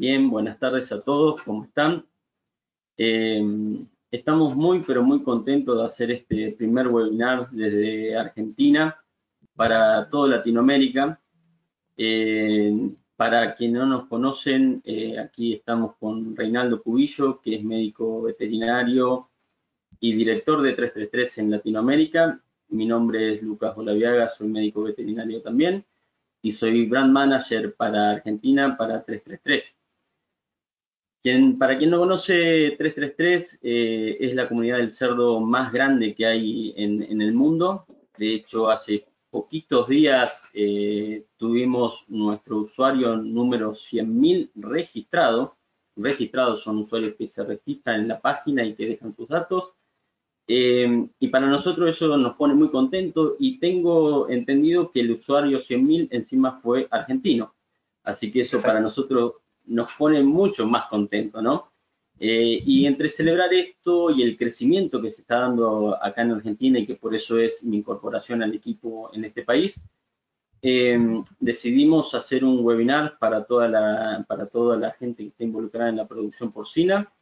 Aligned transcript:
Bien, 0.00 0.30
buenas 0.30 0.60
tardes 0.60 0.92
a 0.92 1.00
todos, 1.00 1.42
¿cómo 1.42 1.64
están? 1.64 2.06
Eh, 2.96 3.42
estamos 4.12 4.54
muy, 4.54 4.84
pero 4.86 5.02
muy 5.02 5.24
contentos 5.24 5.76
de 5.76 5.84
hacer 5.84 6.12
este 6.12 6.52
primer 6.52 6.86
webinar 6.86 7.50
desde 7.50 8.16
Argentina 8.16 8.96
para 9.56 10.08
toda 10.08 10.36
Latinoamérica. 10.36 11.20
Eh, 11.96 12.92
para 13.16 13.56
quienes 13.56 13.80
no 13.80 13.86
nos 13.86 14.06
conocen, 14.06 14.80
eh, 14.84 15.18
aquí 15.18 15.54
estamos 15.54 15.96
con 15.96 16.36
Reinaldo 16.36 16.80
Cubillo, 16.80 17.40
que 17.40 17.56
es 17.56 17.64
médico 17.64 18.22
veterinario 18.22 19.28
y 19.98 20.12
director 20.12 20.62
de 20.62 20.74
333 20.74 21.38
en 21.38 21.50
Latinoamérica. 21.50 22.40
Mi 22.68 22.86
nombre 22.86 23.34
es 23.34 23.42
Lucas 23.42 23.76
Olaviaga, 23.76 24.28
soy 24.28 24.46
médico 24.46 24.84
veterinario 24.84 25.42
también 25.42 25.84
y 26.40 26.52
soy 26.52 26.86
brand 26.86 27.12
manager 27.12 27.74
para 27.74 28.10
Argentina 28.12 28.76
para 28.76 29.02
333 29.02 29.74
para 31.58 31.78
quien 31.78 31.90
no 31.90 31.98
conoce 31.98 32.74
333, 32.78 33.60
eh, 33.62 34.16
es 34.20 34.34
la 34.34 34.48
comunidad 34.48 34.78
del 34.78 34.90
cerdo 34.90 35.40
más 35.40 35.72
grande 35.72 36.14
que 36.14 36.26
hay 36.26 36.74
en, 36.76 37.20
el 37.20 37.32
mundo. 37.32 37.86
De 38.16 38.34
hecho, 38.34 38.70
hace 38.70 39.04
poquitos 39.30 39.88
días 39.88 40.48
eh, 40.54 41.24
tuvimos 41.36 42.04
nuestro 42.08 42.58
usuario 42.58 43.16
número 43.16 43.72
100.000 43.72 44.50
registrado. 44.56 45.56
Registrados 45.96 46.62
son 46.62 46.78
usuarios 46.78 47.14
que 47.14 47.26
se 47.26 47.44
registran 47.44 48.02
en 48.02 48.08
la 48.08 48.20
página 48.20 48.64
y 48.64 48.74
que 48.74 48.86
dejan 48.86 49.14
sus 49.16 49.28
datos. 49.28 49.72
Eh, 50.46 51.08
y 51.18 51.28
para 51.28 51.46
nosotros 51.46 51.90
eso 51.90 52.16
nos 52.16 52.36
pone 52.36 52.54
muy 52.54 52.70
contentos 52.70 53.34
y 53.38 53.58
tengo 53.58 54.28
entendido 54.30 54.90
que 54.90 55.00
el 55.00 55.12
usuario 55.12 55.58
100.000 55.58 56.08
encima 56.10 56.60
fue 56.60 56.86
argentino. 56.90 57.54
Así 58.02 58.32
que 58.32 58.40
eso 58.40 58.62
para 58.62 58.80
nosotros 58.80 59.34
nos 59.68 59.92
pone 59.94 60.22
mucho 60.22 60.66
más 60.66 60.88
contentos, 60.88 61.42
¿no? 61.42 61.70
Eh, 62.20 62.62
y 62.66 62.86
entre 62.86 63.08
celebrar 63.08 63.52
esto 63.54 64.10
y 64.10 64.22
el 64.22 64.36
crecimiento 64.36 65.00
que 65.00 65.10
se 65.10 65.22
está 65.22 65.40
dando 65.40 65.96
acá 66.02 66.22
en 66.22 66.32
Argentina 66.32 66.78
y 66.78 66.86
que 66.86 66.96
por 66.96 67.14
eso 67.14 67.38
es 67.38 67.62
mi 67.62 67.76
incorporación 67.78 68.42
al 68.42 68.54
equipo 68.54 69.10
en 69.12 69.24
este 69.24 69.42
país, 69.44 69.80
em, 70.62 71.24
decidimos 71.38 72.14
hacer 72.14 72.44
un 72.44 72.64
webinar 72.64 73.18
para 73.18 73.44
toda, 73.44 73.68
la, 73.68 74.24
para 74.28 74.46
toda 74.46 74.76
la 74.76 74.90
gente 74.92 75.22
que 75.22 75.28
está 75.28 75.44
involucrada 75.44 75.90
en 75.90 75.96
la 75.96 76.08
producción 76.08 76.52
porcina 76.52 77.12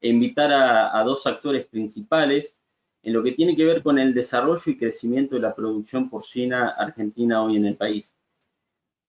e 0.00 0.08
invitar 0.08 0.52
a, 0.52 0.98
a 0.98 1.02
dos 1.04 1.26
actores 1.26 1.66
principales 1.66 2.56
en 3.02 3.12
lo 3.12 3.22
que 3.22 3.32
tiene 3.32 3.56
que 3.56 3.64
ver 3.64 3.82
con 3.82 3.98
el 3.98 4.14
desarrollo 4.14 4.62
y 4.66 4.78
crecimiento 4.78 5.34
de 5.34 5.42
la 5.42 5.54
producción 5.54 6.08
porcina 6.08 6.68
argentina 6.70 7.42
hoy 7.42 7.56
en 7.56 7.66
el 7.66 7.76
país. 7.76 8.14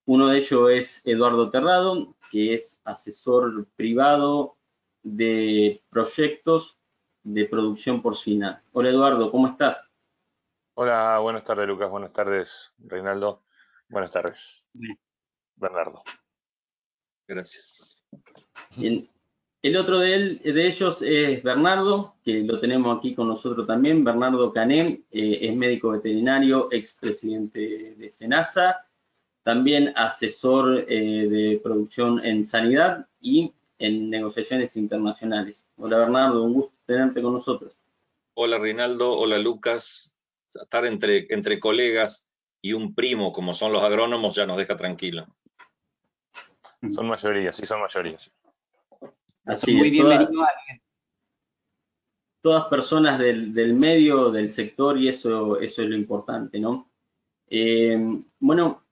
Uno 0.07 0.27
de 0.27 0.38
ellos 0.39 0.71
es 0.71 1.01
Eduardo 1.05 1.49
Terrado, 1.49 2.14
que 2.31 2.53
es 2.53 2.81
asesor 2.83 3.67
privado 3.75 4.57
de 5.03 5.83
proyectos 5.89 6.77
de 7.23 7.45
producción 7.45 8.01
porcina. 8.01 8.63
Hola 8.71 8.89
Eduardo, 8.89 9.31
¿cómo 9.31 9.47
estás? 9.47 9.83
Hola, 10.75 11.19
buenas 11.19 11.43
tardes 11.43 11.67
Lucas, 11.67 11.89
buenas 11.89 12.13
tardes 12.13 12.73
Reinaldo, 12.79 13.43
buenas 13.87 14.11
tardes 14.11 14.67
Bernardo. 15.55 16.03
Gracias. 17.27 18.05
El, 18.77 19.77
otro 19.77 19.99
de, 19.99 20.13
él, 20.13 20.41
de, 20.43 20.67
ellos 20.67 21.01
es 21.01 21.41
Bernardo, 21.41 22.15
que 22.23 22.41
lo 22.41 22.59
tenemos 22.59 22.97
aquí 22.97 23.15
con 23.15 23.27
nosotros 23.27 23.65
también. 23.65 24.03
Bernardo 24.03 24.53
Canem 24.53 25.03
eh, 25.09 25.39
es 25.41 25.55
médico 25.55 25.89
veterinario, 25.89 26.67
expresidente 26.71 27.95
de 27.97 28.11
SENASA 28.11 28.85
también 29.45 29.93
asesor 29.95 30.85
eh, 30.89 31.27
de 31.29 31.61
producción 31.63 32.25
en 32.25 32.43
sanidad 32.45 33.07
y 33.21 33.53
en 33.77 34.09
negociaciones 34.09 34.75
internacionales. 34.75 35.67
Hola 35.77 35.99
Bernardo, 35.99 36.43
un 36.43 36.53
gusto 36.53 36.73
tenerte 36.88 37.21
con 37.21 37.33
nosotros. 37.33 37.77
Hola 38.33 38.57
Reinaldo, 38.57 39.16
hola 39.16 39.38
Lucas. 39.38 40.17
Estar 40.51 40.88
entre, 40.88 41.28
entre 41.29 41.59
colegas 41.59 42.28
y 42.59 42.73
un 42.73 42.95
primo 42.95 43.31
como 43.31 43.53
son 43.53 43.72
los 43.72 43.83
agrónomos 43.83 44.33
ya 44.33 44.47
nos 44.47 44.57
deja 44.57 44.75
tranquilo. 44.75 45.28
Son 46.89 47.07
mayorías, 47.07 47.56
sí 47.56 47.67
son 47.67 47.81
mayorías. 47.81 48.31
Así 49.45 49.75
Muy 49.75 49.91
bienvenido 49.91 50.27
todas, 50.27 50.51
todas 52.41 52.66
personas 52.66 53.19
del, 53.19 53.53
del, 53.53 53.75
medio, 53.75 54.31
del 54.31 54.50
sector 54.50 54.97
y 54.97 55.07
eso, 55.07 55.59
eso 55.59 55.83
es 55.83 55.88
lo 55.88 55.95
importante, 55.95 56.59
¿no? 56.59 56.89
Eh, 57.47 57.95
bueno, 58.39 58.84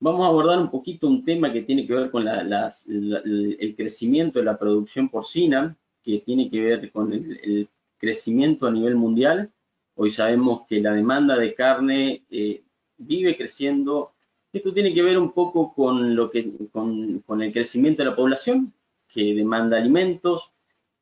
vamos 0.00 0.24
a 0.24 0.28
abordar 0.28 0.58
un 0.58 0.70
poquito 0.70 1.06
un 1.06 1.24
tema 1.24 1.52
que 1.52 1.62
tiene 1.62 1.86
que 1.86 1.94
ver 1.94 2.10
con 2.10 2.26
el 2.28 3.74
crecimiento 3.76 4.38
de 4.38 4.44
la 4.44 4.58
producción 4.58 5.08
porcina, 5.08 5.76
que 6.02 6.20
tiene 6.20 6.50
que 6.50 6.60
ver 6.60 6.90
con 6.92 7.12
el, 7.12 7.68
crecimiento 7.98 8.66
a 8.66 8.70
nivel 8.70 8.94
mundial. 8.94 9.50
Hoy 9.94 10.10
sabemos 10.10 10.66
que 10.68 10.80
la 10.80 10.92
demanda 10.92 11.38
de 11.38 11.54
carne 11.54 12.24
eh, 12.30 12.62
vive 12.98 13.36
creciendo. 13.36 14.12
Esto 14.52 14.72
tiene 14.74 14.92
que 14.92 15.02
ver 15.02 15.18
un 15.18 15.32
poco 15.32 15.72
con, 15.74 16.14
lo 16.14 16.30
que, 16.30 16.52
con, 16.70 17.42
el 17.42 17.52
crecimiento 17.52 18.02
de 18.02 18.10
la 18.10 18.16
población, 18.16 18.74
que 19.08 19.34
demanda 19.34 19.78
alimentos, 19.78 20.52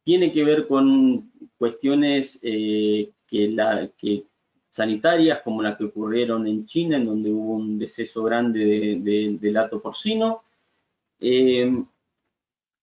tiene 0.05 0.31
que 0.33 0.45
ver 0.45 0.69
con 0.69 1.33
cuestiones 1.59 2.39
eh, 2.43 3.11
que, 3.27 3.49
la, 3.49 3.91
que 3.99 4.25
sanitarias 4.75 5.41
como 5.43 5.63
las 5.63 5.79
que 5.79 5.85
ocurrieron 5.85 6.49
en 6.49 6.67
China, 6.67 6.97
en 6.97 7.07
donde 7.07 7.31
hubo 7.31 7.55
un 7.55 7.79
deceso 7.79 8.25
grande 8.25 8.59
de, 9.01 9.39
de, 9.41 9.53
lato 9.53 9.81
porcino. 9.81 10.43
Eh, 11.21 11.73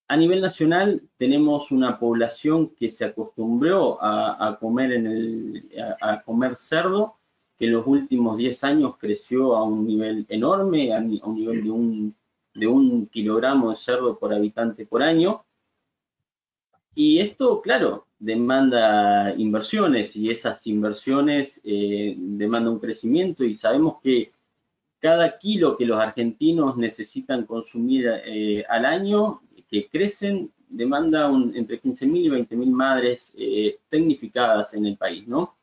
a 0.08 0.16
nivel 0.16 0.40
nacional 0.40 1.02
tenemos 1.18 1.70
una 1.70 1.98
población 1.98 2.70
que 2.70 2.88
se 2.88 3.04
acostumbró 3.04 3.98
a, 4.00 4.56
comer, 4.58 4.92
en 4.92 5.06
el, 5.06 5.68
a, 6.00 6.22
comer 6.22 6.56
cerdo, 6.56 7.16
que 7.58 7.66
en 7.66 7.72
los 7.72 7.86
últimos 7.86 8.38
10 8.38 8.64
años 8.64 8.96
creció 8.96 9.54
a 9.54 9.62
un 9.62 9.86
nivel 9.86 10.24
enorme, 10.30 10.94
a, 10.94 10.98
un 10.98 11.34
nivel 11.34 11.62
de 11.62 11.70
un, 11.70 12.16
de 12.54 12.66
un 12.68 13.06
kilogramo 13.08 13.68
de 13.68 13.76
cerdo 13.76 14.18
por 14.18 14.32
habitante 14.32 14.86
por 14.86 15.02
año. 15.02 15.44
Y 16.94 17.20
esto, 17.20 17.62
claro, 17.62 18.06
demanda 18.18 19.34
inversiones 19.36 20.14
y 20.14 20.30
esas 20.30 20.66
inversiones 20.66 21.60
eh, 21.64 22.14
demandan 22.16 22.74
un 22.74 22.80
crecimiento 22.80 23.44
y 23.44 23.54
sabemos 23.54 23.96
que 24.02 24.32
cada 25.00 25.38
kilo 25.38 25.76
que 25.76 25.86
los 25.86 25.98
argentinos 25.98 26.76
necesitan 26.76 27.46
consumir 27.46 28.08
eh, 28.24 28.64
al 28.68 28.84
año, 28.84 29.40
que 29.68 29.88
crecen, 29.88 30.52
demanda 30.68 31.28
un, 31.28 31.56
entre 31.56 31.80
15.000 31.80 32.16
y 32.16 32.28
20.000 32.28 32.70
madres 32.70 33.34
eh, 33.36 33.78
tecnificadas 33.88 34.74
en 34.74 34.86
el 34.86 34.96
país, 34.96 35.26
¿no? 35.26 35.56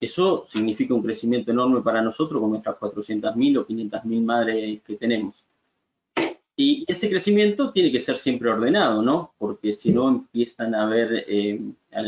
Eso 0.00 0.44
significa 0.46 0.94
un 0.94 1.02
crecimiento 1.02 1.50
enorme 1.50 1.80
para 1.82 2.02
nosotros 2.02 2.40
con 2.40 2.50
nuestras 2.50 2.76
400.000 2.76 3.58
o 3.58 3.66
500.000 3.66 4.24
madres 4.24 4.82
que 4.82 4.96
tenemos. 4.96 5.44
Y 6.60 6.84
ese 6.88 7.08
crecimiento 7.08 7.70
tiene 7.70 7.92
que 7.92 8.00
ser 8.00 8.18
siempre 8.18 8.50
ordenado, 8.50 9.00
¿no? 9.00 9.32
Porque 9.38 9.72
si 9.72 9.92
no 9.92 10.08
empiezan 10.08 10.74
a 10.74 10.82
haber 10.82 11.24
eh, 11.28 11.60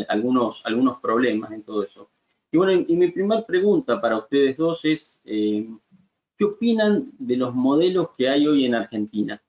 algunos, 0.08 0.66
algunos 0.66 0.98
problemas 0.98 1.52
en 1.52 1.62
todo 1.62 1.84
eso. 1.84 2.10
Y 2.50 2.56
bueno, 2.56 2.84
y 2.88 2.96
mi 2.96 3.12
primera 3.12 3.46
pregunta 3.46 4.00
para 4.00 4.18
ustedes 4.18 4.56
dos 4.56 4.84
es, 4.84 5.22
eh, 5.24 5.68
¿qué 6.36 6.44
opinan 6.44 7.12
de 7.16 7.36
los 7.36 7.54
modelos 7.54 8.08
que 8.18 8.28
hay 8.28 8.48
hoy 8.48 8.64
en 8.64 8.74
Argentina? 8.74 9.40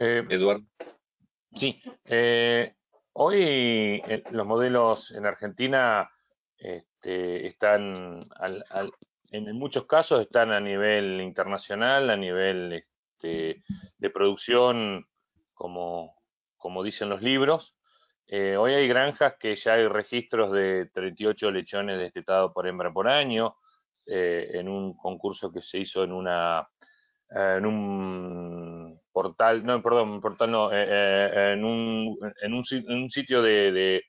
Eh, 0.00 0.26
Eduardo. 0.28 0.64
Sí, 1.54 1.80
hoy 3.12 4.02
los 4.32 4.44
modelos 4.44 5.12
en 5.12 5.26
Argentina 5.26 6.10
este, 6.56 7.46
están 7.46 8.28
al, 8.34 8.92
en 9.32 9.56
muchos 9.56 9.86
casos 9.86 10.20
están 10.20 10.52
a 10.52 10.60
nivel 10.60 11.20
internacional, 11.20 12.10
a 12.10 12.16
nivel 12.16 12.72
este, 12.74 13.62
de 13.96 14.10
producción, 14.10 15.06
como, 15.54 16.14
como, 16.56 16.82
dicen 16.82 17.08
los 17.08 17.22
libros. 17.22 17.74
Eh, 18.26 18.56
hoy 18.56 18.74
hay 18.74 18.86
granjas 18.86 19.36
que 19.40 19.56
ya 19.56 19.74
hay 19.74 19.88
registros 19.88 20.52
de 20.52 20.90
38 20.92 21.50
lechones 21.50 21.98
destetados 21.98 22.52
por 22.52 22.66
hembra 22.66 22.92
por 22.92 23.08
año, 23.08 23.56
eh, 24.06 24.50
en 24.52 24.68
un 24.68 24.94
concurso 24.96 25.50
que 25.50 25.62
se 25.62 25.78
hizo 25.78 26.04
en 26.04 26.12
una 26.12 26.68
en 27.34 27.64
un 27.64 29.00
portal, 29.10 29.64
no, 29.64 29.82
perdón, 29.82 30.20
portal 30.20 30.50
no, 30.50 30.70
eh, 30.70 31.52
en, 31.54 31.64
un, 31.64 32.18
en, 32.42 32.52
un, 32.52 32.62
en, 32.70 32.92
un, 32.92 33.10
sitio 33.10 33.40
de, 33.40 33.72
de, 33.72 34.04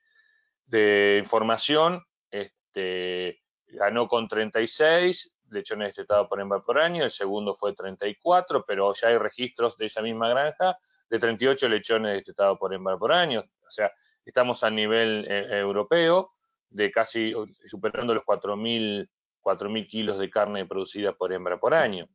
de 0.66 1.20
información, 1.24 2.04
este, 2.30 3.43
ganó 3.74 4.08
con 4.08 4.28
36 4.28 5.32
lechones 5.50 5.90
destetados 5.90 6.28
por 6.28 6.40
hembra 6.40 6.62
por 6.62 6.80
año, 6.80 7.04
el 7.04 7.12
segundo 7.12 7.56
fue 7.56 7.74
34, 7.74 8.66
pero 8.66 8.94
ya 8.94 9.10
hay 9.10 9.18
registros 9.18 9.78
de 9.78 9.86
esa 9.86 10.02
misma 10.02 10.30
granja 10.30 10.78
de 11.10 11.20
38 11.20 11.70
lechones 11.70 12.14
destetados 12.16 12.58
por 12.58 12.74
hembra 12.74 12.98
por 12.98 13.12
año. 13.12 13.42
O 13.42 13.72
sea, 13.72 13.92
estamos 14.26 14.64
a 14.64 14.70
nivel 14.70 15.26
eh, 15.30 15.60
europeo 15.60 16.32
de 16.70 16.92
casi 16.92 17.34
superando 17.68 18.14
los 18.14 18.24
4.000 18.24 19.88
kilos 19.88 20.18
de 20.18 20.30
carne 20.30 20.66
producida 20.66 21.14
por 21.14 21.32
hembra 21.32 21.60
por 21.60 21.74
año. 21.74 22.08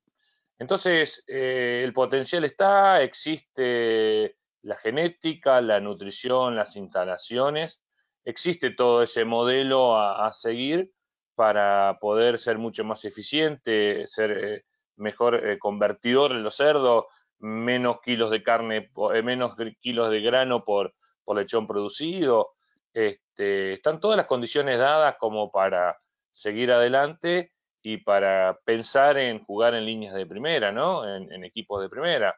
Entonces, 0.59 1.23
eh, 1.29 1.83
el 1.85 1.93
potencial 1.93 2.45
está, 2.45 3.01
existe 3.03 4.37
la 4.63 4.75
genética, 4.75 5.61
la 5.61 5.79
nutrición, 5.81 6.57
las 6.57 6.75
instalaciones, 6.75 7.83
existe 8.25 8.71
todo 8.71 9.03
ese 9.03 9.25
modelo 9.25 9.97
a, 9.97 10.31
seguir 10.33 10.93
para 11.39 11.99
poder 12.01 12.37
ser 12.37 12.59
mucho 12.59 12.83
más 12.83 13.05
eficiente, 13.05 14.09
ser 14.09 14.31
eh, 14.33 14.65
mejor 14.97 15.37
eh, 15.37 15.57
convertidor 15.57 16.33
en 16.33 16.43
los 16.43 16.57
cerdos, 16.57 17.05
menos 17.39 18.01
kilos 18.01 18.33
de 18.33 18.43
carne, 18.43 18.91
menos 19.23 19.55
kilos 19.81 20.11
de 20.11 20.21
grano 20.21 20.65
por, 20.65 20.97
por 21.23 21.37
lechón 21.37 21.69
producido. 21.69 22.55
Este, 22.93 23.75
están 23.75 24.01
todas 24.01 24.17
las 24.17 24.27
condiciones 24.27 24.81
dadas 24.81 25.15
como 25.21 25.53
para 25.53 25.97
seguir 26.29 26.73
adelante 26.73 27.53
y 27.85 27.99
para 27.99 28.59
pensar 28.65 29.17
en 29.17 29.45
jugar 29.45 29.77
en 29.77 29.87
líneas 29.87 30.15
de 30.15 30.27
primera, 30.27 30.73
¿no? 30.73 31.07
En, 31.09 31.45
equipos 31.45 31.81
de 31.81 31.89
primera. 31.89 32.37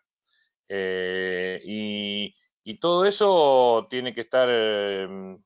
Eh, 0.68 1.62
y, 1.64 2.34
todo 2.78 3.04
eso 3.06 3.86
tiene 3.90 4.14
que 4.14 4.20
estar, 4.20 4.48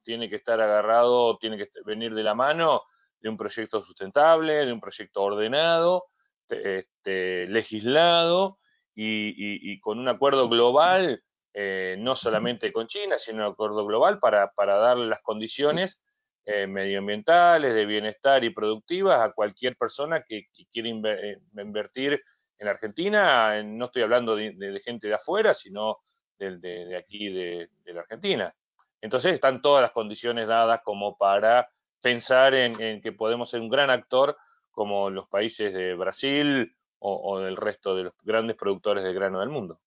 tiene 0.03 0.29
que 0.29 0.37
estar 0.37 0.61
agarrado, 0.61 1.39
tiene 1.39 1.57
que 1.57 1.69
venir 1.87 2.15
de 2.15 2.23
la 2.23 2.35
mano 2.35 2.83
de 3.25 3.31
un 3.31 3.39
proyecto 3.39 3.81
sustentable, 3.81 4.67
de 4.67 4.73
un 4.73 4.81
proyecto 4.81 5.23
ordenado, 5.23 6.05
este, 6.51 7.47
legislado 7.47 8.59
y, 8.95 9.81
con 9.81 9.99
un 9.99 10.09
acuerdo 10.09 10.47
global, 10.51 11.25
eh, 11.55 11.97
no 11.99 12.15
solamente 12.17 12.71
con 12.71 12.87
China, 12.87 13.19
sino 13.19 13.47
un 13.47 13.53
acuerdo 13.53 13.87
global 13.87 14.19
para, 14.19 14.53
para 14.53 14.77
darle 14.77 15.07
las 15.07 15.23
condiciones 15.23 16.03
eh, 16.45 16.67
medioambientales, 16.67 17.75
de 17.75 17.87
bienestar 17.87 18.45
y 18.45 18.51
productivas 18.51 19.19
a 19.23 19.33
cualquier 19.33 19.75
persona 19.79 20.23
que, 20.23 20.49
quiera 20.71 20.91
eh, 20.91 21.39
invertir 21.57 22.23
en 22.59 22.69
Argentina. 22.69 23.63
No 23.63 23.87
estoy 23.87 24.03
hablando 24.03 24.37
de, 24.37 24.83
gente 24.85 25.09
de 25.09 25.15
afuera, 25.15 25.55
sino 25.55 26.01
de, 26.39 26.95
aquí, 26.95 27.33
de, 27.33 27.71
la 27.87 28.01
Argentina. 28.01 28.55
Entonces 29.01 29.33
están 29.33 29.63
todas 29.63 29.81
las 29.81 29.93
condiciones 29.93 30.47
dadas 30.47 30.83
como 30.85 31.17
para 31.17 31.71
pensar 32.05 32.55
en, 32.55 33.01
que 33.01 33.13
podemos 33.13 33.49
ser 33.49 33.63
un 33.63 33.71
gran 33.71 33.89
actor 33.89 34.37
como 34.71 35.09
los 35.09 35.27
países 35.27 35.73
de 35.73 35.95
Brasil 35.95 36.77
o, 36.99 37.41
del 37.41 37.57
resto 37.57 37.97
de 37.97 38.05
los 38.05 38.13
grandes 38.23 38.57
productores 38.57 39.03
de 39.05 39.15
grano 39.15 39.41
del 39.41 39.49
mundo. 39.49 39.81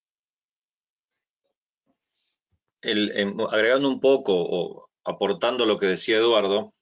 agregando 3.52 3.88
un 3.88 4.00
poco, 4.00 4.90
aportando 5.04 5.68
lo 5.68 5.78
que 5.78 5.86
decía 5.86 6.18
Eduardo, 6.18 6.74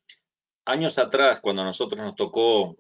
años 0.64 0.98
atrás, 0.98 1.42
cuando 1.42 1.64
a 1.64 1.66
nosotros 1.66 2.00
nos 2.00 2.16
tocó 2.16 2.78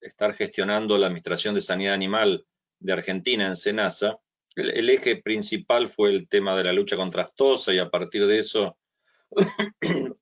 estar 0.00 0.32
gestionando 0.32 0.96
la 0.96 1.08
Administración 1.08 1.54
de 1.54 1.60
Sanidad 1.60 1.92
Animal 1.92 2.46
de 2.78 2.92
Argentina 2.94 3.46
en 3.46 3.56
Senasa, 3.56 4.18
el, 4.56 4.88
eje 4.88 5.16
principal 5.16 5.86
fue 5.86 6.10
el 6.10 6.28
tema 6.28 6.56
de 6.56 6.64
la 6.64 6.72
lucha 6.72 6.96
contra 6.96 7.24
aftosa 7.24 7.74
y 7.74 7.78
a 7.78 7.90
partir 7.90 8.26
de 8.26 8.38
eso 8.38 8.78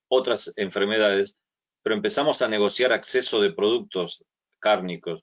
otras 0.08 0.52
enfermedades, 0.56 1.36
pero 1.82 1.94
empezamos 1.94 2.42
a 2.42 2.48
negociar 2.48 2.92
acceso 2.92 3.40
de 3.40 3.52
productos 3.52 4.24
cárnicos 4.58 5.22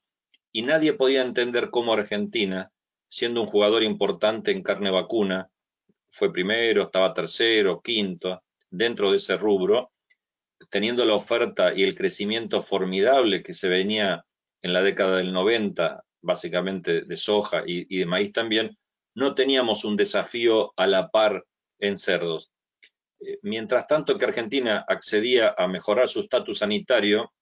y 0.52 0.62
nadie 0.62 0.94
podía 0.94 1.22
entender 1.22 1.70
cómo 1.72 1.94
Argentina, 1.94 2.72
siendo 3.10 3.42
un 3.42 3.48
jugador 3.48 3.84
importante 3.84 4.52
en 4.52 4.64
carne 4.64 4.92
vacuna, 4.92 5.50
fue 6.10 6.32
primero, 6.32 6.84
estaba 6.84 7.14
tercero, 7.14 7.82
quinto, 7.82 8.44
dentro 8.70 9.10
de 9.10 9.18
ese 9.18 9.36
rubro, 9.36 9.92
teniendo 10.70 11.06
la 11.06 11.16
oferta 11.16 11.74
y 11.76 11.84
el 11.84 11.96
crecimiento 11.96 12.62
formidable 12.62 13.42
que 13.42 13.54
se 13.54 13.68
venía 13.68 14.24
en 14.62 14.74
la 14.74 14.84
década 14.84 15.18
del 15.18 15.34
90, 15.34 16.04
básicamente 16.22 17.02
de 17.02 17.18
soja 17.18 17.64
y, 17.66 17.98
de 17.98 18.06
maíz 18.06 18.32
también, 18.32 18.78
no 19.16 19.36
teníamos 19.36 19.86
un 19.86 19.96
desafío 19.96 20.74
a 20.78 20.88
la 20.88 21.10
par 21.10 21.46
en 21.80 21.98
cerdos. 21.98 22.53
Eh, 23.26 23.40
mientras 23.44 23.88
tanto 23.88 24.18
que 24.18 24.26
Argentina 24.26 24.84
accedía 24.88 25.56
a 25.58 25.68
mejorar 25.68 26.10
su 26.10 26.22
estatus 26.22 26.60
sanitario, 26.60 27.34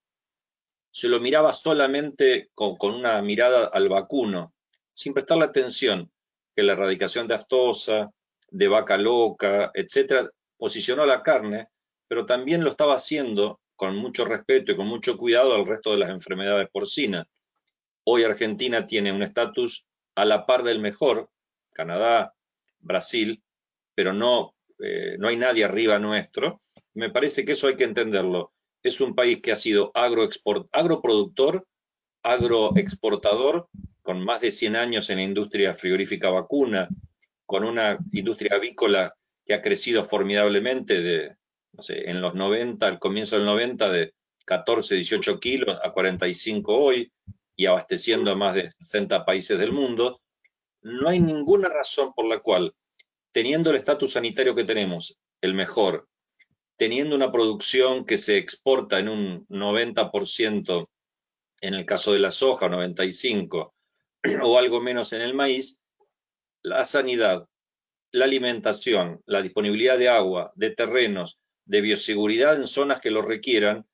se 0.92 1.07
lo 1.07 1.19
miraba 1.19 1.54
solamente 1.54 2.50
con, 2.54 2.75
una 2.81 3.22
mirada 3.22 3.69
al 3.72 3.89
vacuno, 3.89 4.54
sin 4.94 5.13
prestarle 5.13 5.45
atención 5.45 6.12
que 6.56 6.63
la 6.63 6.74
erradicación 6.74 7.28
de 7.28 7.36
aftosa, 7.36 8.12
de 8.50 8.68
vaca 8.68 8.98
loca, 8.98 9.72
etcétera, 9.74 10.30
posicionó 10.57 11.06
la 11.06 11.24
carne, 11.24 11.68
pero 12.07 12.25
también 12.25 12.63
lo 12.63 12.72
estaba 12.72 12.95
haciendo 12.95 13.62
con 13.75 13.95
mucho 13.95 14.25
respeto 14.25 14.74
y 14.74 14.75
con 14.75 14.88
mucho 14.88 15.18
cuidado 15.18 15.56
al 15.56 15.66
resto 15.66 15.92
de 15.92 15.98
las 15.98 16.10
enfermedades 16.10 16.69
porcinas. 16.69 17.25
Hoy 18.04 18.24
Argentina 18.24 18.86
tiene 18.86 19.13
un 19.13 19.24
estatus 19.24 19.86
a 20.16 20.25
la 20.25 20.45
par 20.45 20.63
del 20.63 20.80
mejor, 20.80 21.30
Canadá, 21.72 22.36
Brasil, 22.80 23.42
pero 23.95 24.12
no, 24.12 24.54
eh, 24.83 25.16
no 25.19 25.28
hay 25.28 25.38
nadie 25.38 25.63
arriba 25.63 26.00
nuestro. 26.00 26.62
Me 26.94 27.10
parece 27.10 27.45
que 27.45 27.54
eso 27.54 27.68
hay 27.68 27.75
que 27.75 27.83
entenderlo. 27.83 28.54
Es 28.83 29.00
un 29.01 29.16
país 29.16 29.42
que 29.42 29.51
ha 29.51 29.56
sido 29.56 29.92
agroproductor, 29.94 31.68
agroexportador, 32.24 33.68
con 34.01 34.24
más 34.24 34.42
de 34.42 34.51
100 34.51 34.75
años 34.75 35.10
en 35.10 35.18
la 35.18 35.24
industria 35.24 35.74
frigorífica 35.74 36.30
vacuna, 36.30 36.89
con 37.45 37.63
una 37.63 38.00
industria 38.12 38.56
avícola 38.56 39.13
que 39.45 39.54
ha 39.54 39.62
crecido 39.62 40.04
formidablemente 40.04 41.01
de, 41.01 41.36
no 41.74 41.83
sé, 41.83 42.10
en 42.10 42.22
los 42.22 42.33
90, 42.33 42.88
al 42.88 43.00
comienzo 43.00 43.36
del 43.36 43.45
90, 43.45 43.92
de 43.92 44.13
14, 44.45 44.95
18 44.95 45.39
kilos 45.39 45.78
a 45.83 45.92
45 45.92 46.75
hoy 46.75 47.12
y 47.56 47.68
abasteciendo 47.68 48.31
a 48.31 48.36
más 48.36 48.56
de 48.56 48.72
60 48.80 49.25
países 49.25 49.57
del 49.60 49.72
mundo, 49.72 50.22
no 50.81 51.10
hay 51.10 51.19
ninguna 51.19 51.69
razón 51.69 52.12
por 52.13 52.25
la 52.25 52.39
cual, 52.39 52.74
teniendo 53.31 53.69
el 53.69 53.78
estatus 53.78 54.13
sanitario 54.13 54.56
que 54.56 54.63
tenemos, 54.63 55.18
el 55.42 55.54
mejor, 55.54 56.07
teniendo 56.78 57.16
una 57.16 57.31
producción 57.31 58.06
que 58.06 58.18
se 58.18 58.38
exporta 58.38 59.00
en 59.00 59.10
un 59.10 59.48
90% 59.48 60.89
en 61.62 61.74
el 61.74 61.86
caso 61.86 62.13
de 62.13 62.19
la 62.19 62.31
soja, 62.31 62.68
95%, 62.68 63.72
o 64.44 64.57
algo 64.57 64.81
menos 64.81 65.13
en 65.13 65.22
el 65.22 65.33
maíz, 65.33 65.80
la 66.63 66.86
sanidad 66.86 67.48
la 68.12 68.25
alimentación, 68.25 69.22
la 69.25 69.42
disponibilidad 69.42 69.98
de 69.98 70.10
agua, 70.10 70.51
de 70.56 70.72
terrenos, 70.72 71.39
de 71.66 71.81
bioseguridad 71.81 72.56
en 72.56 72.68
zonas 72.68 73.00
que 73.00 73.12
lo 73.12 73.22
requieran 73.22 73.86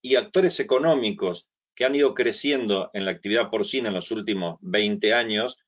y 0.00 0.16
actores 0.16 0.60
económicos 0.60 1.48
que 1.74 1.84
han 1.84 1.94
ido 1.94 2.14
creciendo 2.14 2.90
en 2.94 3.04
la 3.04 3.10
actividad 3.10 3.50
porcina 3.50 3.88
en 3.88 3.94
los 3.94 4.10
últimos 4.10 4.58
20 4.60 5.14
años 5.14 5.58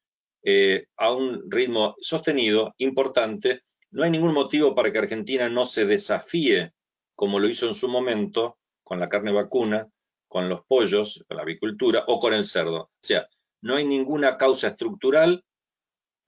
eh, 0.45 0.87
a 0.97 1.13
un 1.13 1.51
ritmo 1.51 1.95
sostenido, 2.01 2.75
importante, 2.79 3.63
no 3.91 4.05
hay 4.05 4.11
ningún 4.11 4.33
motivo 4.33 4.75
para 4.75 4.91
que 4.91 4.99
Argentina 4.99 5.49
no 5.49 5.65
se 5.65 5.85
desafíe 5.85 6.73
como 7.15 7.39
lo 7.39 7.49
hizo 7.49 7.67
en 7.67 7.75
su 7.75 7.89
momento 7.89 8.59
con 8.83 8.99
la 8.99 9.09
carne 9.09 9.33
vacuna, 9.33 9.89
con 10.29 10.49
los 10.49 10.65
pollos, 10.67 11.25
con 11.29 11.37
la 11.37 11.43
avicultura 11.43 12.05
o 12.07 12.19
con 12.19 12.35
el 12.35 12.45
cerdo. 12.45 12.81
O 12.81 12.91
sea, 13.01 13.29
no 13.61 13.77
hay 13.77 13.85
ninguna 13.85 14.37
causa 14.37 14.69
estructural 14.69 15.45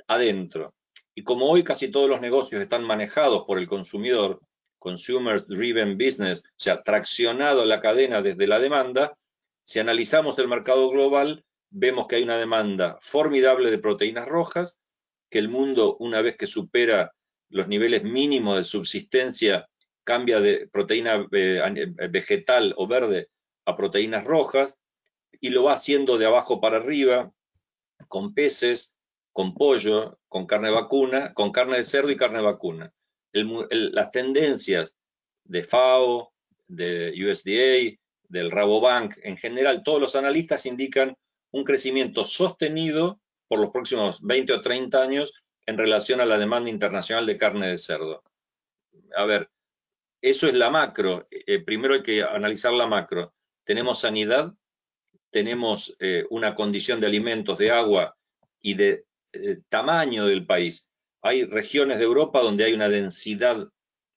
adentro. 0.06 0.74
Y 1.14 1.22
como 1.22 1.48
hoy 1.48 1.64
casi 1.64 1.90
todos 1.90 2.08
los 2.08 2.20
negocios 2.20 2.60
están 2.60 2.84
manejados 2.84 3.44
por 3.46 3.58
el 3.58 3.68
consumidor, 3.68 4.40
consumer 4.78 5.44
driven 5.46 5.96
business, 5.96 6.42
o 6.44 6.52
sea, 6.56 6.82
traccionado 6.82 7.64
la 7.64 7.80
cadena 7.80 8.20
desde 8.20 8.46
la 8.46 8.58
demanda, 8.58 9.16
si 9.64 9.78
analizamos 9.78 10.38
el 10.38 10.48
mercado 10.48 10.90
global, 10.90 11.43
vemos 11.74 12.06
que 12.06 12.16
hay 12.16 12.22
una 12.22 12.38
demanda 12.38 12.96
formidable 13.00 13.70
de 13.70 13.78
proteínas 13.78 14.28
rojas, 14.28 14.78
que 15.28 15.38
el 15.38 15.48
mundo, 15.48 15.96
una 15.98 16.22
vez 16.22 16.36
que 16.36 16.46
supera 16.46 17.12
los 17.48 17.66
niveles 17.66 18.04
mínimos 18.04 18.56
de 18.56 18.64
subsistencia, 18.64 19.68
cambia 20.04 20.40
de 20.40 20.68
proteína 20.68 21.26
eh, 21.32 21.60
eh, 21.76 22.08
vegetal 22.08 22.74
o 22.76 22.86
verde 22.86 23.28
a 23.66 23.76
proteínas 23.76 24.24
rojas, 24.24 24.78
y 25.40 25.48
lo 25.48 25.64
va 25.64 25.72
haciendo 25.72 26.16
de 26.16 26.26
abajo 26.26 26.60
para 26.60 26.76
arriba, 26.76 27.32
con 28.06 28.34
peces, 28.34 28.96
con 29.32 29.54
pollo, 29.54 30.20
con 30.28 30.46
carne 30.46 30.70
vacuna, 30.70 31.34
con 31.34 31.50
carne 31.50 31.78
de 31.78 31.84
cerdo 31.84 32.10
y 32.10 32.16
carne 32.16 32.40
vacuna. 32.40 32.92
las 33.32 34.12
tendencias 34.12 34.94
de 35.42 35.64
FAO, 35.64 36.32
de 36.68 37.12
USDA, 37.18 37.98
del 38.28 38.50
Rabobank, 38.52 39.16
en 39.22 39.36
general, 39.36 39.82
todos 39.82 40.00
los 40.00 40.14
analistas 40.14 40.66
indican 40.66 41.16
un 41.54 41.62
crecimiento 41.62 42.24
sostenido 42.24 43.20
por 43.46 43.60
los 43.60 43.70
próximos 43.70 44.20
20 44.20 44.54
o 44.54 44.60
30 44.60 45.00
años 45.00 45.32
en 45.66 45.78
relación 45.78 46.20
a 46.20 46.26
la 46.26 46.36
demanda 46.36 46.68
internacional 46.68 47.26
de 47.26 47.36
carne 47.36 47.68
de 47.68 47.78
cerdo. 47.78 48.24
A 49.16 49.24
ver, 49.24 49.48
eso 50.20 50.48
es 50.48 50.54
la 50.54 50.68
macro. 50.68 51.22
Eh, 51.30 51.60
primero 51.60 51.94
hay 51.94 52.02
que 52.02 52.24
analizar 52.24 52.72
la 52.72 52.88
macro. 52.88 53.34
Tenemos 53.62 54.00
sanidad, 54.00 54.52
tenemos 55.30 55.96
eh, 56.00 56.24
una 56.30 56.56
condición 56.56 57.00
de 57.00 57.06
alimentos, 57.06 57.56
de 57.56 57.70
agua 57.70 58.16
y 58.60 58.74
de 58.74 59.04
eh, 59.32 59.58
tamaño 59.68 60.26
del 60.26 60.46
país. 60.46 60.88
Hay 61.22 61.44
regiones 61.44 61.98
de 61.98 62.04
Europa 62.04 62.40
donde 62.40 62.64
hay 62.64 62.74
una 62.74 62.88
densidad 62.88 63.68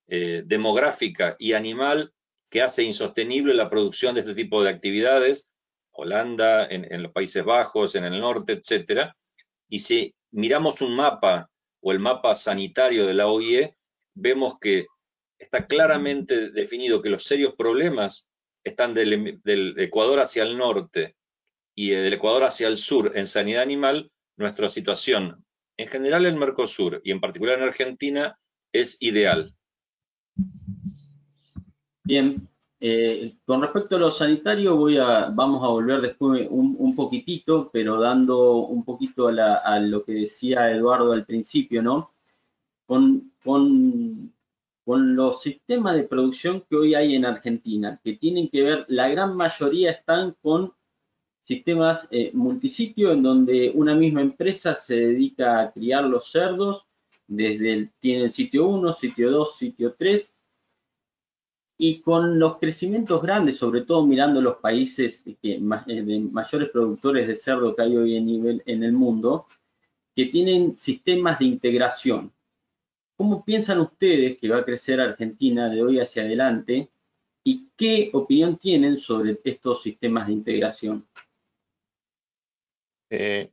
demográfica 0.10 1.36
y 1.38 1.52
animal 1.52 2.14
que 2.50 2.62
hace 2.62 2.82
insostenible 2.82 3.54
la 3.54 3.70
producción 3.70 4.16
de 4.16 4.22
este 4.22 4.36
tipo 4.36 4.64
de 4.64 4.70
actividades 4.70 5.50
Holanda, 5.98 6.68
en, 6.68 7.04
los 7.04 7.12
Países 7.12 7.44
Bajos, 7.44 7.96
en 7.96 8.06
el 8.06 8.20
norte, 8.20 8.54
etcétera. 8.54 9.16
Y 9.70 9.80
si 9.80 10.14
miramos 10.32 10.82
un 10.82 10.96
mapa 10.96 11.50
o 11.82 11.92
el 11.92 12.00
mapa 12.00 12.36
sanitario 12.36 13.06
de 13.06 13.14
la 13.14 13.28
OIE, 13.28 13.76
vemos 14.16 14.58
que 14.60 14.88
está 15.38 15.68
claramente 15.68 16.52
definido 16.52 17.02
que 17.02 17.10
los 17.10 17.24
serios 17.24 17.56
problemas 17.56 18.30
están 18.64 18.94
del, 18.94 19.40
del 19.44 19.80
Ecuador 19.80 20.20
hacia 20.20 20.44
el 20.44 20.58
norte 20.58 21.16
y 21.76 21.90
del 21.90 22.14
Ecuador 22.14 22.44
hacia 22.44 22.68
el 22.68 22.78
sur 22.78 23.14
en 23.16 23.28
sanidad 23.28 23.62
animal, 23.62 24.12
nuestra 24.36 24.70
situación 24.70 25.46
en 25.78 25.88
general 25.88 26.26
en 26.26 26.38
Mercosur 26.38 27.02
y 27.04 27.12
en 27.12 27.22
particular 27.22 27.60
en 27.60 27.66
Argentina 27.66 28.38
es 28.74 28.98
ideal. 29.00 29.56
Bien, 32.04 32.50
eh, 32.80 33.38
con 33.46 33.62
respecto 33.62 33.96
a 33.96 34.00
lo 34.00 34.12
sanitario, 34.12 34.78
vamos 35.34 35.64
a 35.64 35.68
volver 35.68 36.02
después 36.02 36.48
un, 36.50 36.96
poquitito, 36.96 37.70
pero 37.72 38.00
dando 38.00 38.58
un 38.58 38.84
poquito 38.84 39.28
a, 39.30 39.80
lo 39.80 40.04
que 40.04 40.14
decía 40.14 40.72
Eduardo 40.72 41.12
al 41.12 41.26
principio, 41.26 41.82
¿no? 41.82 42.12
Con, 42.86 43.32
los 44.86 45.42
sistemas 45.42 45.96
de 45.96 46.04
producción 46.04 46.64
que 46.70 46.76
hoy 46.78 46.96
hay 46.96 47.16
en 47.16 47.26
Argentina, 47.26 48.00
que 48.04 48.14
tienen 48.14 48.48
que 48.50 48.62
ver, 48.64 48.86
la 48.88 49.10
gran 49.10 49.36
mayoría 49.36 49.92
están 49.92 50.36
con 50.42 50.74
sistemas 51.44 52.08
eh, 52.12 52.32
multisitio 52.34 53.12
en 53.12 53.24
donde 53.24 53.72
una 53.74 53.96
misma 53.96 54.22
empresa 54.22 54.76
se 54.76 54.96
dedica 54.96 55.60
a 55.60 55.72
criar 55.72 56.06
los 56.06 56.32
cerdos, 56.32 56.86
desde 57.28 57.92
tiene 58.00 58.26
el 58.26 58.32
sitio 58.32 58.68
1, 58.68 58.94
sitio 58.94 59.32
2, 59.32 59.58
sitio 59.58 59.96
3, 59.98 60.37
y 61.78 62.02
con 62.02 62.40
los 62.40 62.58
crecimientos 62.58 63.22
grandes, 63.22 63.58
sobre 63.58 63.82
todo 63.82 64.06
mirando 64.06 64.42
los 64.42 64.58
países 64.58 65.24
que, 65.42 65.54
eh, 65.54 66.02
de 66.02 66.20
mayores 66.20 66.70
productores 66.70 67.28
de 67.28 67.36
cerdo 67.36 67.76
que 67.76 67.82
hay 67.84 67.96
hoy 67.96 68.16
en, 68.16 68.26
nivel, 68.26 68.64
en 68.66 68.84
el 68.84 68.94
mundo, 68.94 69.48
que 70.16 70.26
tienen 70.26 70.76
sistemas 70.76 71.38
de 71.40 71.46
integración. 71.46 72.34
¿Cómo 73.16 73.44
piensan 73.44 73.80
ustedes 73.80 74.38
que 74.38 74.50
va 74.50 74.58
a 74.58 74.66
crecer 74.66 75.00
Argentina 75.00 75.70
de 75.70 75.84
hoy 75.84 76.00
hacia 76.00 76.24
adelante 76.24 76.90
y 77.44 77.70
qué 77.76 78.10
opinión 78.14 78.58
tienen 78.58 78.98
sobre 78.98 79.40
estos 79.44 79.82
sistemas 79.84 80.28
de 80.28 80.34
integración? 80.34 81.08
Eh, 83.10 83.52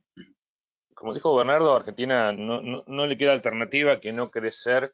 como 0.93 1.13
dijo 1.13 1.35
Bernardo, 1.35 1.73
a 1.73 1.77
Argentina 1.77 2.31
no, 2.31 3.07
le 3.07 3.17
queda 3.17 3.33
alternativa 3.33 3.99
que 3.99 4.11
no 4.11 4.31
crecer 4.31 4.93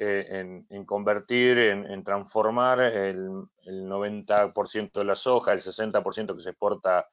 eh, 0.00 0.64
en, 0.70 0.84
convertir, 0.84 1.58
en, 1.58 2.04
transformar 2.04 2.80
el, 2.80 3.28
90% 3.66 4.92
de 4.92 5.04
la 5.04 5.14
soja, 5.14 5.52
el 5.52 5.60
60% 5.60 6.36
que 6.36 6.42
se 6.42 6.50
exporta 6.50 7.08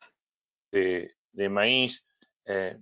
de, 0.72 1.16
maíz. 1.50 2.06
Eh, 2.46 2.78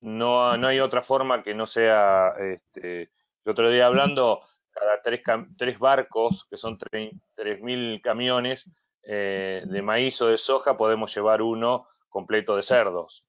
no, 0.00 0.56
no 0.56 0.68
hay 0.68 0.80
otra 0.80 1.02
forma 1.02 1.42
que 1.42 1.54
no 1.54 1.66
sea, 1.66 2.34
este, 2.38 3.02
el 3.44 3.50
otro 3.50 3.70
día 3.70 3.86
hablando, 3.86 4.42
cada 4.70 5.00
tres, 5.02 5.78
barcos, 5.78 6.46
que 6.50 6.56
son 6.56 6.78
3.000 6.78 8.00
camiones 8.02 8.64
de 9.02 9.82
maíz 9.82 10.20
o 10.20 10.28
de 10.28 10.38
soja, 10.38 10.76
podemos 10.76 11.14
llevar 11.14 11.42
uno 11.42 11.86
completo 12.08 12.56
de 12.56 12.62
cerdos 12.62 13.24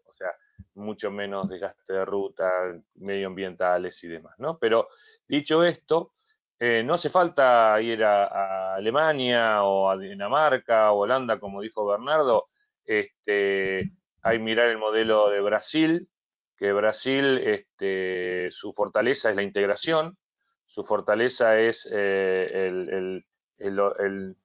mucho 0.76 1.12
menos 1.12 1.50
desgaste 1.50 1.94
de 1.94 2.06
ruta, 2.06 2.50
medioambientales 2.96 4.04
y 4.04 4.08
demás, 4.08 4.36
¿no? 4.38 4.58
Pero 4.58 4.88
dicho 5.30 5.64
esto, 5.64 6.14
eh, 6.60 6.84
no 6.84 6.96
hace 6.96 7.10
falta 7.10 7.80
ir 7.82 8.04
a, 8.04 8.76
Alemania 8.76 9.64
o 9.64 9.90
a 9.90 9.98
Dinamarca 9.98 10.92
o 10.92 11.00
Holanda, 11.00 11.40
como 11.40 11.62
dijo 11.62 11.86
Bernardo, 11.86 12.48
este, 12.84 13.92
hay 14.24 14.40
mirar 14.40 14.68
el 14.68 14.78
modelo 14.78 15.30
de 15.30 15.40
Brasil, 15.40 16.10
que 16.58 16.74
Brasil, 16.74 17.38
este, 17.38 18.50
su 18.52 18.74
fortaleza 18.74 19.30
es 19.30 19.36
la 19.38 19.44
integración, 19.44 20.18
su 20.66 20.84
fortaleza 20.84 21.58
es 21.60 21.88
eh, 21.90 22.68
el, 22.68 23.26
el, 23.58 24.36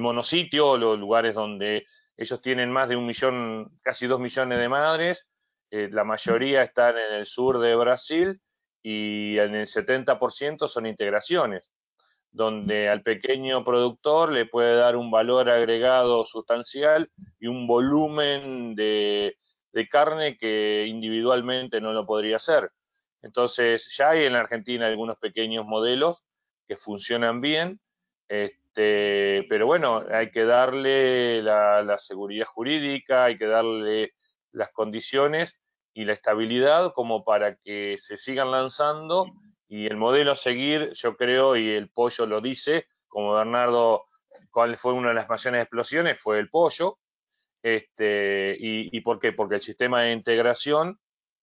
monositio, 0.00 0.76
los 0.76 0.98
lugares 0.98 1.34
donde 1.34 1.86
ellos 2.16 2.40
tienen 2.40 2.70
más 2.72 2.88
de 2.88 2.96
un 2.96 3.06
millón, 3.06 3.78
casi 3.82 4.06
dos 4.06 4.20
millones 4.20 4.58
de 4.58 4.68
madres. 4.68 5.26
Eh, 5.70 5.88
la 5.92 6.04
mayoría 6.04 6.62
están 6.62 6.98
en 6.98 7.14
el 7.14 7.26
sur 7.26 7.60
de 7.60 7.76
Brasil 7.76 8.40
y 8.82 9.38
en 9.38 9.54
el 9.54 9.66
70% 9.66 10.68
son 10.68 10.86
integraciones, 10.86 11.72
donde 12.30 12.88
al 12.88 13.02
pequeño 13.02 13.64
productor 13.64 14.32
le 14.32 14.46
puede 14.46 14.76
dar 14.76 14.96
un 14.96 15.10
valor 15.10 15.50
agregado 15.50 16.24
sustancial 16.24 17.10
y 17.38 17.46
un 17.46 17.66
volumen 17.66 18.74
de, 18.74 19.36
carne 19.90 20.36
que 20.36 20.86
individualmente 20.86 21.80
no 21.80 21.92
lo 21.92 22.06
podría 22.06 22.36
hacer. 22.36 22.70
Entonces, 23.22 23.94
ya 23.96 24.10
hay 24.10 24.24
en 24.24 24.32
la 24.34 24.40
Argentina 24.40 24.86
algunos 24.86 25.18
pequeños 25.18 25.66
modelos 25.66 26.22
que 26.66 26.76
funcionan 26.76 27.40
bien. 27.40 27.80
Este, 28.28 29.44
pero 29.48 29.66
bueno, 29.66 30.04
hay 30.10 30.30
que 30.30 30.44
darle 30.44 31.42
la, 31.42 31.98
seguridad 31.98 32.46
jurídica, 32.46 33.24
hay 33.24 33.36
que 33.36 33.46
darle 33.46 34.12
las 34.52 34.70
condiciones 34.70 35.58
y 35.92 36.04
la 36.04 36.12
estabilidad 36.12 36.92
como 36.94 37.24
para 37.24 37.56
que 37.56 37.96
se 37.98 38.16
sigan 38.16 38.50
lanzando 38.50 39.26
y 39.68 39.86
el 39.86 39.96
modelo 39.96 40.32
a 40.32 40.36
seguir, 40.36 40.92
yo 40.94 41.16
creo, 41.16 41.56
y 41.56 41.70
el 41.70 41.90
pollo 41.90 42.26
lo 42.26 42.40
dice, 42.40 42.86
como 43.08 43.34
Bernardo, 43.34 44.04
cuál 44.50 44.76
fue 44.76 44.92
una 44.92 45.08
de 45.08 45.14
las 45.14 45.28
mayores 45.28 45.62
explosiones, 45.62 46.20
fue 46.20 46.38
el 46.38 46.48
pollo. 46.48 46.98
Este, 47.62 48.56
y, 48.58 49.00
por 49.02 49.20
qué? 49.20 49.32
Porque 49.32 49.56
el 49.56 49.60
sistema 49.60 50.02
de 50.02 50.12
integración 50.12 50.98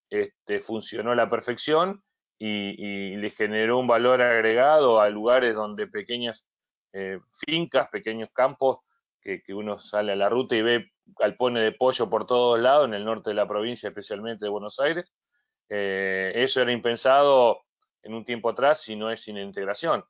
este, 0.10 0.60
funcionó 0.60 1.12
a 1.12 1.16
la 1.16 1.30
perfección 1.30 2.04
y, 2.40 2.84
y 2.84 3.16
le 3.18 3.30
generó 3.32 3.78
un 3.78 3.88
valor 3.88 4.22
agregado 4.22 5.00
a 5.00 5.10
lugares 5.10 5.56
donde 5.56 5.88
pequeñas 5.88 6.48
eh, 6.94 7.20
fincas, 7.46 7.90
pequeños 7.90 8.30
campos, 8.34 8.80
que, 9.22 9.42
uno 9.54 9.78
sale 9.78 10.14
a 10.14 10.16
la 10.16 10.30
ruta 10.30 10.56
y 10.56 10.62
ve 10.62 10.92
galpones 11.06 11.64
de 11.64 11.72
pollo 11.72 12.10
por 12.10 12.26
todos 12.26 12.60
lados, 12.60 12.86
en 12.86 12.94
el 12.94 13.06
norte 13.06 13.32
de 13.32 13.36
la 13.36 13.48
provincia, 13.48 13.90
especialmente 13.90 14.46
de 14.46 14.50
Buenos 14.50 14.80
Aires. 14.80 15.14
Eh, 15.70 16.32
eso 16.36 16.62
era 16.62 16.72
impensado 16.72 17.62
en 18.04 18.14
un 18.14 18.24
tiempo 18.24 18.50
atrás 18.50 18.82
si 18.82 18.96
no 18.96 19.12
es 19.12 19.22
sin 19.22 19.38
integración. 19.38 20.04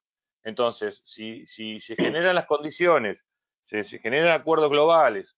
Entonces, 0.44 1.02
si, 1.04 1.46
se 1.46 1.96
generan 1.96 2.36
las 2.36 2.46
condiciones, 2.46 3.26
se, 3.62 3.84
generan 4.00 4.32
acuerdos 4.32 4.70
globales 4.70 5.36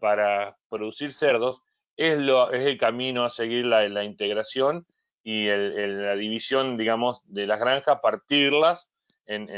para 0.00 0.56
producir 0.68 1.12
cerdos, 1.12 1.62
es, 1.96 2.18
lo, 2.18 2.52
es 2.52 2.66
el 2.66 2.78
camino 2.78 3.24
a 3.24 3.30
seguir 3.30 3.64
la, 3.64 4.04
integración 4.04 4.86
y 5.22 5.46
la 5.46 6.14
división, 6.14 6.76
digamos, 6.76 7.22
de 7.24 7.46
las 7.46 7.58
granjas, 7.58 8.00
partirlas 8.00 8.88
en, 9.26 9.48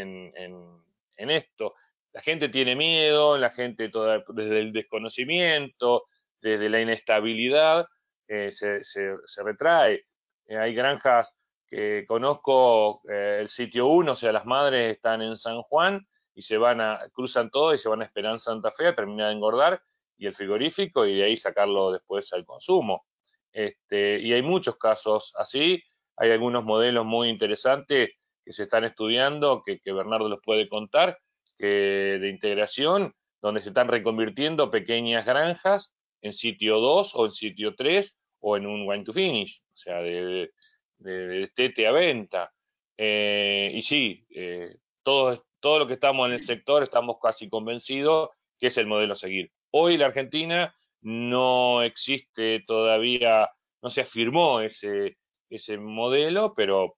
en 1.17 1.31
esto. 1.31 1.75
La 2.15 2.23
gente 2.23 2.49
tiene 2.49 2.77
miedo, 2.77 3.37
la 3.37 3.51
gente 3.51 3.89
toda, 3.91 4.25
desde 4.29 4.61
el 4.61 4.73
desconocimiento, 4.73 6.05
desde 6.41 6.71
la 6.71 6.81
inestabilidad, 6.81 7.87
eh, 8.29 8.51
se, 8.53 9.43
retrae. 9.43 10.07
Eh, 10.47 10.57
hay 10.57 10.75
granjas 10.75 11.35
que 11.67 12.05
conozco, 12.07 13.03
eh, 13.11 13.39
el 13.41 13.49
sitio 13.49 13.89
1, 13.89 14.13
o 14.13 14.15
sea, 14.15 14.33
las 14.33 14.47
madres 14.47 14.95
están 14.95 15.23
en 15.23 15.37
San 15.37 15.61
Juan 15.63 16.07
y 16.35 16.43
se 16.43 16.57
van 16.57 16.81
a, 16.81 17.01
cruzan 17.13 17.51
todo 17.51 17.75
y 17.75 17.79
se 17.79 17.89
van 17.89 18.03
a 18.03 18.05
esperar 18.05 18.33
en 18.33 18.39
Santa 18.39 18.71
Fe 18.71 18.87
a 18.87 18.95
terminar 18.95 19.29
de 19.29 19.35
engordar 19.35 19.83
y 20.17 20.27
el 20.27 20.35
frigorífico 20.35 21.07
y 21.07 21.17
de 21.17 21.25
ahí 21.25 21.37
sacarlo 21.37 21.93
después 21.93 22.33
al 22.33 22.45
consumo. 22.45 23.07
Este, 23.53 24.21
y 24.21 24.33
hay 24.33 24.43
muchos 24.43 24.77
casos 24.77 25.33
así, 25.37 25.83
hay 26.17 26.31
algunos 26.31 26.65
modelos 26.65 27.05
muy 27.05 27.29
interesantes 27.29 28.11
que 28.45 28.53
se 28.53 28.65
están 28.65 28.85
estudiando, 28.85 29.63
que, 29.65 29.81
Bernardo 29.93 30.29
los 30.29 30.41
puede 30.43 30.69
contar, 30.69 31.19
que, 31.59 32.19
de 32.21 32.29
integración, 32.29 33.15
donde 33.43 33.61
se 33.61 33.69
están 33.69 33.89
reconvirtiendo 33.89 34.71
pequeñas 34.71 35.27
granjas 35.27 35.93
en 36.23 36.33
sitio 36.33 36.81
2 36.81 37.15
o 37.15 37.27
en 37.27 37.33
sitio 37.33 37.75
3 37.75 38.17
o 38.41 38.57
en 38.57 38.67
un 38.67 38.87
wine 38.87 39.05
to 39.05 39.13
finish, 39.13 39.61
o 39.61 39.77
sea, 39.77 39.99
de, 39.99 40.51
de, 40.99 41.51
tete 41.55 41.87
a 41.87 41.93
venta. 41.93 42.53
Eh, 42.97 43.73
y 43.75 43.83
sí, 43.83 44.27
eh, 44.31 44.77
todo, 45.03 45.45
todo 45.61 45.81
lo 45.81 45.87
que 45.87 45.95
estamos 45.95 46.27
en 46.27 46.35
el 46.35 46.45
sector 46.45 46.83
estamos 46.83 47.17
casi 47.23 47.49
convencidos 47.49 48.31
que 48.59 48.69
es 48.69 48.79
el 48.79 48.87
modelo 48.87 49.15
a 49.15 49.17
seguir. 49.17 49.51
Hoy 49.71 49.97
la 49.97 50.07
Argentina 50.07 50.75
no 51.03 51.83
existe 51.83 52.65
todavía, 52.67 53.51
no 53.83 53.91
se 53.91 54.03
afirmó 54.03 54.61
ese, 54.61 55.19
ese 55.51 55.77
modelo, 55.77 56.55
pero 56.55 56.97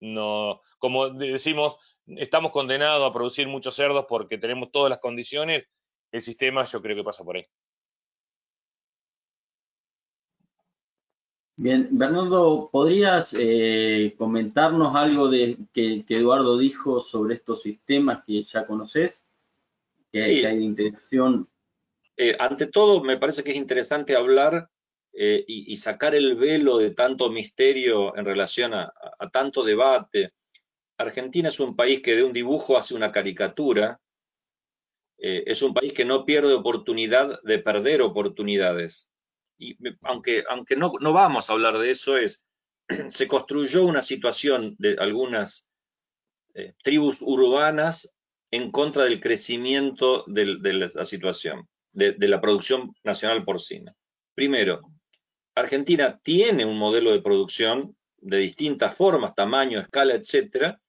no, 0.00 0.60
como 0.78 1.10
decimos, 1.10 1.76
estamos 2.06 2.52
condenados 2.52 3.08
a 3.08 3.12
producir 3.12 3.48
muchos 3.48 3.74
cerdos 3.74 4.06
porque 4.08 4.38
tenemos 4.38 4.70
todas 4.70 4.90
las 4.90 5.00
condiciones, 5.00 5.64
el 6.12 6.22
sistema 6.22 6.64
yo 6.64 6.80
creo 6.80 6.96
que 6.96 7.04
pasa 7.04 7.24
por 7.24 7.36
ahí. 7.36 7.44
Bien, 11.56 11.88
Bernardo, 11.92 12.68
¿podrías 12.72 13.34
eh, 13.38 14.14
comentarnos 14.18 14.96
algo 14.96 15.28
de 15.28 15.56
que, 15.72 16.04
Eduardo 16.08 16.58
dijo 16.58 17.00
sobre 17.00 17.36
estos 17.36 17.62
sistemas 17.62 18.24
que 18.26 18.42
ya 18.42 18.66
conoces, 18.66 19.24
que, 20.10 20.22
hay 20.22 20.42
de 20.42 20.64
integración? 20.64 21.48
Eh, 22.16 22.36
ante 22.40 22.66
todo, 22.66 23.04
me 23.04 23.18
parece 23.18 23.44
que 23.44 23.52
es 23.52 23.56
interesante 23.56 24.16
hablar 24.16 24.68
eh, 25.12 25.44
y, 25.46 25.76
sacar 25.76 26.16
el 26.16 26.34
velo 26.34 26.78
de 26.78 26.90
tanto 26.90 27.30
misterio 27.30 28.16
en 28.16 28.24
relación 28.24 28.74
a, 28.74 28.92
tanto 29.32 29.62
debate. 29.62 30.32
Argentina 30.98 31.48
es 31.48 31.60
un 31.60 31.74
país 31.76 32.00
que 32.02 32.14
de 32.14 32.24
un 32.24 32.32
dibujo 32.32 32.76
hace 32.76 32.94
una 32.94 33.12
caricatura, 33.12 34.00
eh, 35.18 35.44
es 35.46 35.62
un 35.62 35.74
país 35.74 35.92
que 35.92 36.04
no 36.04 36.24
pierde 36.24 36.54
oportunidad 36.54 37.40
de 37.42 37.58
perder 37.58 38.02
oportunidades. 38.02 39.10
Y 39.58 39.76
aunque, 40.02 40.44
aunque 40.48 40.76
no, 40.76 40.92
no 41.00 41.12
vamos 41.12 41.48
a 41.48 41.52
hablar 41.52 41.78
de 41.78 41.90
eso, 41.90 42.16
es, 42.16 42.44
se 43.08 43.28
construyó 43.28 43.84
una 43.84 44.02
situación 44.02 44.76
de 44.78 44.96
algunas 44.98 45.66
tribus 46.84 47.18
urbanas 47.20 48.14
en 48.52 48.70
contra 48.70 49.02
del 49.02 49.20
crecimiento 49.20 50.22
de, 50.28 50.44
la 50.72 51.04
situación, 51.04 51.68
de, 51.90 52.12
de, 52.12 52.28
la 52.28 52.40
producción 52.40 52.94
nacional 53.02 53.44
porcina. 53.44 53.92
Primero, 54.32 54.82
Argentina 55.56 56.20
tiene 56.22 56.64
un 56.64 56.78
modelo 56.78 57.10
de 57.10 57.20
producción 57.20 57.96
de 58.18 58.38
distintas 58.38 58.96
formas, 58.96 59.34
tamaño, 59.34 59.80
escala, 59.80 60.14
etcétera, 60.14 60.80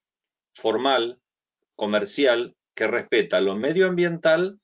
formal, 0.56 1.20
comercial, 1.74 2.56
que 2.74 2.86
respeta 2.86 3.40
lo 3.40 3.56
medioambiental, 3.56 4.58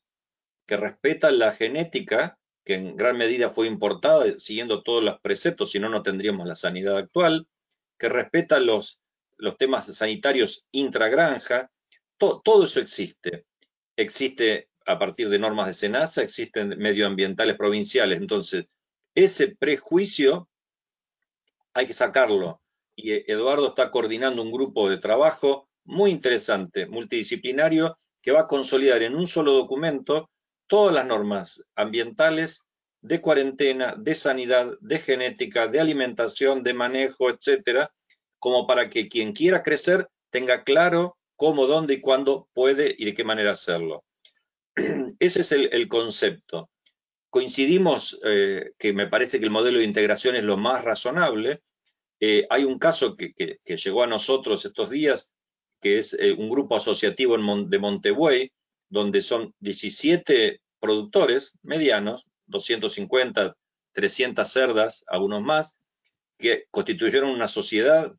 que 0.67 0.77
respeta 0.77 1.31
la 1.31 1.53
genética, 1.53 2.39
que 2.65 2.75
en 2.75 2.97
gran 2.97 3.19
medida 3.19 3.51
fue 3.51 3.67
importada 3.67 4.39
siguiendo 4.39 4.83
todos 4.83 5.03
los 5.03 5.21
preceptos, 5.21 5.71
si 5.71 5.81
no, 5.81 5.89
no 5.89 6.03
tendríamos 6.03 6.47
la 6.47 6.55
sanidad 6.55 6.97
actual, 6.97 7.47
que 7.99 8.09
respeta 8.09 8.59
los, 8.59 9.01
los 9.37 9.57
temas 9.59 9.87
sanitarios 9.95 10.67
intragranja, 10.73 11.71
todo 12.17 12.65
eso 12.65 12.81
existe. 12.81 13.45
Existe 13.97 14.69
a 14.87 14.99
partir 14.99 15.29
de 15.29 15.39
normas 15.39 15.67
de 15.67 15.73
SENASA, 15.73 16.23
existen 16.23 16.71
medioambientales 16.79 17.57
provinciales. 17.57 18.19
Entonces, 18.19 18.67
ese 19.15 19.57
prejuicio 19.57 20.49
hay 21.75 21.87
que 21.87 21.93
sacarlo. 21.93 22.63
Y 22.95 23.31
Eduardo 23.31 23.69
está 23.69 23.91
coordinando 23.91 24.43
un 24.43 24.53
grupo 24.53 24.89
de 24.89 24.99
trabajo 24.99 25.69
muy 25.85 26.11
interesante, 26.11 26.87
multidisciplinario, 26.87 27.97
que 28.21 28.33
va 28.33 28.41
a 28.41 28.47
consolidar 28.47 29.03
en 29.03 29.15
un 29.15 29.27
solo 29.27 29.53
documento 29.53 30.31
todas 30.67 30.95
las 30.95 31.07
normas 31.07 31.65
ambientales, 31.75 32.63
de 33.01 33.21
cuarentena, 33.21 33.97
de 33.99 34.15
sanidad, 34.15 34.79
de 34.81 34.99
genética, 35.01 35.67
de 35.67 35.81
alimentación, 35.81 36.63
de 36.63 36.73
manejo, 36.73 37.31
etcétera, 37.31 37.93
como 38.39 38.67
para 38.67 38.89
que 38.89 39.09
quien 39.09 39.33
quiera 39.33 39.63
crecer 39.63 40.09
tenga 40.31 40.63
claro 40.63 41.17
cómo, 41.35 41.67
dónde 41.67 41.95
y 41.95 42.01
cuándo 42.01 42.49
puede 42.53 42.95
y 42.97 43.05
de 43.05 43.15
qué 43.15 43.25
manera 43.25 43.53
hacerlo. 43.53 44.05
Ese 45.19 45.41
es 45.41 45.53
el 45.53 45.89
concepto 45.89 46.71
coincidimos 47.33 48.21
eh, 48.25 48.73
que 48.79 48.93
me 48.93 49.07
parece 49.07 49.39
que 49.39 49.47
el 49.47 49.51
modelo 49.51 49.79
de 49.79 49.87
integración 49.87 50.37
es 50.37 50.45
lo 50.45 50.59
más 50.59 50.85
razonable. 50.85 51.63
Eh, 52.21 52.47
hay 52.51 52.65
un 52.65 52.79
caso 52.79 53.17
que, 53.17 53.33
llegó 53.65 54.03
a 54.03 54.07
nosotros 54.07 54.63
estos 54.67 54.91
días, 54.91 55.31
que 55.83 55.99
es 55.99 56.15
eh, 56.15 56.33
un 56.33 56.49
grupo 56.49 56.77
asociativo 56.77 57.37
de 57.37 57.79
Montebuey, 57.79 58.53
donde 58.89 59.21
son 59.21 59.53
17 59.59 60.61
productores 60.81 61.53
medianos, 61.63 62.27
250, 62.47 63.57
300 63.93 64.49
cerdas, 64.49 65.05
algunos 65.09 65.43
más, 65.43 65.79
que 66.39 66.67
constituyeron 66.71 67.31
una 67.31 67.49
sociedad, 67.49 68.13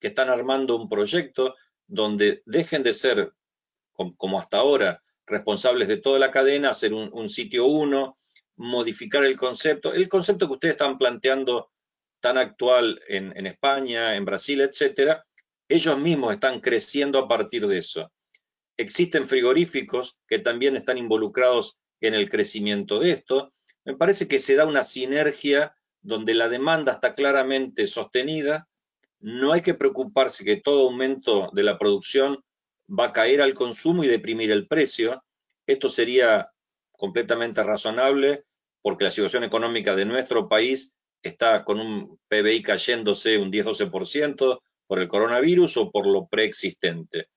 que 0.00 0.08
están 0.08 0.30
armando 0.30 0.76
un 0.76 0.88
proyecto 0.88 1.54
donde 1.86 2.42
dejen 2.46 2.82
de 2.82 2.94
ser, 2.94 3.32
como, 3.92 4.40
hasta 4.40 4.58
ahora, 4.58 5.02
responsables 5.26 5.86
de 5.86 5.98
toda 5.98 6.18
la 6.18 6.30
cadena, 6.30 6.70
hacer 6.70 6.94
un, 6.94 7.10
un 7.12 7.28
sitio 7.28 7.66
uno, 7.66 8.18
modificar 8.56 9.24
el 9.24 9.36
concepto, 9.36 9.92
el 9.92 10.08
concepto 10.08 10.46
que 10.46 10.54
ustedes 10.54 10.74
están 10.74 10.96
planteando 10.96 11.70
tan 12.20 12.38
actual 12.38 13.00
en, 13.08 13.46
España, 13.46 14.14
en 14.14 14.24
Brasil, 14.24 14.60
etcétera, 14.60 15.24
ellos 15.70 15.98
mismos 15.98 16.32
están 16.32 16.60
creciendo 16.60 17.20
a 17.20 17.28
partir 17.28 17.66
de 17.68 17.78
eso. 17.78 18.12
Existen 18.76 19.28
frigoríficos 19.28 20.18
que 20.26 20.40
también 20.40 20.76
están 20.76 20.98
involucrados 20.98 21.78
en 22.00 22.14
el 22.14 22.28
crecimiento 22.28 22.98
de 22.98 23.12
esto. 23.12 23.52
Me 23.84 23.96
parece 23.96 24.26
que 24.26 24.40
se 24.40 24.56
da 24.56 24.66
una 24.66 24.82
sinergia 24.82 25.76
donde 26.02 26.34
la 26.34 26.48
demanda 26.48 26.92
está 26.92 27.14
claramente 27.14 27.86
sostenida. 27.86 28.68
No 29.20 29.52
hay 29.52 29.60
que 29.60 29.74
preocuparse 29.74 30.44
que 30.44 30.56
todo 30.56 30.88
aumento 30.88 31.50
de 31.52 31.62
la 31.62 31.78
producción 31.78 32.42
va 32.88 33.06
a 33.06 33.12
caer 33.12 33.40
al 33.40 33.54
consumo 33.54 34.02
y 34.02 34.08
deprimir 34.08 34.50
el 34.50 34.66
precio. 34.66 35.22
Esto 35.66 35.88
sería 35.88 36.50
completamente 36.90 37.62
razonable 37.62 38.44
porque 38.82 39.04
la 39.04 39.12
situación 39.12 39.44
económica 39.44 39.94
de 39.94 40.04
nuestro 40.04 40.48
país 40.48 40.94
está 41.22 41.64
con 41.64 41.78
un 41.78 42.18
PBI 42.26 42.62
cayéndose 42.62 43.38
un 43.38 43.52
10-12% 43.52 44.60
por 44.90 44.98
el 44.98 45.06
coronavirus 45.06 45.76
o 45.76 45.90
por 45.92 46.04
lo 46.04 46.26
preexistente. 46.26 47.28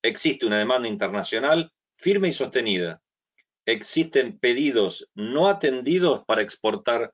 Existe 0.00 0.46
una 0.46 0.56
demanda 0.56 0.88
internacional 0.88 1.70
firme 1.94 2.28
y 2.28 2.32
sostenida. 2.32 3.02
Existen 3.66 4.38
pedidos 4.38 5.10
no 5.14 5.50
atendidos 5.50 6.24
para 6.24 6.40
exportar 6.40 7.12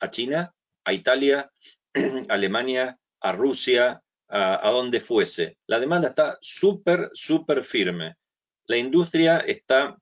a 0.00 0.10
China, 0.10 0.52
a 0.84 0.92
Italia, 0.92 1.48
a 1.94 2.00
Alemania, 2.34 2.98
a 3.20 3.30
Rusia, 3.30 4.02
a, 4.28 4.68
donde 4.68 4.98
fuese. 4.98 5.58
La 5.68 5.78
demanda 5.78 6.08
está 6.08 6.36
súper, 6.40 7.10
súper 7.12 7.62
firme. 7.62 8.16
La 8.66 8.78
industria 8.78 9.38
está 9.38 9.96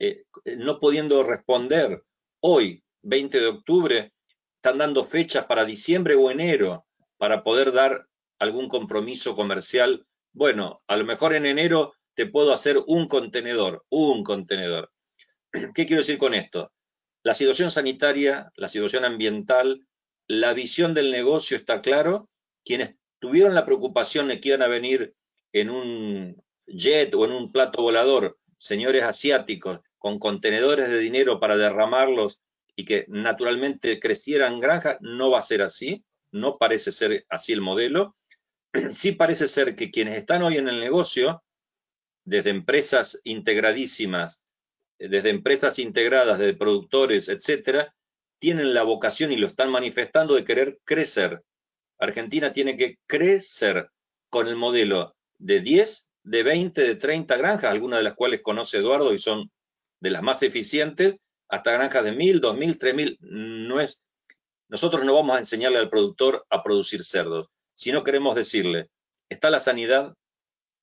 eh, 0.00 0.24
no 0.56 0.80
pudiendo 0.80 1.22
responder 1.22 2.02
hoy, 2.40 2.82
20 3.02 3.40
de 3.40 3.46
octubre, 3.46 4.12
están 4.56 4.78
dando 4.78 5.04
fechas 5.04 5.44
para 5.44 5.64
diciembre 5.64 6.16
o 6.16 6.32
enero 6.32 6.84
para 7.16 7.44
poder 7.44 7.70
dar 7.70 8.09
algún 8.40 8.68
compromiso 8.68 9.36
comercial. 9.36 10.04
Bueno, 10.32 10.82
a 10.88 10.96
lo 10.96 11.04
mejor 11.04 11.34
en 11.34 11.46
enero 11.46 11.94
te 12.14 12.26
puedo 12.26 12.52
hacer 12.52 12.78
un 12.86 13.06
contenedor, 13.06 13.84
un 13.88 14.24
contenedor. 14.24 14.90
¿Qué 15.52 15.86
quiero 15.86 15.98
decir 15.98 16.18
con 16.18 16.34
esto? 16.34 16.72
La 17.22 17.34
situación 17.34 17.70
sanitaria, 17.70 18.50
la 18.56 18.68
situación 18.68 19.04
ambiental, 19.04 19.86
la 20.26 20.54
visión 20.54 20.94
del 20.94 21.10
negocio 21.10 21.56
está 21.56 21.82
claro. 21.82 22.28
Quienes 22.64 22.96
tuvieron 23.18 23.54
la 23.54 23.64
preocupación 23.64 24.28
de 24.28 24.40
que 24.40 24.48
iban 24.48 24.62
a 24.62 24.68
venir 24.68 25.14
en 25.52 25.70
un 25.70 26.42
jet 26.66 27.14
o 27.14 27.24
en 27.24 27.32
un 27.32 27.52
plato 27.52 27.82
volador, 27.82 28.38
señores 28.56 29.02
asiáticos, 29.02 29.80
con 29.98 30.18
contenedores 30.18 30.88
de 30.88 30.98
dinero 30.98 31.40
para 31.40 31.56
derramarlos 31.56 32.40
y 32.74 32.86
que 32.86 33.04
naturalmente 33.08 34.00
crecieran 34.00 34.60
granjas, 34.60 34.96
no 35.00 35.30
va 35.30 35.38
a 35.38 35.42
ser 35.42 35.60
así, 35.60 36.04
no 36.32 36.56
parece 36.56 36.92
ser 36.92 37.26
así 37.28 37.52
el 37.52 37.60
modelo. 37.60 38.16
Sí 38.90 39.12
parece 39.12 39.48
ser 39.48 39.74
que 39.74 39.90
quienes 39.90 40.18
están 40.18 40.42
hoy 40.42 40.56
en 40.56 40.68
el 40.68 40.80
negocio, 40.80 41.42
desde 42.24 42.50
empresas 42.50 43.20
integradísimas, 43.24 44.40
desde 44.98 45.30
empresas 45.30 45.78
integradas, 45.78 46.38
de 46.38 46.54
productores, 46.54 47.28
etcétera, 47.28 47.94
tienen 48.38 48.74
la 48.74 48.82
vocación 48.82 49.32
y 49.32 49.36
lo 49.36 49.46
están 49.46 49.70
manifestando 49.70 50.34
de 50.34 50.44
querer 50.44 50.78
crecer. 50.84 51.42
Argentina 51.98 52.52
tiene 52.52 52.76
que 52.76 52.98
crecer 53.06 53.90
con 54.28 54.46
el 54.46 54.56
modelo 54.56 55.14
de 55.38 55.60
10, 55.60 56.08
de 56.22 56.42
20, 56.42 56.82
de 56.82 56.96
30 56.96 57.36
granjas, 57.36 57.70
algunas 57.70 57.98
de 57.98 58.04
las 58.04 58.14
cuales 58.14 58.42
conoce 58.42 58.78
Eduardo 58.78 59.12
y 59.12 59.18
son 59.18 59.50
de 60.00 60.10
las 60.10 60.22
más 60.22 60.42
eficientes, 60.42 61.16
hasta 61.48 61.72
granjas 61.72 62.04
de 62.04 62.12
mil, 62.12 62.40
dos 62.40 62.56
mil, 62.56 62.78
tres 62.78 62.94
mil. 62.94 63.18
No 63.20 63.80
es, 63.80 63.98
nosotros 64.68 65.04
no 65.04 65.14
vamos 65.14 65.36
a 65.36 65.40
enseñarle 65.40 65.78
al 65.78 65.90
productor 65.90 66.46
a 66.48 66.62
producir 66.62 67.04
cerdos, 67.04 67.48
sino 67.80 68.04
queremos 68.04 68.36
decirle, 68.36 68.90
está 69.30 69.48
la 69.48 69.58
sanidad, 69.58 70.14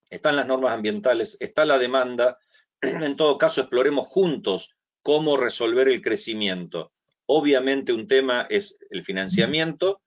están 0.10 0.36
las 0.36 0.48
normas 0.48 0.74
ambientales, 0.74 1.38
está 1.40 1.64
la 1.64 1.78
demanda, 1.78 2.40
en 2.82 3.16
todo 3.16 3.38
caso 3.38 3.62
exploremos 3.62 4.08
juntos 4.08 4.74
cómo 5.04 5.38
resolver 5.38 5.90
el 5.90 6.02
crecimiento. 6.02 6.92
Obviamente 7.28 7.94
un 7.94 8.08
tema 8.08 8.48
es 8.50 8.80
el 8.90 9.04
financiamiento, 9.04 10.02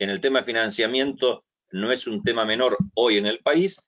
en 0.00 0.10
el 0.10 0.20
tema 0.20 0.40
de 0.40 0.46
financiamiento 0.46 1.44
no 1.70 1.92
es 1.92 2.08
un 2.08 2.24
tema 2.24 2.44
menor 2.44 2.76
hoy 2.96 3.18
en 3.18 3.26
el 3.26 3.38
país, 3.38 3.80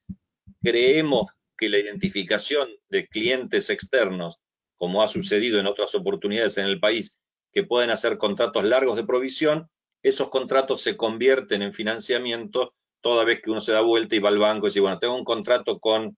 creemos 0.63 1.33
que 1.59 1.69
la 1.69 1.81
identificación 1.81 2.69
de 2.89 3.09
clientes 3.09 3.69
externos 3.69 4.39
como 4.77 5.03
ha 5.03 5.09
sucedido 5.09 5.59
en 5.59 5.67
otras 5.67 5.97
oportunidades 5.97 6.57
en 6.59 6.67
el 6.67 6.79
país, 6.79 7.19
que 7.53 7.65
pueden 7.65 7.91
hacer 7.91 8.17
contratos 8.17 8.63
largos 8.63 8.95
de 8.95 9.05
provisión, 9.05 9.69
esos 10.05 10.29
contratos 10.29 10.81
se 10.81 10.97
convierten 10.97 11.63
en 11.63 11.73
financiamiento 11.73 12.75
toda 13.01 13.25
vez 13.25 13.41
que 13.43 13.51
uno 13.51 13.61
se 13.61 13.73
da 13.73 13.81
vuelta 13.81 14.15
y 14.15 14.21
va 14.21 14.29
al 14.29 14.39
banco 14.39 14.67
y 14.67 14.69
dice, 14.69 14.81
bueno, 14.81 14.99
tengo 14.99 15.17
un 15.17 15.25
contrato 15.25 15.81
con 15.81 16.17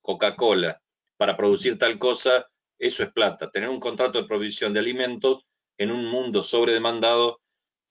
Coca-Cola 0.00 0.80
para 1.16 1.36
producir 1.36 1.78
tal 1.78 1.98
cosa, 1.98 2.46
eso 2.78 3.02
es 3.02 3.12
plata. 3.12 3.50
Tener 3.50 3.68
un 3.68 3.80
contrato 3.80 4.20
de 4.20 4.28
provisión 4.28 4.72
de 4.72 4.80
alimentos 4.80 5.44
en 5.78 5.90
un 5.90 6.06
mundo 6.06 6.42
sobredemandado 6.42 7.40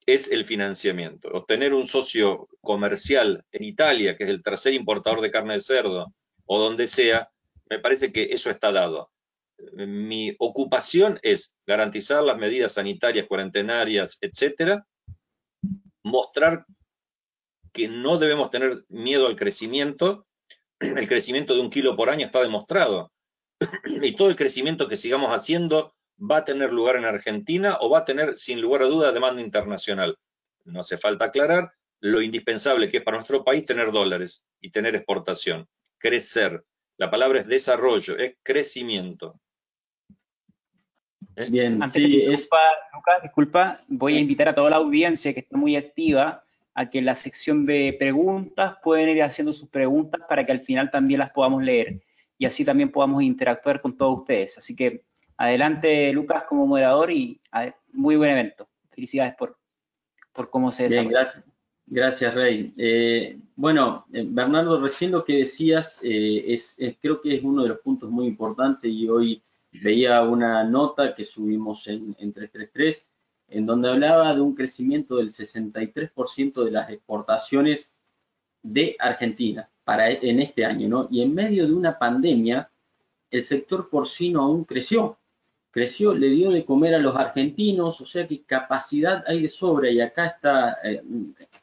es 0.05 0.31
el 0.31 0.45
financiamiento. 0.45 1.29
Obtener 1.33 1.73
un 1.73 1.85
socio 1.85 2.47
comercial 2.61 3.43
en 3.51 3.63
Italia, 3.63 4.15
que 4.15 4.23
es 4.23 4.29
el 4.29 4.41
tercer 4.41 4.73
importador 4.73 5.21
de 5.21 5.31
carne 5.31 5.55
de 5.55 5.61
cerdo, 5.61 6.13
o 6.45 6.59
donde 6.59 6.87
sea, 6.87 7.29
me 7.69 7.79
parece 7.79 8.11
que 8.11 8.29
eso 8.31 8.49
está 8.49 8.71
dado 8.71 9.11
mi 9.73 10.35
ocupación 10.39 11.19
es 11.21 11.53
garantizar 11.65 12.23
las 12.23 12.37
medidas 12.37 12.73
sanitarias, 12.73 13.27
cuarentenarias, 13.27 14.17
etcétera, 14.21 14.85
mostrar 16.03 16.65
que 17.71 17.87
no 17.87 18.17
debemos 18.17 18.49
tener 18.49 18.83
miedo 18.89 19.27
al 19.27 19.35
crecimiento. 19.35 20.27
El 20.79 21.07
crecimiento 21.07 21.53
de 21.53 21.61
un 21.61 21.69
kilo 21.69 21.95
por 21.95 22.09
año 22.09 22.25
está 22.25 22.41
demostrado. 22.41 23.11
Y 23.85 24.15
todo 24.15 24.29
el 24.29 24.35
crecimiento 24.35 24.87
que 24.87 24.97
sigamos 24.97 25.31
haciendo 25.31 25.95
va 26.19 26.37
a 26.37 26.45
tener 26.45 26.73
lugar 26.73 26.95
en 26.95 27.05
Argentina 27.05 27.77
o 27.79 27.89
va 27.89 27.99
a 27.99 28.05
tener, 28.05 28.37
sin 28.37 28.61
lugar 28.61 28.83
a 28.83 28.85
duda, 28.85 29.11
demanda 29.11 29.41
internacional. 29.41 30.17
No 30.65 30.79
hace 30.79 30.97
falta 30.97 31.25
aclarar 31.25 31.71
lo 31.99 32.21
indispensable 32.21 32.89
que 32.89 32.97
es 32.97 33.03
para 33.03 33.17
nuestro 33.17 33.43
país 33.43 33.63
tener 33.63 33.91
dólares 33.91 34.45
y 34.59 34.71
tener 34.71 34.95
exportación. 34.95 35.67
Crecer. 35.97 36.63
La 36.97 37.09
palabra 37.09 37.39
es 37.39 37.47
desarrollo, 37.47 38.17
es 38.17 38.35
crecimiento. 38.43 39.39
Bien, 41.49 41.81
Antes 41.81 42.01
sí, 42.01 42.25
Lucas, 42.25 43.23
disculpa, 43.23 43.81
voy 43.87 44.17
a 44.17 44.19
invitar 44.19 44.49
a 44.49 44.55
toda 44.55 44.69
la 44.69 44.75
audiencia 44.77 45.33
que 45.33 45.39
está 45.39 45.57
muy 45.57 45.75
activa 45.75 46.41
a 46.73 46.89
que 46.89 46.99
en 46.99 47.05
la 47.05 47.15
sección 47.15 47.65
de 47.65 47.95
preguntas 47.97 48.75
pueden 48.83 49.09
ir 49.09 49.23
haciendo 49.23 49.53
sus 49.53 49.69
preguntas 49.69 50.21
para 50.27 50.45
que 50.45 50.51
al 50.51 50.61
final 50.61 50.89
también 50.89 51.19
las 51.19 51.31
podamos 51.31 51.63
leer 51.63 52.01
y 52.37 52.45
así 52.45 52.65
también 52.65 52.91
podamos 52.91 53.23
interactuar 53.23 53.81
con 53.81 53.95
todos 53.95 54.21
ustedes. 54.21 54.57
Así 54.57 54.75
que 54.75 55.03
adelante, 55.37 56.11
Lucas, 56.13 56.43
como 56.45 56.65
moderador 56.65 57.11
y 57.11 57.39
muy 57.93 58.15
buen 58.15 58.31
evento. 58.31 58.67
Felicidades 58.89 59.35
por, 59.35 59.57
por 60.33 60.49
cómo 60.49 60.71
se 60.71 60.83
desarrolla. 60.83 61.21
gracias. 61.21 61.45
Gracias, 61.93 62.33
Rey. 62.33 62.73
Eh, 62.77 63.37
bueno, 63.55 64.05
eh, 64.13 64.25
Bernardo, 64.25 64.79
recién 64.79 65.11
lo 65.11 65.25
que 65.25 65.39
decías 65.39 65.99
eh, 66.03 66.45
es, 66.47 66.77
creo 67.01 67.21
que 67.21 67.35
es 67.35 67.43
uno 67.43 67.63
de 67.63 67.69
los 67.69 67.79
puntos 67.79 68.09
muy 68.09 68.27
importantes 68.27 68.89
y 68.89 69.09
hoy 69.09 69.43
veía 69.71 70.21
una 70.23 70.63
nota 70.63 71.15
que 71.15 71.25
subimos 71.25 71.87
en, 71.87 72.15
en 72.19 72.33
333 72.33 73.11
en 73.51 73.65
donde 73.65 73.89
hablaba 73.89 74.33
de 74.33 74.41
un 74.41 74.55
crecimiento 74.55 75.17
del 75.17 75.29
63% 75.29 76.63
de 76.63 76.71
las 76.71 76.89
exportaciones 76.89 77.93
de 78.63 78.95
Argentina 78.97 79.69
para 79.83 80.09
en 80.09 80.39
este 80.39 80.65
año, 80.65 80.87
¿no? 80.87 81.07
Y 81.11 81.21
en 81.21 81.33
medio 81.33 81.67
de 81.67 81.73
una 81.73 81.99
pandemia, 81.99 82.71
el 83.29 83.43
sector 83.43 83.89
porcino 83.89 84.41
aún 84.41 84.63
creció, 84.63 85.17
creció, 85.69 86.13
le 86.13 86.29
dio 86.29 86.51
de 86.51 86.63
comer 86.63 86.95
a 86.95 86.99
los 86.99 87.15
argentinos, 87.15 87.99
o 87.99 88.05
sea 88.05 88.25
que 88.25 88.43
capacidad 88.43 89.23
hay 89.27 89.41
de 89.41 89.49
sobra 89.49 89.89
y 89.89 89.99
acá 89.99 90.27
está, 90.27 90.77
eh, 90.83 91.03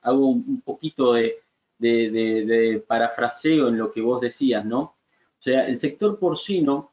hago 0.02 0.26
un, 0.26 0.60
poquito 0.60 1.14
de, 1.14 1.36
de 1.78 2.84
parafraseo 2.86 3.68
en 3.68 3.78
lo 3.78 3.90
que 3.92 4.02
vos 4.02 4.20
decías, 4.20 4.64
¿no? 4.64 4.80
O 4.80 5.42
sea, 5.42 5.66
el 5.66 5.78
sector 5.78 6.18
porcino 6.18 6.92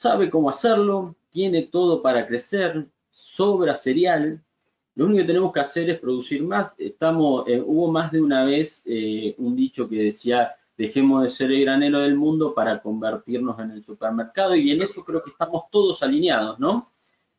sabe 0.00 0.30
cómo 0.30 0.48
hacerlo, 0.48 1.14
tiene 1.30 1.64
todo 1.64 2.00
para 2.00 2.26
crecer, 2.26 2.86
sobra 3.10 3.76
cereal, 3.76 4.42
lo 4.94 5.04
único 5.04 5.20
que 5.20 5.26
tenemos 5.26 5.52
que 5.52 5.60
hacer 5.60 5.90
es 5.90 5.98
producir 6.00 6.42
más. 6.42 6.74
Estamos, 6.78 7.46
eh, 7.46 7.62
hubo 7.62 7.92
más 7.92 8.10
de 8.10 8.22
una 8.22 8.44
vez 8.44 8.82
eh, 8.86 9.34
un 9.36 9.54
dicho 9.54 9.86
que 9.90 9.96
decía, 9.96 10.56
dejemos 10.78 11.22
de 11.22 11.28
ser 11.28 11.52
el 11.52 11.60
granero 11.66 11.98
del 11.98 12.14
mundo 12.14 12.54
para 12.54 12.80
convertirnos 12.80 13.58
en 13.60 13.72
el 13.72 13.84
supermercado 13.84 14.56
y 14.56 14.70
en 14.70 14.80
eso 14.80 15.04
creo 15.04 15.22
que 15.22 15.32
estamos 15.32 15.64
todos 15.70 16.02
alineados, 16.02 16.58
¿no? 16.58 16.90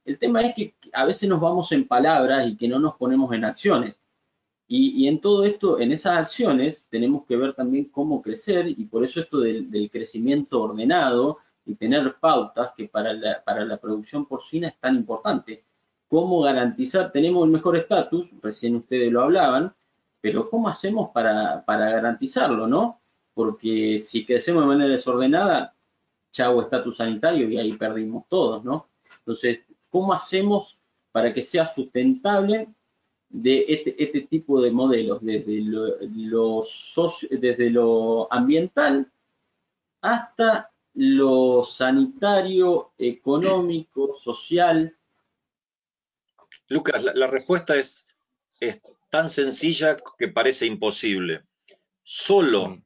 El 0.06 0.19
tema 0.19 0.41
es 0.41 0.54
que 0.54 0.76
a 0.93 1.06
veces 1.06 1.28
nos 1.28 1.41
vamos 1.41 1.71
en 1.71 1.88
palabras 1.88 2.47
y 2.47 2.56
que 2.56 2.67
no 2.67 2.78
nos 2.78 2.95
ponemos 2.95 3.34
en 3.34 3.43
acciones. 3.43 3.95
Y, 4.67 5.08
en 5.08 5.19
todo 5.19 5.45
esto, 5.45 5.80
en 5.80 5.91
esas 5.91 6.17
acciones, 6.17 6.88
tenemos 6.89 7.26
que 7.26 7.36
ver 7.36 7.54
también 7.54 7.86
cómo 7.86 8.21
crecer 8.21 8.67
y 8.69 8.86
por 8.86 9.04
eso 9.04 9.19
esto 9.19 9.39
del, 9.39 9.89
crecimiento 9.91 10.62
ordenado 10.62 11.39
y 11.65 11.76
tener 11.76 12.15
pautas 12.19 12.71
que 12.76 12.88
para 12.88 13.13
la, 13.13 13.43
para 13.43 13.65
la 13.65 13.78
producción 13.78 14.26
porcina 14.26 14.69
es 14.69 14.80
tan 14.80 14.95
importante 14.95 15.63
cómo 16.12 16.41
garantizar, 16.41 17.10
tenemos 17.12 17.45
el 17.45 17.52
mejor 17.52 17.78
estatus, 17.78 18.30
recién 18.41 18.76
ustedes 18.76 19.10
lo 19.10 19.21
hablaban, 19.21 19.74
pero 20.19 20.50
¿cómo 20.50 20.67
hacemos 20.67 21.10
para, 21.12 21.63
garantizarlo, 21.65 22.67
no? 22.67 23.00
Porque 23.34 23.97
si 23.97 24.26
crecemos 24.26 24.63
de 24.63 24.67
manera 24.67 24.93
desordenada, 24.93 25.74
chavo 26.32 26.63
estatus 26.63 26.97
sanitario 26.97 27.50
y 27.50 27.58
ahí 27.58 27.74
perdimos 27.74 28.26
todos, 28.28 28.62
¿no? 28.65 28.89
Entonces, 29.19 29.65
¿cómo 29.89 30.12
hacemos 30.12 30.78
para 31.13 31.34
que 31.34 31.41
sea 31.41 31.65
sustentable 31.65 32.67
de 33.30 33.65
este, 33.69 34.04
este 34.04 34.21
tipo 34.21 34.60
de 34.62 34.71
modelos, 34.71 35.21
desde 35.21 35.62
lo, 35.62 36.65
desde 37.30 37.69
lo 37.69 38.28
ambiental 38.34 39.10
hasta 40.02 40.70
lo 40.93 41.63
sanitario, 41.63 42.91
económico, 42.97 44.17
social, 44.19 44.95
Lucas, 46.71 47.04
la, 47.04 47.27
respuesta 47.27 47.75
es, 47.75 48.08
tan 49.10 49.30
sencilla 49.30 49.97
que 50.17 50.30
parece 50.30 50.65
imposible. 50.65 51.43
Solo, 52.01 52.69
mm. 52.69 52.84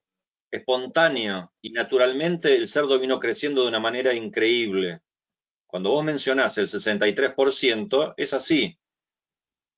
espontáneo 0.50 1.54
y 1.62 1.70
naturalmente 1.72 2.56
el 2.56 2.68
cerdo 2.68 2.98
vino 2.98 3.20
creciendo 3.20 3.62
de 3.62 3.68
una 3.68 3.80
manera 3.80 4.12
increíble. 4.16 5.02
Cuando 5.68 5.92
vos 5.92 6.04
mencionás 6.04 6.58
el 6.58 6.66
63%, 6.66 8.16
es 8.18 8.34
así. 8.34 8.76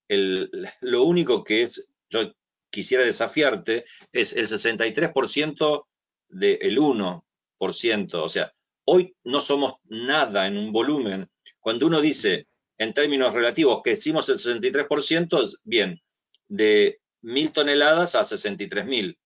lo 0.08 1.04
único 1.04 1.44
que 1.44 1.64
es, 1.64 1.90
yo 2.10 2.32
quisiera 2.70 3.04
desafiarte, 3.04 3.84
es 4.14 4.32
el 4.32 4.48
63% 4.48 5.86
del 6.30 6.78
1%. 6.78 7.24
O 7.60 8.30
sea, 8.30 8.54
hoy 8.86 9.16
no 9.24 9.42
somos 9.42 9.76
nada 9.86 10.48
en 10.48 10.58
un 10.58 10.72
volumen. 10.72 11.30
Cuando 11.60 11.88
uno 11.88 12.02
dice 12.02 12.48
en 12.78 12.94
términos 12.94 13.34
relativos, 13.34 13.82
que 13.84 13.94
hicimos 13.94 14.30
el 14.30 14.38
63%, 14.38 15.60
bien, 15.64 16.02
de 16.48 17.02
mil 17.22 17.52
toneladas 17.52 18.16
a 18.16 18.24
63 18.24 18.86
mil. 18.86 19.18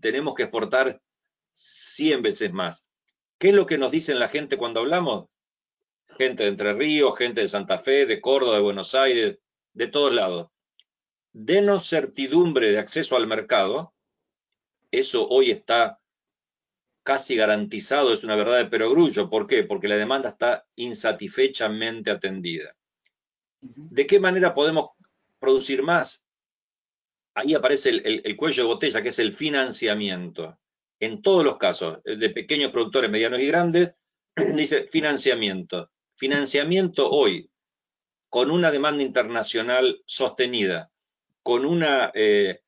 Tenemos 0.00 0.34
que 0.34 0.44
exportar 0.44 1.00
100 1.52 2.22
veces 2.22 2.52
más. 2.52 2.86
¿Qué 3.38 3.48
es 3.48 3.54
lo 3.54 3.66
que 3.66 3.78
nos 3.78 3.90
dicen 3.90 4.18
la 4.18 4.28
gente 4.28 4.56
cuando 4.56 4.80
hablamos? 4.80 5.28
Gente 6.18 6.42
de 6.42 6.50
Entre 6.50 6.74
Ríos, 6.74 7.16
gente 7.16 7.40
de 7.40 7.48
Santa 7.48 7.78
Fe, 7.78 8.04
de 8.04 8.20
Córdoba, 8.20 8.56
de 8.56 8.62
Buenos 8.62 8.94
Aires, 8.94 9.38
de 9.72 9.86
todos 9.86 10.12
lados. 10.12 10.48
Denos 11.32 11.88
certidumbre 11.88 12.70
de 12.70 12.78
acceso 12.78 13.16
al 13.16 13.26
mercado. 13.26 13.94
Eso 14.90 15.28
hoy 15.28 15.50
está 15.50 15.97
casi 17.08 17.36
garantizado, 17.36 18.12
es 18.12 18.22
una 18.22 18.36
verdad 18.36 18.58
de 18.58 18.66
perogrullo. 18.66 19.30
¿Por 19.30 19.46
qué? 19.46 19.64
Porque 19.64 19.88
la 19.88 19.96
demanda 19.96 20.28
está 20.28 20.66
insatisfechamente 20.76 22.10
atendida. 22.10 22.76
¿De 23.62 24.06
qué 24.06 24.20
manera 24.20 24.52
podemos 24.52 24.90
producir 25.38 25.82
más? 25.82 26.26
Ahí 27.32 27.54
aparece 27.54 27.88
el, 27.88 28.36
cuello 28.36 28.64
de 28.64 28.68
botella, 28.68 29.00
que 29.00 29.08
es 29.08 29.18
el 29.20 29.32
financiamiento. 29.32 30.58
En 31.00 31.22
todos 31.22 31.46
los 31.46 31.56
casos, 31.56 32.00
de 32.04 32.28
pequeños 32.28 32.72
productores, 32.72 33.10
medianos 33.10 33.40
y 33.40 33.46
grandes, 33.46 33.94
dice 34.54 34.82
financiamiento. 34.82 35.90
Financiamiento 36.14 37.10
hoy, 37.10 37.50
con 38.28 38.50
una 38.50 38.70
demanda 38.70 39.02
internacional 39.02 40.02
sostenida, 40.04 40.92
con 41.42 41.64
una 41.64 42.12
eh, 42.12 42.60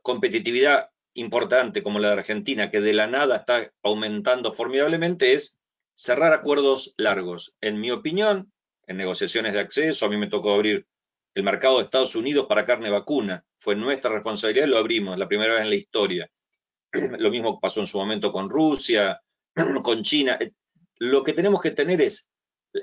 competitividad 0.00 0.88
importante 1.20 1.82
como 1.82 1.98
la 1.98 2.08
de 2.08 2.14
Argentina, 2.14 2.70
que 2.70 2.80
de 2.80 2.92
la 2.92 3.06
nada 3.06 3.36
está 3.36 3.72
aumentando 3.82 4.52
formidablemente, 4.52 5.34
es 5.34 5.58
cerrar 5.94 6.32
acuerdos 6.32 6.94
largos. 6.96 7.54
En 7.60 7.80
mi 7.80 7.90
opinión, 7.90 8.52
en 8.86 8.96
negociaciones 8.96 9.52
de 9.52 9.60
acceso, 9.60 10.06
a 10.06 10.08
mí 10.08 10.16
me 10.16 10.26
tocó 10.26 10.52
abrir 10.52 10.86
el 11.34 11.42
mercado 11.42 11.78
de 11.78 11.84
Estados 11.84 12.16
Unidos 12.16 12.46
para 12.48 12.64
carne 12.64 12.90
vacuna. 12.90 13.44
Fue 13.58 13.76
nuestra 13.76 14.10
responsabilidad 14.10 14.66
y 14.66 14.70
lo 14.70 14.78
abrimos, 14.78 15.16
la 15.18 15.28
primera 15.28 15.54
vez 15.54 15.62
en 15.62 15.70
la 15.70 15.76
historia. 15.76 16.30
Lo 16.92 17.30
mismo 17.30 17.60
pasó 17.60 17.80
en 17.80 17.86
su 17.86 17.98
momento 17.98 18.32
con 18.32 18.50
Rusia, 18.50 19.20
con 19.82 20.02
China. 20.02 20.38
Lo 20.96 21.22
que 21.22 21.32
tenemos 21.32 21.60
que 21.60 21.70
tener 21.70 22.00
es 22.00 22.28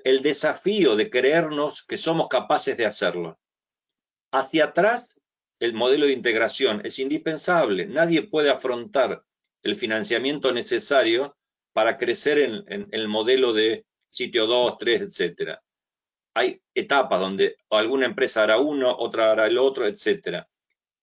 el 0.03 0.21
desafío 0.21 0.95
de 0.95 1.09
creernos 1.09 1.85
que 1.85 1.97
somos 1.97 2.27
capaces 2.27 2.77
de 2.77 2.85
hacerlo. 2.85 3.39
Hacia 4.31 4.65
atrás 4.65 5.16
el 5.59 5.73
modelo 5.73 6.05
de 6.05 6.13
integración 6.13 6.81
es 6.83 6.99
indispensable. 6.99 7.87
Nadie 7.87 8.23
puede 8.23 8.49
afrontar 8.49 9.23
el 9.63 9.75
financiamiento 9.75 10.51
necesario 10.51 11.35
para 11.73 11.97
crecer 11.97 12.39
en, 12.39 12.87
el 12.91 13.07
modelo 13.07 13.53
de 13.53 13.85
sitio 14.07 14.45
2, 14.45 14.77
3, 14.77 15.01
etcétera. 15.01 15.61
Hay 16.33 16.61
etapas 16.75 17.19
donde 17.19 17.57
alguna 17.69 18.05
empresa 18.05 18.43
hará 18.43 18.59
uno, 18.59 18.95
otra 18.95 19.31
hará 19.31 19.47
el 19.47 19.57
otro, 19.57 19.87
etcétera. 19.87 20.47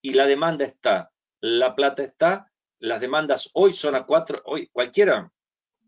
Y 0.00 0.12
la 0.12 0.26
demanda 0.26 0.64
está, 0.64 1.10
la 1.40 1.74
plata 1.74 2.04
está, 2.04 2.52
las 2.78 3.00
demandas 3.00 3.50
hoy 3.54 3.72
son 3.72 3.94
a 3.94 4.06
cuatro, 4.06 4.42
hoy 4.44 4.68
cualquiera 4.68 5.32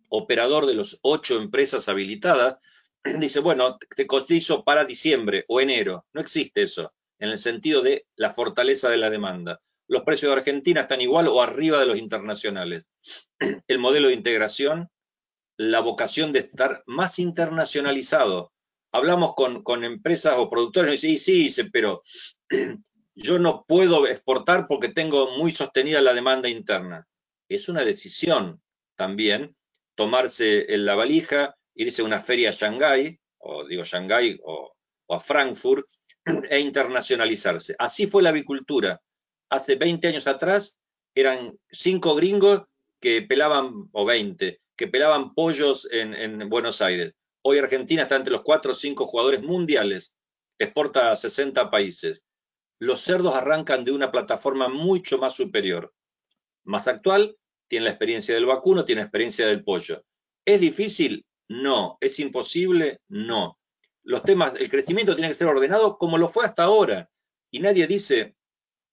operador 0.08 0.66
de 0.66 0.74
los 0.74 0.98
ocho 1.02 1.36
empresas 1.36 1.88
habilitadas 1.88 2.58
dice, 3.18 3.40
bueno, 3.40 3.78
te 3.94 4.06
cotizo 4.06 4.64
para 4.64 4.84
diciembre 4.84 5.44
o 5.48 5.60
enero. 5.60 6.06
No 6.12 6.20
existe 6.20 6.62
eso 6.62 6.92
en 7.18 7.30
el 7.30 7.38
sentido 7.38 7.82
de 7.82 8.06
la 8.16 8.30
fortaleza 8.30 8.88
de 8.88 8.98
la 8.98 9.10
demanda. 9.10 9.60
Los 9.88 10.02
precios 10.02 10.30
de 10.30 10.38
Argentina 10.38 10.82
están 10.82 11.00
igual 11.00 11.28
o 11.28 11.42
arriba 11.42 11.78
de 11.78 11.86
los 11.86 11.98
internacionales. 11.98 12.88
El 13.68 13.78
modelo 13.78 14.08
de 14.08 14.14
integración 14.14 14.90
la 15.56 15.80
vocación 15.80 16.32
de 16.32 16.40
estar 16.40 16.82
más 16.86 17.18
internacionalizado. 17.18 18.52
Hablamos 18.92 19.34
con, 19.34 19.62
con 19.62 19.84
empresas 19.84 20.34
o 20.36 20.50
productores 20.50 21.02
y 21.04 21.08
dicen, 21.08 21.24
sí, 21.34 21.50
sí, 21.50 21.70
pero 21.70 22.02
yo 23.14 23.38
no 23.38 23.64
puedo 23.66 24.06
exportar 24.06 24.66
porque 24.68 24.88
tengo 24.88 25.36
muy 25.36 25.50
sostenida 25.50 26.00
la 26.00 26.14
demanda 26.14 26.48
interna. 26.48 27.06
Es 27.48 27.68
una 27.68 27.84
decisión 27.84 28.60
también 28.96 29.56
tomarse 29.94 30.72
en 30.72 30.84
la 30.84 30.94
valija, 30.94 31.56
irse 31.74 32.02
a 32.02 32.04
una 32.04 32.20
feria 32.20 32.50
a 32.50 32.52
Shanghái, 32.52 33.18
o 33.38 33.64
digo 33.66 33.84
Shanghái 33.84 34.38
o, 34.44 34.72
a 35.08 35.20
Frankfurt, 35.20 35.86
e 36.50 36.60
internacionalizarse. 36.60 37.74
Así 37.78 38.06
fue 38.06 38.22
la 38.22 38.30
avicultura. 38.30 39.00
Hace 39.50 39.76
20 39.76 40.08
años 40.08 40.26
atrás 40.26 40.76
eran 41.14 41.58
cinco 41.70 42.14
gringos 42.14 42.62
que 43.00 43.22
pelaban, 43.22 43.88
o 43.92 44.04
20, 44.04 44.60
que 44.76 44.88
pelaban 44.88 45.34
pollos 45.34 45.88
en, 45.90 46.14
en 46.14 46.48
Buenos 46.48 46.82
Aires. 46.82 47.14
Hoy 47.42 47.58
Argentina 47.58 48.02
está 48.02 48.16
entre 48.16 48.32
los 48.32 48.42
cuatro 48.42 48.72
o 48.72 48.74
cinco 48.74 49.06
jugadores 49.06 49.42
mundiales, 49.42 50.14
exporta 50.58 51.12
a 51.12 51.16
60 51.16 51.70
países 51.70 52.24
los 52.78 53.00
cerdos 53.00 53.34
arrancan 53.34 53.84
de 53.84 53.92
una 53.92 54.10
plataforma 54.10 54.68
mucho 54.68 55.18
más 55.18 55.34
superior, 55.34 55.94
más 56.64 56.88
actual, 56.88 57.36
tiene 57.68 57.86
la 57.86 57.90
experiencia 57.90 58.34
del 58.34 58.46
vacuno, 58.46 58.84
tiene 58.84 59.00
la 59.00 59.06
experiencia 59.06 59.46
del 59.46 59.64
pollo. 59.64 60.04
¿Es 60.44 60.60
difícil? 60.60 61.24
No. 61.48 61.96
¿Es 62.00 62.18
imposible? 62.18 63.00
No. 63.08 63.55
Los 64.06 64.22
temas, 64.22 64.54
el 64.58 64.70
crecimiento 64.70 65.14
tiene 65.14 65.28
que 65.28 65.34
ser 65.34 65.48
ordenado 65.48 65.98
como 65.98 66.16
lo 66.16 66.28
fue 66.28 66.44
hasta 66.44 66.64
ahora. 66.64 67.10
Y 67.50 67.60
nadie 67.60 67.86
dice, 67.86 68.36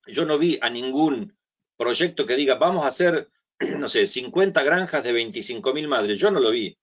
yo 0.07 0.25
no 0.25 0.37
vi 0.37 0.59
a 0.61 0.69
ningún 0.69 1.37
proyecto 1.77 2.25
que 2.25 2.35
diga, 2.35 2.55
vamos 2.55 2.83
a 2.83 2.89
hacer, 2.89 3.29
no 3.79 3.87
sé, 3.87 4.07
50 4.07 4.61
granjas 4.63 5.03
de 5.03 5.13
25.000 5.13 5.87
madres. 5.87 6.19
Yo 6.19 6.31
no 6.31 6.39
lo 6.39 6.51
vi. 6.51 6.77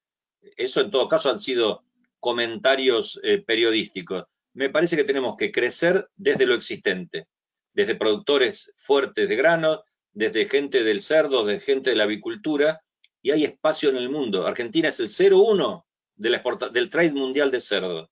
Eso 0.57 0.81
en 0.81 0.91
todo 0.91 1.09
caso 1.09 1.31
han 1.31 1.41
sido 1.41 1.85
comentarios 2.19 3.21
eh, 3.23 3.39
periodísticos 3.39 4.25
me 4.53 4.71
parece 4.71 4.97
que 4.97 5.05
tenemos 5.05 5.37
que 5.37 5.53
crecer 5.53 6.09
desde 6.17 6.47
lo 6.47 6.55
existente, 6.55 7.29
desde 7.73 7.95
productores 7.95 8.75
fuertes 8.77 9.29
de 9.29 9.37
grano, 9.37 9.85
desde 10.13 10.49
gente 10.49 10.83
del 10.83 11.03
cerdo, 11.03 11.45
desde 11.45 11.65
gente 11.65 11.91
de 11.91 11.97
la 11.97 12.05
avicultura, 12.05 12.83
y 13.23 13.31
hay 13.31 13.45
espacio 13.45 13.91
en 13.91 13.97
el 13.97 14.09
mundo. 14.09 14.47
Argentina 14.47 14.89
es 14.89 14.99
el 15.01 15.09
0,1 15.09 15.85
del 16.17 16.91
trade 16.91 17.13
mundial 17.13 17.51
de 17.51 17.61
cerdo. 17.61 18.11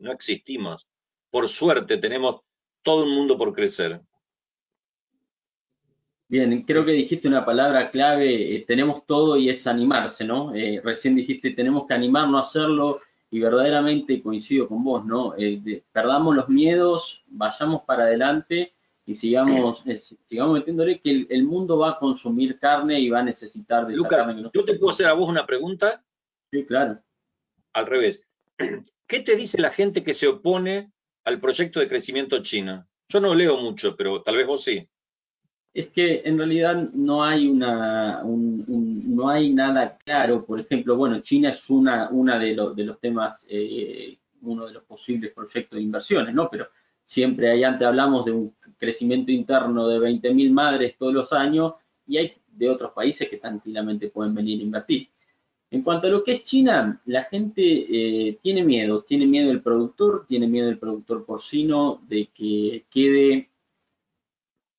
No 0.00 0.12
existimos. 0.12 0.86
Por 1.30 1.48
suerte 1.48 1.96
tenemos 1.96 2.40
todo 2.82 3.04
un 3.04 3.14
mundo 3.14 3.38
por 3.38 3.52
crecer. 3.52 4.00
Bien, 6.28 6.62
creo 6.62 6.84
que 6.84 6.92
dijiste 6.92 7.28
una 7.28 7.44
palabra 7.44 7.90
clave, 7.90 8.56
eh, 8.56 8.64
tenemos 8.66 9.04
todo 9.06 9.36
y 9.36 9.48
es 9.48 9.66
animarse, 9.66 10.24
¿no? 10.24 10.54
Eh, 10.54 10.80
recién 10.82 11.16
dijiste, 11.16 11.50
tenemos 11.50 11.86
que 11.86 11.94
animarnos 11.94 12.38
a 12.40 12.48
hacerlo, 12.48 13.00
y 13.30 13.38
verdaderamente 13.38 14.20
coincido 14.22 14.68
con 14.68 14.82
vos, 14.82 15.04
¿no? 15.04 15.34
Eh, 15.38 15.84
perdamos 15.92 16.34
los 16.34 16.48
miedos, 16.48 17.22
vayamos 17.28 17.82
para 17.82 18.04
adelante 18.04 18.74
y 19.06 19.14
sigamos, 19.14 19.84
sigamos 20.28 20.58
metiéndole 20.58 21.00
que 21.00 21.26
el, 21.28 21.44
mundo 21.44 21.78
va 21.78 21.90
a 21.90 21.98
consumir 21.98 22.58
carne 22.58 22.98
y 22.98 23.08
va 23.08 23.20
a 23.20 23.24
necesitar 23.24 23.86
de 23.86 23.94
esa 23.94 24.08
carne 24.08 24.42
¿Yo 24.52 24.64
te 24.64 24.74
puedo 24.74 24.90
hacer 24.90 25.06
a 25.06 25.12
vos 25.12 25.28
una 25.28 25.46
pregunta? 25.46 26.02
Sí, 26.50 26.64
claro. 26.64 27.00
Al 27.72 27.86
revés. 27.86 28.28
¿Qué 29.10 29.18
te 29.18 29.34
dice 29.34 29.60
la 29.60 29.72
gente 29.72 30.04
que 30.04 30.14
se 30.14 30.28
opone 30.28 30.92
al 31.24 31.40
proyecto 31.40 31.80
de 31.80 31.88
crecimiento 31.88 32.40
chino? 32.44 32.86
Yo 33.08 33.20
no 33.20 33.34
leo 33.34 33.56
mucho, 33.56 33.96
pero 33.96 34.22
tal 34.22 34.36
vez 34.36 34.46
vos 34.46 34.62
sí. 34.62 34.88
Es 35.74 35.88
que 35.88 36.22
en 36.24 36.38
realidad 36.38 36.76
no 36.92 37.24
hay 37.24 37.48
una 37.48 38.22
no 38.22 39.28
hay 39.28 39.52
nada 39.52 39.98
claro. 39.98 40.46
Por 40.46 40.60
ejemplo 40.60 40.94
bueno 40.94 41.18
China 41.22 41.50
es 41.50 41.68
una 41.68 42.38
de, 42.38 42.56
de 42.76 42.84
los 42.84 43.00
temas 43.00 43.44
eh, 43.48 44.16
uno 44.42 44.68
de 44.68 44.74
los 44.74 44.84
posibles 44.84 45.32
proyectos 45.32 45.76
de 45.76 45.82
inversiones 45.82 46.32
no 46.32 46.48
pero 46.48 46.68
siempre 47.04 47.50
ahí 47.50 47.64
antes 47.64 47.88
hablamos 47.88 48.24
de 48.24 48.30
un 48.30 48.54
crecimiento 48.78 49.32
interno 49.32 49.88
de 49.88 49.98
20.000 49.98 50.52
madres 50.52 50.96
todos 50.96 51.12
los 51.12 51.32
años 51.32 51.74
y 52.06 52.18
hay 52.18 52.32
de 52.46 52.70
otros 52.70 52.92
países 52.92 53.28
que 53.28 53.38
tranquilamente 53.38 54.08
pueden 54.08 54.36
venir 54.36 54.60
a 54.60 54.62
invertir 54.62 55.08
en 55.70 55.82
cuanto 55.82 56.08
a 56.08 56.10
lo 56.10 56.24
que 56.24 56.32
es 56.32 56.42
China, 56.42 57.00
la 57.06 57.24
gente 57.24 57.62
eh, 57.62 58.38
tiene 58.42 58.64
miedo, 58.64 59.02
tiene 59.02 59.26
miedo 59.26 59.52
el 59.52 59.62
productor, 59.62 60.26
tiene 60.26 60.48
miedo 60.48 60.68
el 60.68 60.78
productor 60.78 61.24
porcino 61.24 62.02
de 62.08 62.28
que 62.34 62.86
quede 62.90 63.50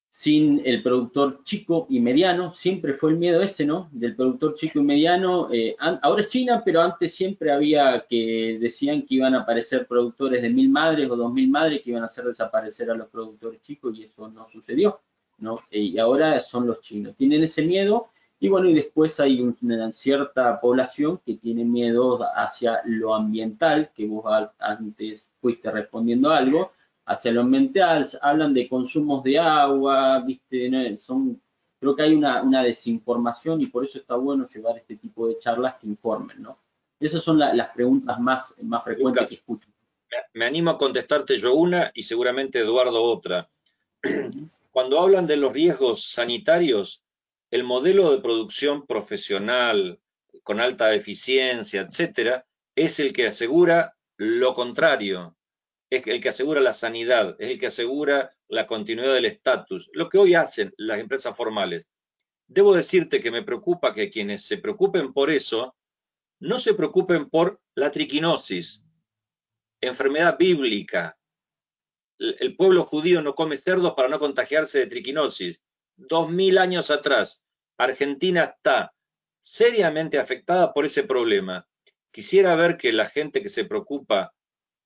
sin 0.09 0.61
el 0.65 0.83
productor 0.83 1.45
chico 1.45 1.87
y 1.89 2.01
mediano, 2.01 2.51
siempre 2.51 2.95
fue 2.95 3.11
el 3.11 3.17
miedo 3.17 3.41
ese, 3.41 3.65
¿no? 3.65 3.87
Del 3.93 4.17
productor 4.17 4.55
chico 4.55 4.79
y 4.79 4.83
mediano. 4.83 5.47
Eh, 5.53 5.77
ahora 5.79 6.21
es 6.21 6.27
China, 6.27 6.61
pero 6.65 6.81
antes 6.81 7.15
siempre 7.15 7.53
había 7.53 8.05
que 8.09 8.57
decían 8.59 9.03
que 9.03 9.15
iban 9.15 9.33
a 9.33 9.43
aparecer 9.43 9.87
productores 9.87 10.41
de 10.41 10.49
mil 10.49 10.69
madres 10.69 11.09
o 11.09 11.15
dos 11.15 11.31
mil 11.31 11.49
madres 11.49 11.81
que 11.81 11.91
iban 11.91 12.03
a 12.03 12.07
hacer 12.07 12.25
desaparecer 12.25 12.91
a 12.91 12.95
los 12.95 13.07
productores 13.07 13.61
chicos 13.61 13.97
y 13.97 14.03
eso 14.03 14.27
no 14.27 14.49
sucedió, 14.49 14.99
¿no? 15.37 15.61
y 15.71 15.97
ahora 15.97 16.37
son 16.41 16.67
los 16.67 16.81
chinos. 16.81 17.15
Tienen 17.15 17.43
ese 17.43 17.61
miedo 17.61 18.09
y 18.43 18.49
bueno, 18.49 18.67
y 18.67 18.73
después 18.73 19.19
hay 19.19 19.39
una 19.39 19.91
cierta 19.91 20.59
población 20.59 21.21
que 21.23 21.35
tiene 21.35 21.63
miedo 21.63 22.19
hacia 22.35 22.81
lo 22.85 23.13
ambiental, 23.13 23.91
que 23.95 24.07
vos 24.07 24.25
antes 24.57 25.31
fuiste 25.39 25.69
respondiendo 25.69 26.31
algo, 26.31 26.71
hacia 27.05 27.31
lo 27.33 27.41
ambiental, 27.41 28.09
hablan 28.19 28.55
de 28.55 28.67
consumos 28.67 29.23
de 29.23 29.37
agua, 29.37 30.23
viste, 30.25 30.97
son, 30.97 31.39
creo 31.79 31.95
que 31.95 32.01
hay 32.01 32.15
una, 32.15 32.63
desinformación 32.63 33.61
y 33.61 33.67
por 33.67 33.85
eso 33.85 33.99
está 33.99 34.15
bueno 34.15 34.49
llevar 34.51 34.75
este 34.75 34.95
tipo 34.95 35.27
de 35.27 35.37
charlas 35.37 35.75
que 35.75 35.85
informen, 35.85 36.41
¿no? 36.41 36.57
Esas 36.99 37.23
son 37.23 37.37
las 37.37 37.69
preguntas 37.75 38.19
más, 38.19 38.55
más 38.63 38.83
frecuentes 38.83 39.29
que 39.29 39.35
escucho. 39.35 39.69
Me 40.33 40.45
animo 40.45 40.71
a 40.71 40.79
contestarte 40.79 41.37
yo 41.37 41.53
una 41.53 41.91
y 41.93 42.01
seguramente 42.01 42.57
Eduardo 42.57 43.03
otra. 43.03 43.47
Cuando 44.71 44.99
hablan 44.99 45.27
de 45.27 45.37
los 45.37 45.53
riesgos 45.53 46.05
sanitarios, 46.09 47.03
el 47.51 47.63
modelo 47.65 48.11
de 48.11 48.21
producción 48.21 48.87
profesional 48.87 49.99
con 50.43 50.61
alta 50.61 50.93
eficiencia, 50.93 51.81
etcétera, 51.81 52.47
es 52.75 52.99
el 52.99 53.11
que 53.11 53.27
asegura 53.27 53.95
lo 54.17 54.53
contrario, 54.53 55.37
es 55.89 56.07
el 56.07 56.21
que 56.21 56.29
asegura 56.29 56.61
la 56.61 56.73
sanidad, 56.73 57.35
es 57.39 57.49
el 57.49 57.59
que 57.59 57.67
asegura 57.67 58.33
la 58.47 58.65
continuidad 58.65 59.13
del 59.13 59.25
estatus, 59.25 59.89
lo 59.93 60.09
que 60.09 60.17
hoy 60.17 60.33
hacen 60.33 60.73
las 60.77 60.99
empresas 60.99 61.35
formales. 61.35 61.89
Debo 62.47 62.73
decirte 62.73 63.19
que 63.19 63.31
me 63.31 63.43
preocupa 63.43 63.93
que 63.93 64.09
quienes 64.09 64.45
se 64.45 64.57
preocupen 64.57 65.13
por 65.13 65.29
eso, 65.29 65.75
no 66.39 66.57
se 66.57 66.73
preocupen 66.73 67.29
por 67.29 67.61
la 67.75 67.91
triquinosis, 67.91 68.83
enfermedad 69.81 70.37
bíblica. 70.37 71.17
El 72.17 72.55
pueblo 72.55 72.85
judío 72.85 73.21
no 73.21 73.35
come 73.35 73.57
cerdos 73.57 73.93
para 73.93 74.07
no 74.07 74.19
contagiarse 74.19 74.79
de 74.79 74.87
triquinosis. 74.87 75.59
Dos 76.09 76.31
mil 76.31 76.57
años 76.57 76.89
atrás, 76.89 77.43
Argentina 77.77 78.43
está 78.43 78.93
seriamente 79.39 80.17
afectada 80.17 80.73
por 80.73 80.85
ese 80.85 81.03
problema. 81.03 81.67
Quisiera 82.11 82.55
ver 82.55 82.77
que 82.77 82.91
la 82.91 83.07
gente 83.07 83.43
que 83.43 83.49
se 83.49 83.65
preocupa 83.65 84.33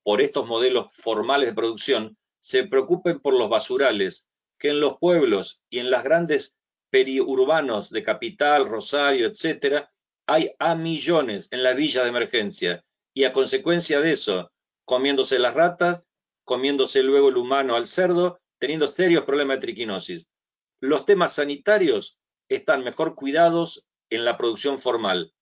por 0.03 0.21
estos 0.21 0.45
modelos 0.45 0.93
formales 0.93 1.47
de 1.47 1.55
producción 1.55 2.17
se 2.39 2.67
preocupen 2.67 3.21
por 3.21 3.33
los 3.33 3.49
basurales, 3.49 4.27
que 4.59 4.69
en 4.69 4.81
los 4.81 4.97
pueblos 4.97 5.61
y 5.69 5.79
en 5.79 5.89
las 5.89 6.03
grandes 6.03 6.53
periurbanos 6.89 7.89
de 7.89 8.03
Capital, 8.03 8.67
Rosario, 8.67 9.27
etcétera, 9.27 9.91
hay 10.27 10.51
a 10.59 10.75
millones 10.75 11.47
en 11.51 11.63
la 11.63 11.73
villa 11.73 12.03
de 12.03 12.09
emergencia 12.09 12.83
y 13.13 13.23
a 13.23 13.31
consecuencia 13.31 14.01
de 14.01 14.11
eso, 14.11 14.51
comiéndose 14.83 15.39
las 15.39 15.53
ratas, 15.53 16.03
comiéndose 16.43 17.03
luego 17.03 17.29
el 17.29 17.37
humano 17.37 17.75
al 17.75 17.87
cerdo, 17.87 18.41
teniendo 18.59 18.87
serios 18.87 19.23
problemas 19.23 19.57
de 19.57 19.61
triquinosis. 19.61 20.27
Los 20.85 21.05
temas 21.05 21.33
sanitarios 21.33 22.19
están 22.47 22.83
mejor 22.83 23.15
cuidados 23.15 23.87
en 24.11 24.23
la 24.23 24.37
producción 24.37 24.79
formal. 24.79 25.33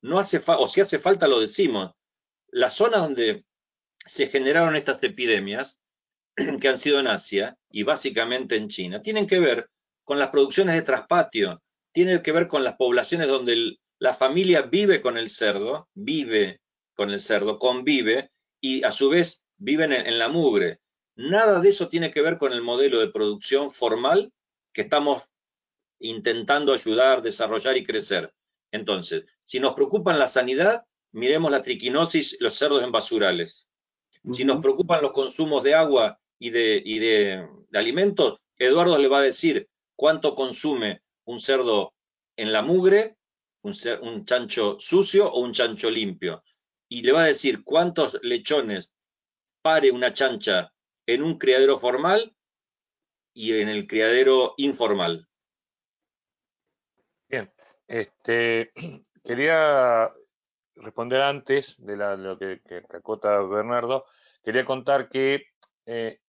No 0.00 0.20
hace 0.20 0.40
o 0.46 0.68
si 0.68 0.80
hace 0.80 1.00
falta 1.00 1.26
lo 1.26 1.40
decimos. 1.40 1.90
La 2.48 2.70
zona 2.70 2.98
donde 2.98 3.44
se 4.06 4.28
generaron 4.28 4.76
estas 4.76 5.02
epidemias 5.02 5.80
que 6.60 6.68
han 6.68 6.78
sido 6.78 7.00
en 7.00 7.08
Asia 7.08 7.56
y 7.68 7.82
básicamente 7.82 8.54
en 8.54 8.68
China, 8.68 9.02
tienen 9.02 9.26
que 9.26 9.40
ver 9.40 9.68
con 10.04 10.20
las 10.20 10.28
producciones 10.28 10.76
de 10.76 10.82
traspatio, 10.82 11.60
tienen 11.92 12.22
que 12.22 12.30
ver 12.30 12.46
con 12.46 12.62
las 12.62 12.76
poblaciones 12.76 13.26
donde 13.26 13.78
la 13.98 14.14
familia 14.14 14.62
vive 14.62 15.02
con 15.02 15.18
el 15.18 15.30
cerdo, 15.30 15.88
vive 15.94 16.60
con 16.94 17.10
el 17.10 17.18
cerdo, 17.18 17.58
convive 17.58 18.30
y 18.60 18.84
a 18.84 18.92
su 18.92 19.10
vez 19.10 19.46
viven 19.56 19.92
en, 19.92 20.06
en 20.06 20.20
la 20.20 20.28
mugre. 20.28 20.78
Nada 21.16 21.58
de 21.58 21.70
eso 21.70 21.88
tiene 21.88 22.12
que 22.12 22.22
ver 22.22 22.38
con 22.38 22.52
el 22.52 22.62
modelo 22.62 23.00
de 23.00 23.10
producción 23.10 23.72
formal 23.72 24.32
que 24.72 24.82
estamos 24.82 25.22
intentando 26.00 26.72
ayudar, 26.72 27.22
desarrollar 27.22 27.76
y 27.76 27.84
crecer. 27.84 28.34
Entonces, 28.72 29.24
si 29.44 29.60
nos 29.60 29.74
preocupan 29.74 30.18
la 30.18 30.26
sanidad, 30.26 30.84
miremos 31.12 31.50
la 31.50 31.60
triquinosis, 31.60 32.36
los 32.40 32.54
cerdos 32.54 32.82
en 32.82 32.92
basurales. 32.92 33.68
Si 34.30 34.44
nos 34.44 34.60
preocupan 34.60 35.02
los 35.02 35.12
consumos 35.12 35.62
de 35.62 35.74
agua 35.74 36.18
y 36.38 36.50
de, 36.50 36.82
y 36.84 36.98
de, 36.98 37.46
alimentos, 37.72 38.38
Eduardo 38.56 38.98
le 38.98 39.08
va 39.08 39.18
a 39.18 39.22
decir 39.22 39.68
cuánto 39.96 40.34
consume 40.34 41.02
un 41.24 41.38
cerdo 41.38 41.94
en 42.36 42.52
la 42.52 42.62
mugre 42.62 43.16
un, 43.62 43.74
un 44.02 44.24
chancho 44.24 44.76
sucio 44.78 45.30
o 45.30 45.40
un 45.40 45.52
chancho 45.52 45.90
limpio. 45.90 46.42
Y 46.88 47.02
le 47.02 47.12
va 47.12 47.22
a 47.22 47.26
decir 47.26 47.64
cuántos 47.64 48.18
lechones 48.22 48.92
pare 49.62 49.90
una 49.90 50.12
chancha 50.12 50.72
en 51.06 51.22
un 51.22 51.38
criadero 51.38 51.78
formal 51.78 52.34
y 53.34 53.60
en 53.60 53.68
el 53.68 53.86
criadero 53.86 54.54
informal. 54.56 55.28
Bien, 57.28 57.50
este, 57.86 58.72
quería 59.24 60.12
responder 60.76 61.20
antes 61.22 61.82
de, 61.84 61.96
lo 61.96 62.38
que, 62.38 62.60
acota 62.90 63.40
Bernardo, 63.40 64.04
quería 64.44 64.64
contar 64.64 65.08
que, 65.08 65.46
eh, 65.86 66.20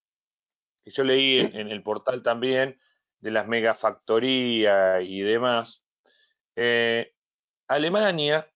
yo 0.86 1.04
leí 1.04 1.39
en, 1.39 1.70
el 1.70 1.84
portal 1.84 2.24
también 2.24 2.80
de 3.20 3.32
las 3.32 3.48
megafactorías 3.48 5.02
y 5.04 5.22
demás. 5.22 5.84
Eh, 6.56 7.13
Alemania, 7.68 8.50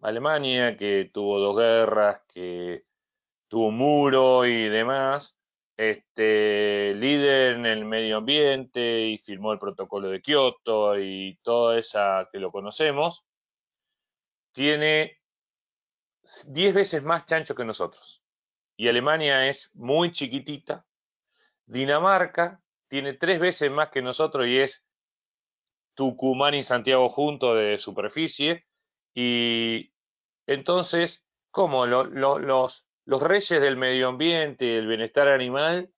Alemania 0.00 0.76
que 0.76 1.10
tuvo 1.12 1.38
dos 1.40 1.56
guerras, 1.56 2.22
que 2.28 2.84
tuvo 3.48 3.68
un 3.68 3.76
muro 3.78 4.46
y 4.46 4.68
demás, 4.68 5.37
este, 5.78 6.92
líder 6.96 7.54
en 7.54 7.64
el 7.64 7.84
medio 7.84 8.16
ambiente 8.16 9.06
y 9.06 9.16
firmó 9.16 9.52
el 9.52 9.60
protocolo 9.60 10.10
de 10.10 10.20
Kioto 10.20 10.98
y 10.98 11.38
toda 11.42 11.78
esa 11.78 12.28
que 12.32 12.40
lo 12.40 12.50
conocemos, 12.50 13.24
tiene 14.50 15.20
10 16.48 16.74
veces 16.74 17.02
más 17.04 17.26
chancho 17.26 17.54
que 17.54 17.64
nosotros. 17.64 18.24
Y 18.76 18.88
Alemania 18.88 19.48
es 19.48 19.70
muy 19.74 20.10
chiquitita. 20.10 20.84
Dinamarca 21.64 22.60
tiene 22.88 23.12
tres 23.12 23.38
veces 23.38 23.70
más 23.70 23.90
que 23.90 24.02
nosotros 24.02 24.48
y 24.48 24.58
es 24.58 24.84
Tucumán 25.94 26.54
y 26.54 26.64
Santiago 26.64 27.08
juntos 27.08 27.56
de 27.56 27.78
superficie. 27.78 28.66
Y 29.14 29.92
entonces, 30.44 31.24
¿cómo? 31.52 31.86
los, 31.86 32.10
los 32.10 32.87
reyes 33.16 33.60
del 33.60 33.76
medio 33.76 34.08
ambiente 34.08 34.66
y 34.66 34.74
del 34.74 34.86
bienestar 34.86 35.28
animal 35.28 35.90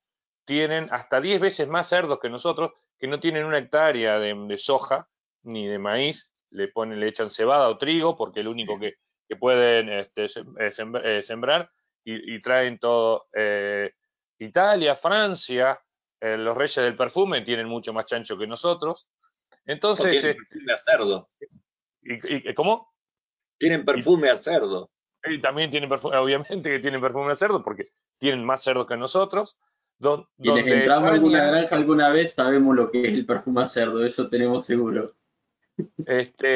tienen 0.44 0.88
hasta 0.92 1.20
10 1.20 1.40
veces 1.40 1.68
más 1.68 1.88
cerdos 1.88 2.20
que 2.20 2.30
nosotros, 2.30 2.72
que 2.98 3.08
no 3.08 3.20
tienen 3.20 3.44
una 3.44 3.58
hectárea 3.58 4.18
de, 4.18 4.58
soja 4.58 5.08
ni 5.42 5.66
de 5.66 5.78
maíz, 5.78 6.30
le 6.50 6.68
ponen, 6.68 7.00
le 7.00 7.08
echan 7.08 7.30
cebada 7.30 7.68
o 7.68 7.78
trigo, 7.78 8.16
porque 8.16 8.40
es 8.40 8.44
lo 8.44 8.52
único 8.52 8.78
que, 8.78 8.96
pueden 9.38 9.88
este, 9.88 10.24
eh, 10.24 10.72
eh, 11.04 11.22
sembrar, 11.22 11.70
y, 12.04 12.40
traen 12.40 12.78
todo. 12.78 13.26
Eh, 13.32 13.92
Italia, 14.38 14.96
Francia, 14.96 15.80
los 16.20 16.56
reyes 16.56 16.76
del 16.76 16.96
perfume 16.96 17.42
tienen 17.42 17.68
mucho 17.68 17.92
más 17.92 18.06
chancho 18.06 18.36
que 18.36 18.46
nosotros. 18.46 19.08
Entonces. 19.66 20.20
tienen 20.20 20.30
este, 20.30 20.42
perfume 20.48 20.72
a 20.72 20.76
cerdo. 20.76 21.30
¿Y, 22.02 22.54
cómo? 22.54 22.92
Tienen 23.58 23.84
perfume 23.84 24.30
a 24.30 24.36
cerdo. 24.36 24.90
Y 25.24 25.40
también 25.40 25.70
tienen 25.70 25.88
perfume, 25.88 26.16
obviamente 26.16 26.70
que 26.70 26.78
tienen 26.78 27.00
perfume 27.00 27.28
de 27.28 27.36
cerdo 27.36 27.62
porque 27.62 27.92
tienen 28.18 28.44
más 28.44 28.62
cerdo 28.62 28.86
que 28.86 28.96
nosotros. 28.96 29.58
Don, 29.98 30.26
Quienes 30.40 30.66
entramos 30.66 31.10
a 31.10 31.14
alguna 31.14 31.44
granja 31.44 31.76
alguna 31.76 32.08
vez 32.08 32.32
sabemos 32.32 32.74
lo 32.74 32.90
que 32.90 33.06
es 33.06 33.12
el 33.12 33.26
perfume 33.26 33.62
a 33.62 33.66
cerdo, 33.66 34.04
eso 34.04 34.28
tenemos 34.30 34.64
seguro. 34.64 35.14
Este, 36.06 36.48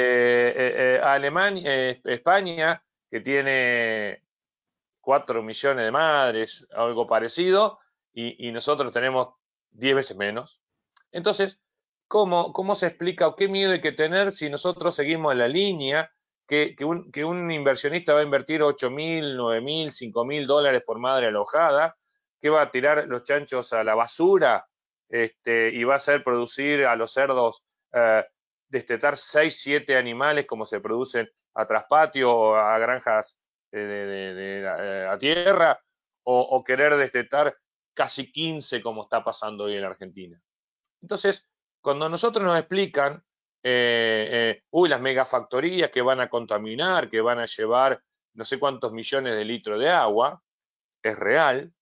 eh, 0.48 0.96
eh, 0.96 1.00
Alemania, 1.02 1.62
eh, 1.90 2.00
España, 2.04 2.82
que 3.10 3.20
tiene 3.20 4.22
4 5.00 5.42
millones 5.42 5.84
de 5.84 5.92
madres, 5.92 6.66
algo 6.74 7.06
parecido, 7.06 7.80
y, 8.12 8.48
y 8.48 8.52
nosotros 8.52 8.92
tenemos 8.92 9.34
10 9.72 9.94
veces 9.94 10.16
menos. 10.16 10.60
Entonces, 11.12 11.60
¿cómo, 12.08 12.52
¿cómo 12.52 12.74
se 12.74 12.86
explica 12.86 13.28
o 13.28 13.36
qué 13.36 13.48
miedo 13.48 13.72
hay 13.72 13.80
que 13.80 13.92
tener 13.92 14.32
si 14.32 14.48
nosotros 14.48 14.94
seguimos 14.94 15.36
la 15.36 15.48
línea 15.48 16.13
que, 16.46 16.76
un, 16.84 17.50
inversionista 17.50 18.12
va 18.12 18.20
a 18.20 18.24
invertir 18.24 18.62
8 18.62 18.90
mil, 18.90 19.36
9 19.36 19.60
mil, 19.60 19.92
5 19.92 20.24
mil 20.24 20.46
dólares 20.46 20.82
por 20.84 20.98
madre 20.98 21.28
alojada, 21.28 21.96
que 22.40 22.50
va 22.50 22.62
a 22.62 22.70
tirar 22.70 23.06
los 23.08 23.24
chanchos 23.24 23.72
a 23.72 23.82
la 23.82 23.94
basura 23.94 24.66
este, 25.08 25.70
y 25.70 25.84
va 25.84 25.94
a 25.94 25.96
hacer 25.96 26.22
producir 26.22 26.84
a 26.84 26.96
los 26.96 27.12
cerdos, 27.12 27.64
eh, 27.92 28.24
destetar 28.68 29.16
6, 29.16 29.60
7 29.60 29.96
animales 29.96 30.46
como 30.46 30.64
se 30.64 30.80
producen 30.80 31.28
a 31.54 31.66
traspatio 31.66 32.32
o 32.32 32.54
a 32.54 32.78
granjas 32.78 33.38
de, 33.70 34.62
eh, 34.62 35.06
a 35.10 35.18
tierra, 35.18 35.80
o, 36.26 36.64
querer 36.64 36.96
destetar 36.96 37.54
casi 37.92 38.32
15 38.32 38.82
como 38.82 39.02
está 39.02 39.22
pasando 39.22 39.64
hoy 39.64 39.76
en 39.76 39.84
Argentina. 39.84 40.40
Entonces, 41.02 41.46
cuando 41.80 42.08
nosotros 42.08 42.44
nos 42.44 42.58
explican 42.58 43.22
eh, 43.66 44.28
eh, 44.30 44.62
uy, 44.72 44.90
las 44.90 45.00
megafactorías 45.00 45.90
que 45.90 46.02
van 46.02 46.20
a 46.20 46.28
contaminar, 46.28 47.08
que 47.08 47.22
van 47.22 47.38
a 47.38 47.46
llevar 47.46 47.98
no 48.34 48.44
sé 48.44 48.58
cuántos 48.58 48.92
millones 48.92 49.34
de 49.36 49.44
litros 49.44 49.80
de 49.80 49.88
agua, 49.88 50.42
es 51.02 51.18
real, 51.18 51.72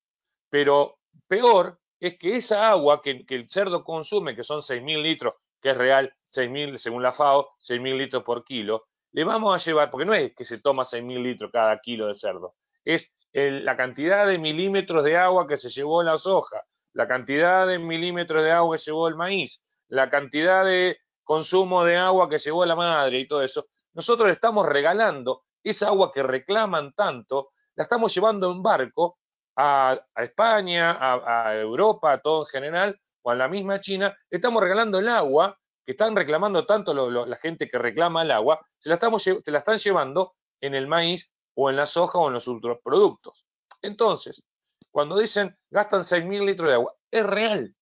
pero 0.49 0.99
peor 1.27 1.81
es 1.99 2.19
que 2.19 2.37
esa 2.37 2.71
agua 2.71 3.03
que, 3.03 3.25
el 3.29 3.51
cerdo 3.51 3.83
consume, 3.83 4.37
que 4.37 4.45
son 4.45 4.61
6.000 4.61 5.03
litros, 5.03 5.35
que 5.61 5.71
es 5.71 5.77
real, 5.77 6.15
6.000 6.31 6.79
según 6.79 7.03
la 7.03 7.11
FAO, 7.11 7.51
6.000 7.59 7.97
litros 7.97 8.23
por 8.23 8.45
kilo, 8.45 8.87
le 9.11 9.25
vamos 9.25 9.55
a 9.55 9.65
llevar, 9.65 9.91
porque 9.91 10.07
no 10.07 10.15
es 10.15 10.35
que 10.37 10.45
se 10.45 10.59
toma 10.59 10.85
6.000 10.85 11.21
litros 11.21 11.51
cada 11.53 11.81
kilo 11.81 12.07
de 12.07 12.15
cerdo, 12.15 12.55
es 12.85 13.13
la 13.33 13.77
cantidad 13.77 14.27
de 14.27 14.39
milímetros 14.39 15.03
de 15.05 15.17
agua 15.17 15.49
que 15.49 15.57
se 15.57 15.69
llevó 15.69 16.03
la 16.03 16.17
soja, 16.17 16.63
la 16.93 17.09
cantidad 17.09 17.67
de 17.67 17.79
milímetros 17.79 18.43
de 18.45 18.53
agua 18.53 18.77
que 18.77 18.83
llevó 18.83 19.09
el 19.09 19.17
maíz, 19.17 19.63
la 19.89 20.11
cantidad 20.11 20.65
de 20.65 20.99
consumo 21.25 21.85
de 21.85 21.97
agua 21.97 22.29
que 22.29 22.39
llevó 22.39 22.65
la 22.65 22.77
madre 22.77 23.21
y 23.21 23.29
todo 23.29 23.43
eso, 23.43 23.67
nosotros 23.95 24.29
le 24.29 24.35
estamos 24.35 24.67
regalando 24.67 25.45
esa 25.63 25.89
agua 25.89 26.13
que 26.13 26.23
reclaman 26.23 26.93
tanto, 26.93 27.51
la 27.75 27.85
estamos 27.85 28.15
llevando 28.15 28.51
en 28.51 28.63
barco 28.63 29.19
a, 29.57 30.01
España, 30.17 30.97
a, 31.01 31.55
Europa, 31.55 32.13
a 32.13 32.21
todo 32.21 32.43
en 32.43 32.47
general, 32.47 33.01
o 33.23 33.31
a 33.31 33.35
la 33.35 33.49
misma 33.49 33.81
China, 33.81 34.17
le 34.31 34.37
estamos 34.37 34.63
regalando 34.63 34.99
el 34.99 35.09
agua 35.09 35.57
que 35.85 35.93
están 35.93 36.17
reclamando 36.17 36.65
tanto 36.67 36.95
la 37.11 37.37
gente 37.37 37.69
que 37.69 37.79
reclama 37.79 38.23
el 38.23 38.31
agua, 38.31 38.65
se 38.79 38.89
la, 38.89 38.97
estamos, 38.97 39.23
se 39.23 39.43
la 39.47 39.59
están 39.59 39.79
llevando 39.79 40.35
en 40.61 40.75
el 40.75 40.87
maíz 40.87 41.31
o 41.55 41.71
en 41.71 41.77
la 41.77 41.87
soja 41.87 42.19
o 42.19 42.29
en 42.29 42.35
los 42.35 42.47
productos. 42.83 43.47
Entonces, 43.81 44.43
cuando 44.91 45.19
dicen 45.19 45.57
gastan 45.71 46.01
6.000 46.01 46.45
litros 46.45 46.69
de 46.69 46.75
agua, 46.75 46.95
es 47.11 47.27
real, 47.27 47.75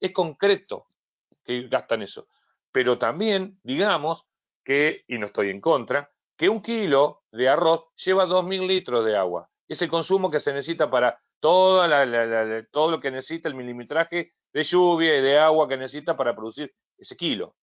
es 0.00 0.12
concreto 0.12 0.86
que 1.44 1.68
gastan 1.68 2.02
eso 2.02 2.26
pero 2.72 2.98
también 2.98 3.60
digamos 3.62 4.26
que, 4.64 5.04
y 5.06 5.18
no 5.18 5.26
estoy 5.26 5.50
en 5.50 5.60
contra, 5.60 6.10
que 6.36 6.48
un 6.48 6.62
kilo 6.62 7.22
de 7.30 7.48
arroz 7.48 7.86
lleva 7.94 8.26
2.000 8.26 8.66
litros 8.66 9.04
de 9.04 9.16
agua. 9.16 9.48
Es 9.68 9.80
el 9.82 9.88
consumo 9.88 10.30
que 10.30 10.40
se 10.40 10.52
necesita 10.52 10.90
para 10.90 11.20
todo 11.38 11.86
lo 12.90 13.00
que 13.00 13.10
necesita 13.10 13.48
el 13.48 13.54
milimetraje 13.54 14.32
de 14.52 14.62
lluvia 14.62 15.18
y 15.18 15.22
de 15.22 15.38
agua 15.38 15.68
que 15.68 15.76
necesita 15.76 16.16
para 16.16 16.34
producir 16.34 16.74
ese 16.96 17.16
kilo. 17.16 17.56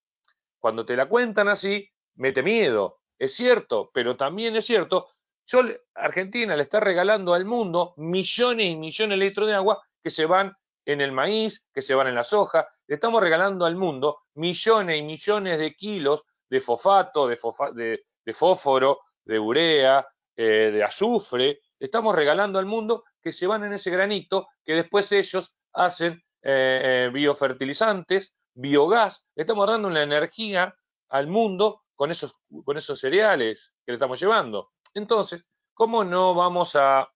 Cuando 0.59 0.85
te 0.85 0.95
la 0.95 1.07
cuentan 1.07 1.47
así, 1.47 1.89
mete 2.15 2.43
miedo. 2.43 2.99
Es 3.17 3.33
cierto, 3.33 3.89
pero 3.93 4.15
también 4.15 4.55
es 4.55 4.65
cierto, 4.65 5.07
yo, 5.45 5.61
Argentina 5.95 6.55
le 6.55 6.63
está 6.63 6.79
regalando 6.79 7.33
al 7.33 7.45
mundo 7.45 7.93
millones 7.97 8.65
y 8.67 8.75
millones 8.75 9.19
de 9.19 9.25
litros 9.25 9.47
de 9.47 9.55
agua 9.55 9.81
que 10.03 10.09
se 10.09 10.25
van 10.25 10.55
en 10.91 11.01
el 11.01 11.11
maíz, 11.11 11.63
que 11.71 11.83
se 11.83 11.93
van 11.93 12.07
en 12.07 12.15
la 12.15 12.23
soja. 12.23 12.67
Le 12.87 12.95
estamos 12.95 13.21
regalando 13.21 13.65
al 13.65 13.75
mundo 13.75 14.21
millones 14.33 14.97
y 14.97 15.03
millones 15.03 15.59
de 15.59 15.75
kilos 15.75 16.23
de 16.49 16.59
fosfato, 16.59 17.27
de, 17.27 18.33
fósforo, 18.33 18.99
de 19.23 19.39
urea, 19.39 20.07
eh, 20.35 20.71
de 20.73 20.83
azufre. 20.83 21.61
Estamos 21.79 22.15
regalando 22.15 22.57
al 22.57 22.65
mundo 22.65 23.03
que 23.21 23.31
se 23.31 23.45
van 23.45 23.63
en 23.65 23.73
ese 23.73 23.91
granito, 23.91 24.47
que 24.65 24.73
después 24.73 25.11
ellos 25.11 25.53
hacen 25.73 26.13
eh, 26.41 26.81
eh, 27.05 27.11
biofertilizantes, 27.13 28.33
biogás. 28.55 29.23
Le 29.35 29.43
estamos 29.43 29.67
dando 29.67 29.89
una 29.89 30.01
energía 30.01 30.73
al 31.09 31.27
mundo 31.27 31.83
con 31.93 32.09
esos, 32.09 32.33
con 32.65 32.77
esos 32.77 32.99
cereales 32.99 33.75
que 33.85 33.91
le 33.91 33.97
estamos 33.97 34.19
llevando. 34.19 34.71
Entonces, 34.95 35.45
¿cómo 35.75 36.03
no 36.03 36.33
vamos 36.33 36.75
a 36.75 37.07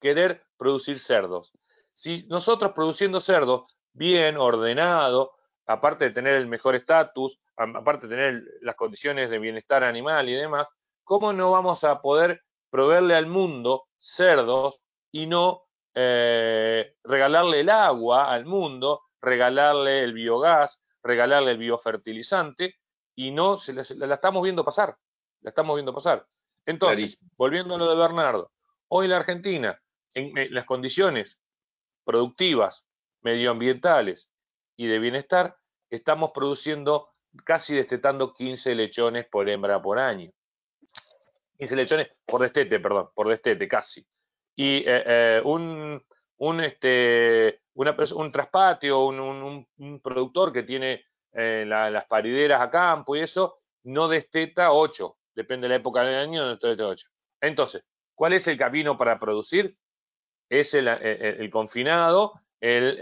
querer 0.00 0.44
producir 0.56 1.00
cerdos? 1.00 1.52
Si 1.94 2.26
nosotros 2.26 2.72
produciendo 2.72 3.20
cerdo 3.20 3.68
bien, 3.92 4.36
ordenado, 4.36 5.32
aparte 5.66 6.06
de 6.06 6.10
tener 6.10 6.34
el 6.34 6.46
mejor 6.46 6.74
estatus, 6.74 7.38
aparte 7.56 8.08
de 8.08 8.16
tener 8.16 8.42
las 8.60 8.74
condiciones 8.74 9.30
de 9.30 9.38
bienestar 9.38 9.84
animal 9.84 10.28
y 10.28 10.34
demás, 10.34 10.68
¿cómo 11.04 11.32
no 11.32 11.52
vamos 11.52 11.84
a 11.84 12.02
poder 12.02 12.42
proveerle 12.68 13.14
al 13.14 13.26
mundo 13.26 13.84
cerdos 13.96 14.80
y 15.12 15.26
no 15.26 15.62
eh, 15.94 16.96
regalarle 17.04 17.60
el 17.60 17.70
agua 17.70 18.32
al 18.32 18.44
mundo, 18.44 19.02
regalarle 19.20 20.02
el 20.02 20.12
biogás, 20.12 20.80
regalarle 21.02 21.52
el 21.52 21.58
biofertilizante 21.58 22.74
y 23.14 23.30
no 23.30 23.56
se 23.56 23.72
la, 23.72 23.84
la 24.06 24.14
estamos 24.16 24.42
viendo 24.42 24.64
pasar, 24.64 24.96
la 25.40 25.50
estamos 25.50 25.76
viendo 25.76 25.94
pasar. 25.94 26.26
Entonces, 26.66 27.20
volviendo 27.36 27.76
a 27.76 27.78
lo 27.78 27.88
de 27.88 27.96
Bernardo, 27.96 28.50
hoy 28.88 29.06
la 29.06 29.18
Argentina, 29.18 29.80
en 30.14 30.32
las 30.52 30.64
condiciones 30.64 31.38
productivas, 32.04 32.86
medioambientales 33.22 34.28
y 34.76 34.86
de 34.86 34.98
bienestar, 34.98 35.56
estamos 35.90 36.32
produciendo 36.32 37.10
casi 37.44 37.74
destetando 37.74 38.32
15 38.34 38.74
lechones 38.74 39.26
por 39.26 39.48
hembra 39.48 39.80
por 39.82 39.98
año. 39.98 40.30
15 41.58 41.76
lechones 41.76 42.08
por 42.26 42.42
destete, 42.42 42.80
perdón, 42.80 43.10
por 43.14 43.28
destete, 43.28 43.66
casi. 43.68 44.06
Y 44.56 44.78
eh, 44.78 45.04
eh, 45.06 45.42
un, 45.44 46.02
un, 46.38 46.60
este, 46.60 47.60
un 47.74 48.32
traspatio, 48.32 49.06
un, 49.06 49.66
productor 50.02 50.52
que 50.52 50.62
tiene 50.62 51.04
eh, 51.32 51.64
las 51.66 52.04
parideras 52.06 52.60
a 52.60 52.70
campo 52.70 53.16
y 53.16 53.20
eso, 53.20 53.58
no 53.84 54.08
desteta 54.08 54.72
8, 54.72 55.16
depende 55.34 55.66
de 55.66 55.70
la 55.70 55.76
época 55.76 56.04
del 56.04 56.16
año, 56.16 56.42
no 56.42 56.50
desteta 56.50 56.86
8. 56.86 57.08
Entonces, 57.40 57.84
¿cuál 58.14 58.32
es 58.32 58.46
el 58.48 58.56
camino 58.56 58.96
para 58.96 59.18
producir? 59.18 59.76
Es 60.48 60.74
el, 60.74 61.50
confinado, 61.50 62.32
el, 62.60 62.98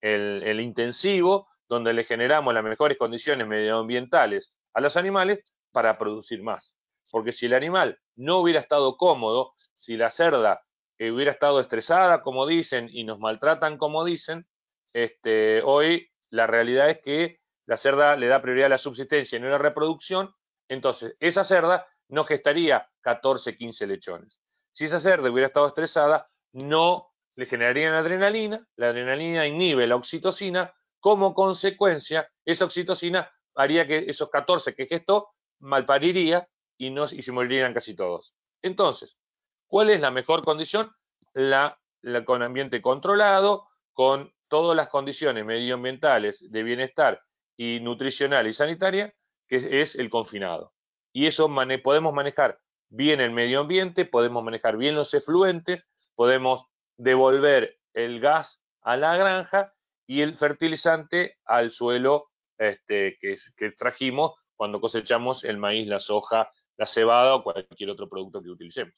el 0.00 0.60
intensivo, 0.60 1.48
donde 1.68 1.92
le 1.92 2.04
generamos 2.04 2.52
las 2.52 2.64
mejores 2.64 2.98
condiciones 2.98 3.46
medioambientales 3.46 4.52
a 4.74 4.80
los 4.80 4.96
animales 4.96 5.40
para 5.70 5.96
producir 5.98 6.42
más. 6.42 6.76
Porque 7.10 7.32
si 7.32 7.46
el 7.46 7.54
animal 7.54 7.98
no 8.16 8.38
hubiera 8.38 8.60
estado 8.60 8.96
cómodo, 8.96 9.54
si 9.72 9.96
la 9.96 10.10
cerda 10.10 10.62
hubiera 10.98 11.32
estado 11.32 11.60
estresada, 11.60 12.22
como 12.22 12.46
dicen, 12.46 12.88
y 12.92 13.04
nos 13.04 13.18
maltratan, 13.18 13.78
como 13.78 14.04
dicen, 14.04 14.46
este, 14.92 15.62
hoy 15.62 16.08
la 16.30 16.46
realidad 16.46 16.90
es 16.90 17.00
que 17.00 17.40
la 17.66 17.76
cerda 17.76 18.16
le 18.16 18.26
da 18.26 18.42
prioridad 18.42 18.66
a 18.66 18.70
la 18.70 18.78
subsistencia 18.78 19.36
y 19.36 19.40
no 19.40 19.48
a 19.48 19.52
la 19.52 19.58
reproducción, 19.58 20.34
entonces 20.68 21.16
esa 21.20 21.44
cerda 21.44 21.86
no 22.08 22.24
gestaría 22.24 22.88
14, 23.00 23.56
15 23.56 23.86
lechones. 23.86 24.38
Si 24.70 24.84
esa 24.84 25.00
cerda 25.00 25.30
hubiera 25.30 25.46
estado 25.46 25.66
estresada, 25.66 26.26
no 26.52 27.12
le 27.34 27.46
generarían 27.46 27.94
adrenalina, 27.94 28.66
la 28.76 28.88
adrenalina 28.88 29.46
inhibe 29.46 29.86
la 29.86 29.96
oxitocina, 29.96 30.74
como 31.00 31.34
consecuencia, 31.34 32.28
esa 32.44 32.64
oxitocina 32.64 33.30
haría 33.54 33.86
que 33.86 34.04
esos 34.08 34.30
14 34.30 34.74
que 34.74 34.86
gestó 34.86 35.30
malpariría 35.60 36.46
y, 36.78 36.90
no, 36.90 37.04
y 37.04 37.22
se 37.22 37.32
morirían 37.32 37.74
casi 37.74 37.94
todos. 37.94 38.34
Entonces, 38.62 39.18
¿cuál 39.66 39.90
es 39.90 40.00
la 40.00 40.10
mejor 40.10 40.44
condición? 40.44 40.90
La, 41.32 41.78
con 42.24 42.42
ambiente 42.42 42.82
controlado, 42.82 43.68
con 43.92 44.32
todas 44.48 44.76
las 44.76 44.88
condiciones 44.88 45.44
medioambientales 45.44 46.50
de 46.50 46.62
bienestar 46.62 47.22
y 47.56 47.80
nutricional 47.80 48.46
y 48.46 48.52
sanitaria, 48.52 49.14
que 49.48 49.80
es 49.82 49.94
el 49.94 50.10
confinado. 50.10 50.72
Y 51.12 51.26
eso 51.26 51.50
podemos 51.82 52.14
manejar 52.14 52.58
bien 52.88 53.20
el 53.20 53.30
medio 53.30 53.60
ambiente, 53.60 54.04
podemos 54.04 54.42
manejar 54.44 54.76
bien 54.76 54.94
los 54.94 55.14
efluentes, 55.14 55.86
podemos 56.22 56.66
devolver 56.96 57.80
el 57.94 58.20
gas 58.20 58.62
a 58.82 58.96
la 58.96 59.16
granja 59.16 59.74
y 60.06 60.20
el 60.20 60.36
fertilizante 60.36 61.38
al 61.44 61.72
suelo 61.72 62.30
este, 62.58 63.18
que, 63.20 63.34
que 63.56 63.72
trajimos 63.72 64.34
cuando 64.54 64.80
cosechamos 64.80 65.42
el 65.42 65.58
maíz, 65.58 65.88
la 65.88 65.98
soja, 65.98 66.48
la 66.76 66.86
cebada 66.86 67.34
o 67.34 67.42
cualquier 67.42 67.90
otro 67.90 68.08
producto 68.08 68.40
que 68.40 68.50
utilicemos. 68.50 68.94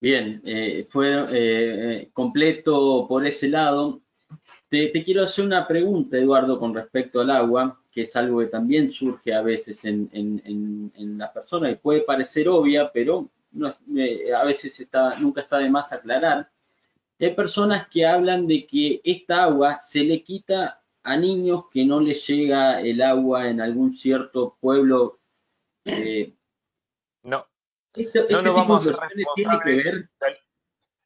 Bien, 0.00 0.40
eh, 0.46 0.86
fue 0.88 1.26
eh, 1.30 2.10
completo 2.14 3.04
por 3.06 3.26
ese 3.26 3.50
lado. 3.50 4.00
Te, 4.70 4.90
quiero 5.04 5.24
hacer 5.24 5.44
una 5.44 5.68
pregunta, 5.68 6.16
Eduardo, 6.16 6.58
con 6.58 6.72
respecto 6.72 7.20
al 7.20 7.30
agua, 7.32 7.82
que 7.92 8.00
es 8.02 8.16
algo 8.16 8.38
que 8.40 8.46
también 8.46 8.90
surge 8.90 9.34
a 9.34 9.42
veces 9.42 9.84
en, 9.84 10.08
en, 10.14 11.18
las 11.18 11.32
personas 11.32 11.72
y 11.72 11.74
puede 11.74 12.00
parecer 12.00 12.48
obvia, 12.48 12.90
pero 12.90 13.28
a 14.36 14.44
veces 14.44 14.78
está, 14.80 15.18
nunca 15.18 15.42
está 15.42 15.58
de 15.58 15.70
más 15.70 15.92
aclarar. 15.92 16.50
Hay 17.18 17.34
personas 17.34 17.88
que 17.88 18.06
hablan 18.06 18.46
de 18.46 18.66
que 18.66 19.00
esta 19.04 19.44
agua 19.44 19.78
se 19.78 20.04
le 20.04 20.22
quita 20.22 20.80
a 21.02 21.16
niños 21.16 21.64
que 21.70 21.84
no 21.84 22.00
les 22.00 22.26
llega 22.26 22.80
el 22.80 23.02
agua 23.02 23.48
en 23.48 23.60
algún 23.60 23.92
cierto 23.92 24.56
pueblo. 24.60 25.18
Eh, 25.84 26.34
no. 27.24 27.46
Este, 27.94 28.26
no 28.30 28.42
nos 28.42 28.54
vamos 28.54 28.86
a 28.86 28.92
ser 28.92 29.00
responsables. 29.00 30.08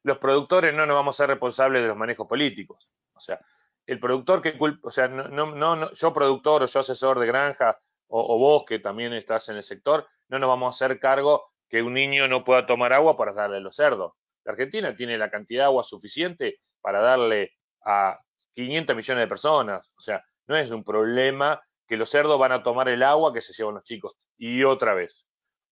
Los 0.03 0.17
productores 0.19 0.73
no 0.73 0.85
nos 0.85 0.95
vamos 0.95 1.15
a 1.15 1.17
ser 1.17 1.29
responsables 1.29 1.81
de 1.81 1.87
los 1.87 1.97
manejos 1.97 2.27
políticos. 2.27 2.87
O 3.13 3.19
sea, 3.19 3.39
el 3.85 3.99
productor 3.99 4.41
que 4.41 4.57
o 4.81 4.91
sea, 4.91 5.07
no, 5.07 5.27
no, 5.27 5.75
no, 5.75 5.93
yo 5.93 6.13
productor 6.13 6.63
o 6.63 6.65
yo 6.65 6.79
asesor 6.79 7.19
de 7.19 7.25
granja 7.25 7.77
o, 8.07 8.35
o, 8.35 8.37
vos 8.37 8.65
que 8.65 8.79
también 8.79 9.13
estás 9.13 9.49
en 9.49 9.57
el 9.57 9.63
sector, 9.63 10.07
no 10.27 10.37
nos 10.37 10.47
vamos 10.47 10.67
a 10.67 10.75
hacer 10.75 10.99
cargo 10.99 11.54
que 11.69 11.81
un 11.81 11.93
niño 11.93 12.27
no 12.27 12.43
pueda 12.43 12.65
tomar 12.65 12.93
agua 12.93 13.17
para 13.17 13.33
darle 13.33 13.57
a 13.57 13.61
los 13.61 13.75
cerdos. 13.75 14.13
La 14.43 14.51
Argentina 14.51 14.95
tiene 14.95 15.17
la 15.17 15.29
cantidad 15.29 15.63
de 15.63 15.65
agua 15.65 15.83
suficiente 15.83 16.59
para 16.81 17.01
darle 17.01 17.53
a 17.83 18.19
500 18.53 18.95
millones 18.95 19.23
de 19.23 19.27
personas. 19.27 19.91
O 19.97 20.01
sea, 20.01 20.23
no 20.47 20.55
es 20.55 20.71
un 20.71 20.83
problema 20.83 21.61
que 21.87 21.97
los 21.97 22.09
cerdos 22.09 22.39
van 22.39 22.51
a 22.51 22.63
tomar 22.63 22.89
el 22.89 23.03
agua 23.03 23.33
que 23.33 23.41
se 23.41 23.53
llevan 23.53 23.75
los 23.75 23.83
chicos. 23.83 24.15
Y 24.37 24.63
otra 24.63 24.93
vez, 24.93 25.25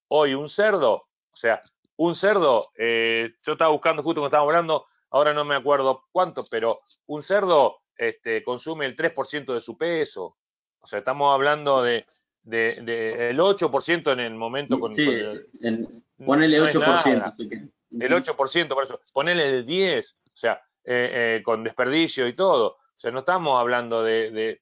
hoy 0.07 0.33
un 0.33 0.49
cerdo, 0.49 0.93
o 0.93 1.35
sea, 1.35 1.61
un 1.97 2.15
cerdo, 2.15 2.71
eh, 2.77 3.33
yo 3.43 3.53
estaba 3.53 3.71
buscando 3.71 4.03
justo 4.03 4.21
cuando 4.21 4.27
estábamos 4.27 4.51
hablando, 4.51 4.87
ahora 5.11 5.33
no 5.33 5.45
me 5.45 5.55
acuerdo 5.55 6.05
cuánto, 6.11 6.45
pero 6.49 6.81
un 7.07 7.21
cerdo 7.21 7.81
este, 7.95 8.43
consume 8.43 8.85
el 8.85 8.95
3% 8.95 9.53
de 9.53 9.59
su 9.59 9.77
peso. 9.77 10.37
O 10.79 10.87
sea, 10.87 10.99
estamos 10.99 11.33
hablando 11.33 11.81
de, 11.81 12.05
de, 12.43 13.29
el 13.29 13.39
8% 13.39 14.13
en 14.13 14.19
el 14.19 14.35
momento 14.35 14.79
con, 14.79 14.93
sí, 14.93 15.05
ponele 16.23 16.61
8%. 16.61 17.35
el 17.37 18.11
8%, 18.11 18.67
por 18.69 18.83
eso, 18.83 19.01
ponele 19.11 19.49
el 19.49 19.65
10, 19.65 20.11
o 20.11 20.31
sea, 20.33 20.61
eh, 20.83 21.37
eh, 21.37 21.43
con 21.43 21.63
desperdicio 21.63 22.27
y 22.27 22.35
todo. 22.35 22.67
O 22.67 22.97
sea, 22.97 23.11
no 23.11 23.19
estamos 23.19 23.59
hablando 23.59 24.03
de, 24.03 24.31
de... 24.31 24.61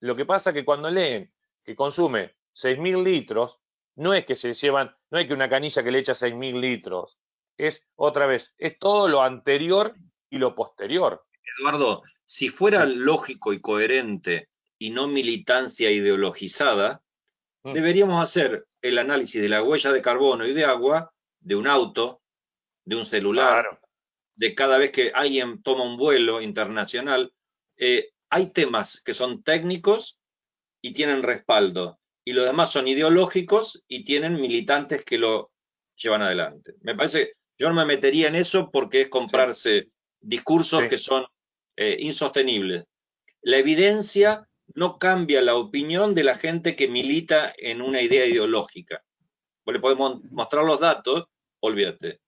Lo 0.00 0.16
que 0.16 0.24
pasa 0.24 0.52
que 0.52 0.64
cuando 0.64 0.90
leen 0.90 1.32
que 1.64 1.76
consume 1.76 2.34
6.000 2.54 3.04
litros, 3.04 3.60
no 3.96 4.14
es 4.14 4.24
que 4.24 4.36
se 4.36 4.54
llevan, 4.54 4.94
no 5.10 5.18
es 5.18 5.26
que 5.26 5.34
una 5.34 5.48
canilla 5.48 5.82
que 5.82 5.90
le 5.90 5.98
echa 5.98 6.12
6.000 6.12 6.60
litros, 6.60 7.18
es 7.56 7.86
otra 7.96 8.26
vez, 8.26 8.54
es 8.58 8.78
todo 8.78 9.08
lo 9.08 9.22
anterior 9.22 9.94
y 10.30 10.38
lo 10.38 10.54
posterior. 10.54 11.24
Eduardo, 11.58 12.02
si 12.24 12.48
fuera 12.48 12.86
lógico 12.86 13.52
y 13.52 13.60
coherente 13.60 14.48
y 14.78 14.90
no 14.90 15.06
militancia 15.06 15.90
ideologizada. 15.90 17.02
Deberíamos 17.64 18.22
hacer 18.22 18.66
el 18.82 18.98
análisis 18.98 19.40
de 19.40 19.48
la 19.48 19.62
huella 19.62 19.92
de 19.92 20.02
carbono 20.02 20.46
y 20.46 20.54
de 20.54 20.64
agua 20.64 21.12
de 21.40 21.56
un 21.56 21.66
auto, 21.66 22.22
de 22.84 22.96
un 22.96 23.04
celular, 23.04 23.80
de 24.34 24.54
cada 24.54 24.78
vez 24.78 24.90
que 24.90 25.12
alguien 25.14 25.62
toma 25.62 25.84
un 25.84 25.96
vuelo 25.96 26.40
internacional. 26.40 27.32
Eh, 27.76 28.10
hay 28.30 28.50
temas 28.50 29.00
que 29.00 29.14
son 29.14 29.42
técnicos 29.42 30.18
y 30.82 30.92
tienen 30.92 31.22
respaldo, 31.22 32.00
y 32.24 32.32
los 32.32 32.46
demás 32.46 32.70
son 32.70 32.88
ideológicos 32.88 33.82
y 33.88 34.04
tienen 34.04 34.40
militantes 34.40 35.04
que 35.04 35.18
lo 35.18 35.50
llevan 35.96 36.22
adelante. 36.22 36.74
Me 36.80 36.94
parece, 36.94 37.34
yo 37.58 37.68
no 37.68 37.74
me 37.74 37.84
metería 37.84 38.28
en 38.28 38.34
eso 38.34 38.70
porque 38.70 39.02
es 39.02 39.08
comprarse 39.08 39.90
discursos 40.20 40.84
que 40.84 40.98
son 40.98 41.26
eh, 41.76 41.96
insostenibles. 42.00 42.84
La 43.42 43.58
evidencia 43.58 44.48
no 44.74 44.98
cambia 44.98 45.42
la 45.42 45.54
opinión 45.56 46.14
de 46.14 46.24
la 46.24 46.36
gente 46.36 46.76
que 46.76 46.88
milita 46.88 47.52
en 47.56 47.82
una 47.82 48.02
idea 48.02 48.26
ideológica. 48.26 49.02
Pues 49.64 49.74
le 49.74 49.80
podemos 49.80 50.22
mostrar 50.30 50.64
los 50.64 50.80
datos, 50.80 51.26
olvídate. 51.60 52.20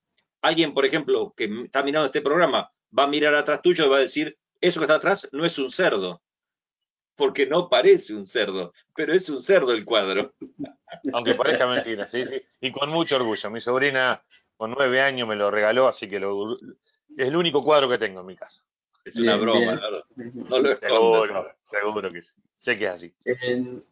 Alguien, 0.43 0.75
por 0.75 0.85
ejemplo, 0.85 1.33
que 1.37 1.45
está 1.65 1.83
mirando 1.83 2.07
este 2.07 2.21
programa, 2.21 2.71
va 2.97 3.05
a 3.05 3.09
mirar 3.09 3.35
atrás 3.35 3.63
tuyo 3.63 3.87
y 3.87 3.89
va 3.89 3.97
a 3.99 4.01
decir, 4.01 4.37
eso 4.61 4.81
que 4.81 4.85
está 4.85 4.97
atrás 4.97 5.29
no 5.33 5.45
es 5.45 5.59
un 5.59 5.71
cerdo, 5.71 6.23
porque 7.17 7.47
no 7.47 7.69
parece 7.69 8.15
un 8.15 8.27
cerdo, 8.27 8.73
pero 8.95 9.15
es 9.15 9.29
un 9.29 9.41
cerdo 9.41 9.73
el 9.73 9.85
cuadro. 9.85 10.35
Aunque 11.13 11.35
parezca 11.35 11.67
mentira, 11.67 12.09
sí, 12.11 12.27
sí. 12.27 12.43
Y 12.61 12.73
con 12.73 12.91
mucho 12.91 13.17
orgullo. 13.17 13.51
Mi 13.51 13.61
sobrina 13.61 14.23
con 14.57 14.73
nueve 14.73 15.01
años 15.01 15.29
me 15.29 15.37
lo 15.37 15.51
regaló, 15.51 15.89
así 15.89 16.09
que 16.09 16.21
lo, 16.21 16.55
es 16.55 16.59
el 17.29 17.37
único 17.37 17.63
cuadro 17.63 17.89
que 17.89 17.99
tengo 17.99 18.21
en 18.21 18.27
mi 18.27 18.37
casa. 18.37 18.65
Es 19.05 19.19
una 19.19 19.37
broma, 19.37 19.81
no 20.15 20.59
lo 20.59 20.77
Seguro, 20.79 21.55
seguro 21.65 22.13
que 22.13 22.23
sí. 22.23 22.33
Sé 22.57 22.79
que 22.79 22.85
es 22.85 22.91
así. 22.91 23.13
Eh, 23.25 23.83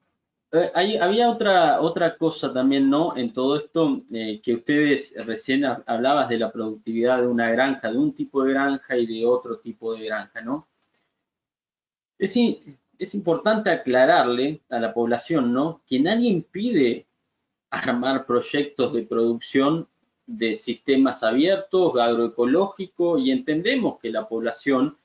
había 1.01 1.31
otra, 1.31 1.81
otra 1.81 2.17
cosa 2.17 2.53
también, 2.53 2.91
¿no? 2.91 3.17
En 3.17 3.33
todo 3.33 3.57
esto, 3.59 4.03
eh, 4.13 4.41
que 4.43 4.55
ustedes 4.55 5.15
recién 5.25 5.65
hablabas 5.65 6.29
de 6.29 6.39
la 6.39 6.51
productividad 6.51 7.21
de 7.21 7.27
una 7.29 7.51
granja, 7.51 7.91
de 7.91 7.99
un 7.99 8.15
tipo 8.15 8.45
de 8.45 8.53
granja 8.53 8.97
y 8.97 9.07
de 9.07 9.27
otro 9.27 9.59
tipo 9.59 9.95
de 9.95 10.07
granja, 10.07 10.41
¿no? 10.41 10.69
Es, 12.19 12.37
es 12.99 13.15
importante 13.15 13.71
aclararle 13.71 14.61
a 14.69 14.79
la 14.79 14.93
población, 14.93 15.53
¿no? 15.53 15.83
Que 15.87 16.01
nadie 16.01 16.29
impide 16.29 17.07
armar 17.71 18.27
proyectos 18.27 18.93
de 18.93 19.03
producción 19.03 19.89
de 20.31 20.55
sistemas 20.55 21.24
abiertos, 21.24 21.99
agroecológicos, 21.99 23.20
y 23.20 23.33
entendemos 23.33 23.99
que 23.99 24.11
la 24.11 24.28
población 24.28 24.97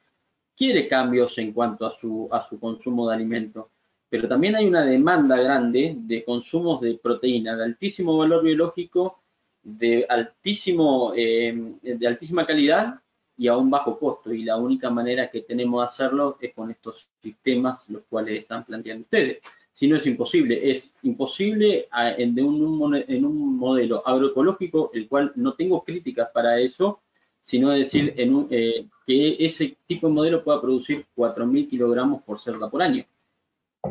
quiere 0.56 0.88
cambios 0.88 1.38
en 1.40 1.52
cuanto 1.52 1.86
a 1.88 1.92
su, 1.92 2.30
a 2.32 2.48
su 2.48 2.60
consumo 2.60 3.10
de 3.10 3.16
alimentos, 3.16 3.66
pero 4.08 4.28
también 4.28 4.56
hay 4.56 4.68
una 4.68 4.86
demanda 4.86 5.36
grande 5.36 5.96
de 5.98 6.24
consumos 6.24 6.80
de 6.80 7.00
proteína 7.02 7.58
de 7.58 7.64
altísimo 7.64 8.18
valor 8.18 8.44
biológico, 8.44 9.24
de, 9.64 10.06
altísimo, 10.08 11.14
eh, 11.16 11.74
de 11.82 12.08
altísima 12.08 12.46
calidad 12.46 13.02
y 13.36 13.48
a 13.48 13.58
un 13.58 13.72
bajo 13.72 13.98
costo. 13.98 14.32
Y 14.32 14.44
la 14.44 14.58
única 14.58 14.92
manera 14.92 15.30
que 15.32 15.42
tenemos 15.42 15.82
de 15.82 15.86
hacerlo 15.88 16.38
es 16.40 16.54
con 16.54 16.70
estos 16.70 17.10
sistemas 17.20 17.90
los 17.90 18.04
cuales 18.04 18.42
están 18.42 18.64
planteando 18.64 19.04
ustedes. 19.04 19.40
Si 19.76 19.90
no 19.90 19.98
es 19.98 20.08
imposible, 20.08 20.72
es 20.72 20.96
imposible 21.04 21.90
en, 22.18 22.40
un, 22.42 22.96
en 22.96 23.26
un 23.26 23.58
modelo 23.58 24.08
agroecológico, 24.08 24.90
el 24.94 25.10
cual 25.10 25.34
no 25.36 25.54
tengo 25.54 25.84
críticas 25.84 26.30
para 26.34 26.62
eso, 26.62 27.02
sino 27.42 27.72
decir 27.72 28.14
en 28.16 28.48
eh, 28.52 28.88
que 29.06 29.36
ese 29.46 29.76
tipo 29.86 30.08
de 30.08 30.14
modelo 30.14 30.46
pueda 30.46 30.62
producir 30.62 31.06
4.000 31.14 31.70
kilogramos 31.70 32.24
por 32.24 32.40
cerda 32.40 32.70
por 32.70 32.82
año. 32.82 33.04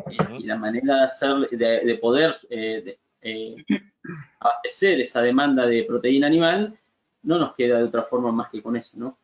y 0.09 0.43
la 0.43 0.57
manera 0.57 0.95
de, 0.95 1.03
hacer, 1.03 1.35
de, 1.85 1.97
poder 2.01 2.35
eh, 2.49 2.97
eh, 3.21 3.55
abastecer 4.39 5.01
esa 5.01 5.21
demanda 5.21 5.67
de 5.67 5.83
proteína 5.83 6.25
animal 6.25 6.75
no 7.21 7.37
nos 7.37 7.53
queda 7.53 7.77
de 7.77 7.83
otra 7.83 8.03
forma 8.03 8.31
más 8.31 8.49
que 8.49 8.63
con 8.63 8.75
eso, 8.75 8.97
¿no? 8.97 9.19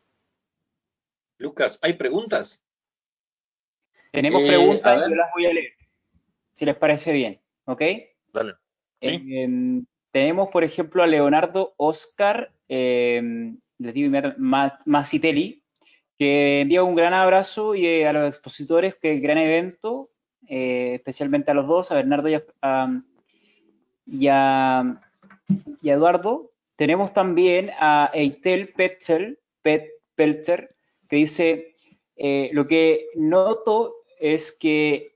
Lucas, 1.38 1.80
¿hay 1.82 1.94
preguntas? 1.94 2.64
Tenemos 4.12 4.42
preguntas 4.42 4.96
y 4.96 5.10
yo 5.10 5.16
las 5.16 5.30
voy 5.34 5.46
a 5.46 5.52
leer, 5.54 5.72
si 6.52 6.64
les 6.64 6.76
parece 6.76 7.12
bien, 7.12 7.40
¿ok? 7.64 7.82
Dale. 8.32 8.54
Em, 9.00 9.84
tenemos, 10.12 10.50
por 10.50 10.62
ejemplo, 10.62 11.02
a 11.02 11.06
Leonardo 11.06 11.74
Oscar 11.76 12.52
eh, 12.68 13.54
Macitelli, 14.86 15.64
que 16.18 16.60
envía 16.60 16.84
un 16.84 16.94
gran 16.94 17.14
abrazo 17.14 17.74
y 17.74 17.86
eh, 17.86 18.06
a 18.06 18.12
los 18.12 18.28
expositores, 18.28 18.94
que 18.94 19.18
gran 19.18 19.38
evento, 19.38 20.10
eh, 20.46 20.94
especialmente 20.94 21.50
a 21.50 21.54
los 21.54 21.66
dos, 21.66 21.90
a 21.90 21.96
Bernardo 21.96 22.28
y 22.28 22.34
a, 24.28 25.00
Eduardo. 25.82 26.52
Tenemos 26.76 27.12
también 27.12 27.70
a 27.78 28.10
Eitel 28.14 28.72
Petzel, 28.72 29.40
Pet, 29.62 29.88
Pelzer, 30.14 30.74
que 31.08 31.16
dice, 31.16 31.74
eh, 32.16 32.50
lo 32.52 32.66
que 32.66 33.08
noto 33.14 33.96
es 34.20 34.52
que 34.52 35.11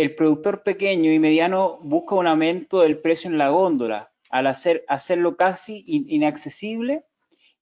el 0.00 0.14
productor 0.14 0.62
pequeño 0.62 1.12
y 1.12 1.18
mediano 1.18 1.78
busca 1.82 2.14
un 2.14 2.26
aumento 2.26 2.80
del 2.80 2.98
precio 2.98 3.28
en 3.28 3.36
la 3.36 3.50
góndola 3.50 4.10
al 4.30 4.46
hacer, 4.46 4.82
hacerlo 4.88 5.36
casi 5.36 5.84
inaccesible 5.86 7.04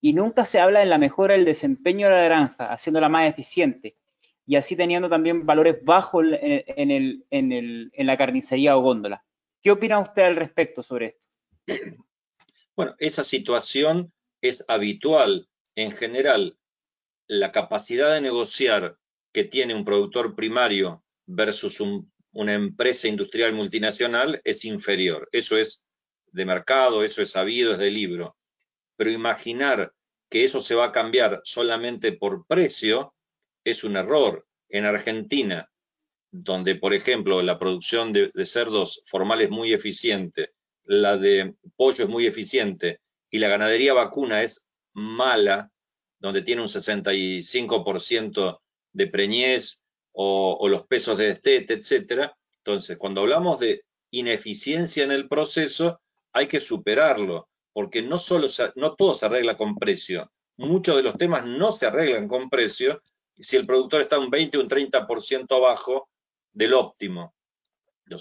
y 0.01 0.13
nunca 0.13 0.45
se 0.45 0.61
habla 0.61 0.79
de 0.79 0.87
la 0.87 0.99
mejora 0.99 1.35
del 1.35 1.45
desempeño 1.45 2.07
de 2.07 2.15
la 2.15 2.23
granja, 2.23 2.73
haciéndola 2.73 3.09
más 3.09 3.29
eficiente 3.29 3.97
y 4.47 4.55
así 4.55 4.77
teniendo 4.77 5.09
también 5.09 5.47
valores 5.47 5.83
bajos 5.83 6.27
en, 6.31 6.91
el, 6.93 7.27
en, 7.31 7.51
el, 7.51 7.91
en 7.93 8.07
la 8.07 8.17
carnicería 8.17 8.77
o 8.77 8.83
góndola. 8.83 9.25
¿Qué 9.61 9.73
opina 9.73 9.99
usted 9.99 10.23
al 10.23 10.37
respecto 10.37 10.85
sobre 10.85 11.19
esto? 11.67 12.05
Bueno, 12.77 12.95
esa 13.01 13.25
situación 13.25 14.13
es 14.41 14.65
habitual. 14.69 15.49
En 15.75 15.91
general, 15.91 16.57
la 17.27 17.51
capacidad 17.51 18.15
de 18.15 18.21
negociar 18.21 18.97
que 19.33 19.43
tiene 19.43 19.75
un 19.75 19.85
productor 19.85 20.37
primario 20.37 21.03
versus 21.27 21.81
una 22.33 22.55
empresa 22.55 23.09
industrial 23.09 23.53
multinacional 23.53 24.41
es 24.45 24.65
inferior. 24.65 25.29
Eso 25.33 25.57
es 25.57 25.85
de 26.33 26.45
mercado, 26.45 27.03
eso 27.03 27.23
es 27.23 27.31
sabido, 27.31 27.73
es 27.73 27.79
de 27.79 27.91
libro 27.91 28.39
pero 28.99 29.13
imaginar 29.13 29.95
que 30.29 30.45
eso 30.45 30.61
se 30.61 30.75
va 30.75 30.87
a 30.87 30.93
cambiar 30.93 31.41
solamente 31.45 32.13
por 32.13 32.47
precio 32.47 33.15
es 33.65 33.85
un 33.85 33.97
error. 33.97 34.45
En 34.69 34.85
Argentina, 34.85 35.71
donde, 36.31 36.75
por 36.75 36.93
ejemplo, 36.93 37.41
la 37.41 37.59
producción 37.59 38.13
de, 38.13 38.31
cerdos 38.45 39.03
formal 39.07 39.41
es 39.41 39.51
muy 39.51 39.73
eficiente, 39.73 40.51
la 40.85 41.17
de 41.17 41.55
pollo 41.77 42.05
es 42.05 42.11
muy 42.11 42.27
eficiente 42.27 43.01
y 43.31 43.39
la 43.39 43.49
ganadería 43.49 43.95
vacuna 43.95 44.43
es 44.43 44.69
mala, 44.93 45.71
donde 46.19 46.43
tiene 46.43 46.63
un 46.63 46.69
65% 46.69 48.61
de 48.93 49.07
preñez 49.07 49.85
o, 50.13 50.69
los 50.69 50.87
pesos 50.87 51.17
de 51.17 51.29
destete, 51.29 51.75
etcétera. 51.75 52.37
Entonces, 52.65 52.97
cuando 52.99 53.21
hablamos 53.23 53.61
de 53.61 53.85
ineficiencia 54.11 55.05
en 55.05 55.13
el 55.13 55.29
proceso, 55.29 56.01
hay 56.33 56.49
que 56.49 56.61
superarlo 56.61 57.49
porque 57.73 58.03
no, 58.03 58.19
solo 58.19 58.49
no 58.75 58.95
todo 58.95 59.15
se 59.15 59.27
arregla 59.27 59.57
con 59.57 59.77
precio. 59.77 60.31
Muchos 60.57 60.97
de 60.97 61.03
los 61.03 61.17
temas 61.17 61.47
no 61.47 61.71
se 61.71 61.87
arreglan 61.87 62.27
con 62.27 62.51
precio 62.51 63.03
si 63.39 63.57
el 63.57 63.67
productor 63.67 64.01
está 64.01 64.19
un 64.19 64.31
20 64.31 64.59
o 64.59 64.61
un 64.63 64.69
30% 64.69 65.57
abajo 65.57 66.09
del 66.53 66.75
óptimo. 66.75 67.35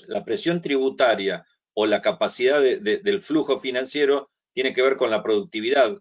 la 0.07 0.23
presión 0.23 0.61
tributaria 0.61 1.45
o 1.73 1.85
la 1.85 2.01
capacidad 2.01 2.61
del 2.61 3.19
flujo 3.19 3.59
financiero 3.59 4.29
tiene 4.51 4.73
que 4.73 4.81
ver 4.81 4.95
con 4.95 5.09
la 5.09 5.21
productividad, 5.21 5.97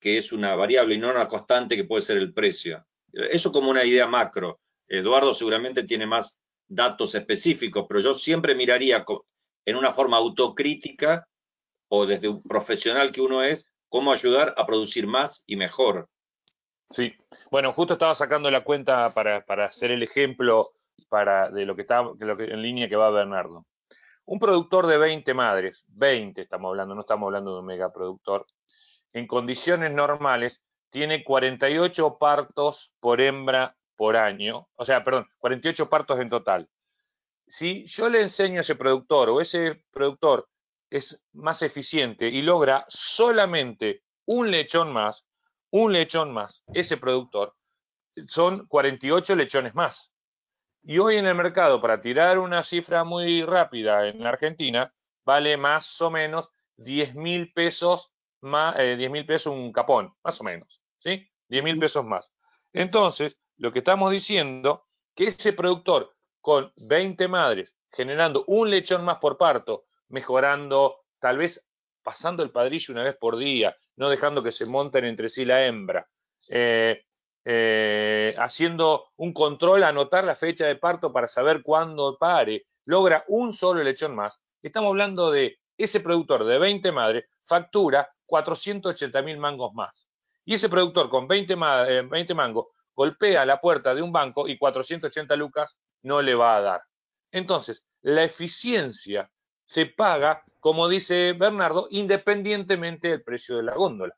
que 0.00 0.16
es 0.16 0.32
una 0.32 0.54
variable 0.54 0.94
y 0.94 0.98
no 0.98 1.10
una 1.10 1.28
constante 1.28 1.76
que 1.76 1.84
puede 1.84 2.02
ser 2.02 2.16
el 2.16 2.32
precio. 2.32 2.86
Eso 3.12 3.52
como 3.52 3.70
una 3.70 3.84
idea 3.84 4.06
macro. 4.06 4.60
Eduardo 4.88 5.34
seguramente 5.34 5.84
tiene 5.84 6.06
más 6.06 6.38
datos 6.66 7.14
específicos, 7.14 7.86
pero 7.88 8.00
yo 8.00 8.14
siempre 8.14 8.54
miraría 8.54 9.04
en 9.64 9.76
una 9.76 9.92
forma 9.92 10.16
autocrítica 10.16 11.26
o 11.88 12.06
desde 12.06 12.28
un 12.28 12.42
profesional 12.42 13.12
que 13.12 13.20
uno 13.20 13.42
es, 13.42 13.72
cómo 13.88 14.12
ayudar 14.12 14.54
a 14.56 14.66
producir 14.66 15.06
más 15.06 15.44
y 15.46 15.56
mejor. 15.56 16.08
Sí, 16.90 17.12
bueno, 17.50 17.72
justo 17.72 17.94
estaba 17.94 18.14
sacando 18.14 18.50
la 18.50 18.64
cuenta 18.64 19.10
para, 19.10 19.44
hacer 19.64 19.90
el 19.90 20.02
ejemplo 20.02 20.70
para, 21.08 21.50
de 21.50 21.64
lo 21.64 21.76
que 21.76 21.82
está 21.82 22.02
lo 22.02 22.36
que, 22.36 22.44
en 22.44 22.62
línea 22.62 22.88
que 22.88 22.96
va 22.96 23.10
Bernardo. 23.10 23.66
Un 24.26 24.38
productor 24.38 24.86
de 24.86 24.98
20 24.98 25.34
madres, 25.34 25.84
20 25.88 26.42
estamos 26.42 26.70
hablando, 26.70 26.94
no 26.94 27.02
estamos 27.02 27.26
hablando 27.26 27.54
de 27.54 27.60
un 27.60 27.66
megaproductor, 27.66 28.46
en 29.12 29.26
condiciones 29.26 29.92
normales 29.92 30.62
tiene 30.90 31.24
48 31.24 32.18
partos 32.18 32.92
por 33.00 33.20
hembra 33.20 33.76
por 33.96 34.16
año, 34.16 34.68
o 34.74 34.84
sea, 34.84 35.04
perdón, 35.04 35.28
48 35.38 35.88
partos 35.88 36.18
en 36.20 36.30
total. 36.30 36.68
Si 37.46 37.86
yo 37.86 38.08
le 38.08 38.22
enseño 38.22 38.58
a 38.58 38.60
ese 38.60 38.74
productor 38.74 39.30
o 39.30 39.40
ese 39.40 39.84
productor 39.90 40.48
es 40.90 41.20
más 41.32 41.62
eficiente 41.62 42.28
y 42.28 42.42
logra 42.42 42.84
solamente 42.88 44.02
un 44.26 44.50
lechón 44.50 44.92
más, 44.92 45.26
un 45.70 45.92
lechón 45.92 46.32
más, 46.32 46.62
ese 46.72 46.96
productor, 46.96 47.54
son 48.28 48.66
48 48.66 49.36
lechones 49.36 49.74
más. 49.74 50.12
Y 50.82 50.98
hoy 50.98 51.16
en 51.16 51.26
el 51.26 51.34
mercado, 51.34 51.80
para 51.80 52.00
tirar 52.00 52.38
una 52.38 52.62
cifra 52.62 53.04
muy 53.04 53.42
rápida 53.42 54.06
en 54.06 54.26
Argentina, 54.26 54.92
vale 55.24 55.56
más 55.56 56.00
o 56.00 56.10
menos 56.10 56.50
10 56.76 57.14
mil 57.14 57.52
pesos, 57.52 58.12
más, 58.40 58.78
eh, 58.78 58.96
10 58.96 59.10
mil 59.10 59.26
pesos 59.26 59.52
un 59.52 59.72
capón, 59.72 60.14
más 60.22 60.40
o 60.40 60.44
menos, 60.44 60.82
¿sí? 60.98 61.26
10 61.48 61.64
mil 61.64 61.78
pesos 61.78 62.04
más. 62.04 62.30
Entonces, 62.72 63.38
lo 63.56 63.72
que 63.72 63.80
estamos 63.80 64.10
diciendo, 64.10 64.86
que 65.14 65.24
ese 65.24 65.52
productor 65.52 66.14
con 66.40 66.72
20 66.76 67.28
madres 67.28 67.74
generando 67.90 68.44
un 68.48 68.70
lechón 68.70 69.04
más 69.04 69.18
por 69.18 69.38
parto 69.38 69.84
mejorando, 70.08 71.00
tal 71.18 71.38
vez 71.38 71.66
pasando 72.02 72.42
el 72.42 72.50
padrillo 72.50 72.92
una 72.92 73.04
vez 73.04 73.16
por 73.16 73.36
día, 73.36 73.74
no 73.96 74.08
dejando 74.08 74.42
que 74.42 74.52
se 74.52 74.66
monten 74.66 75.04
entre 75.04 75.28
sí 75.28 75.44
la 75.44 75.64
hembra, 75.64 76.06
eh, 76.48 77.04
eh, 77.44 78.34
haciendo 78.38 79.12
un 79.16 79.32
control, 79.32 79.84
anotar 79.84 80.24
la 80.24 80.34
fecha 80.34 80.66
de 80.66 80.76
parto 80.76 81.12
para 81.12 81.28
saber 81.28 81.62
cuándo 81.62 82.16
pare, 82.18 82.66
logra 82.84 83.24
un 83.28 83.52
solo 83.52 83.82
lechón 83.82 84.14
más. 84.14 84.40
Estamos 84.62 84.90
hablando 84.90 85.30
de 85.30 85.58
ese 85.76 86.00
productor 86.00 86.44
de 86.44 86.58
20 86.58 86.92
madres 86.92 87.24
factura 87.42 88.08
480 88.26 89.22
mil 89.22 89.38
mangos 89.38 89.72
más. 89.74 90.08
Y 90.44 90.54
ese 90.54 90.68
productor 90.68 91.08
con 91.08 91.26
20, 91.26 91.54
20 91.54 92.32
eh, 92.32 92.36
mangos 92.36 92.66
golpea 92.94 93.44
la 93.44 93.60
puerta 93.60 93.94
de 93.94 94.02
un 94.02 94.12
banco 94.12 94.48
y 94.48 94.58
480 94.58 95.36
lucas 95.36 95.76
no 96.02 96.22
le 96.22 96.34
va 96.34 96.56
a 96.56 96.60
dar. 96.60 96.82
Entonces, 97.32 97.84
la 98.02 98.24
eficiencia 98.24 99.30
se 99.64 99.86
paga, 99.86 100.44
como 100.60 100.88
dice 100.88 101.32
Bernardo, 101.32 101.88
independientemente 101.90 103.08
del 103.08 103.22
precio 103.22 103.56
de 103.56 103.62
la 103.64 103.74
góndola. 103.74 104.14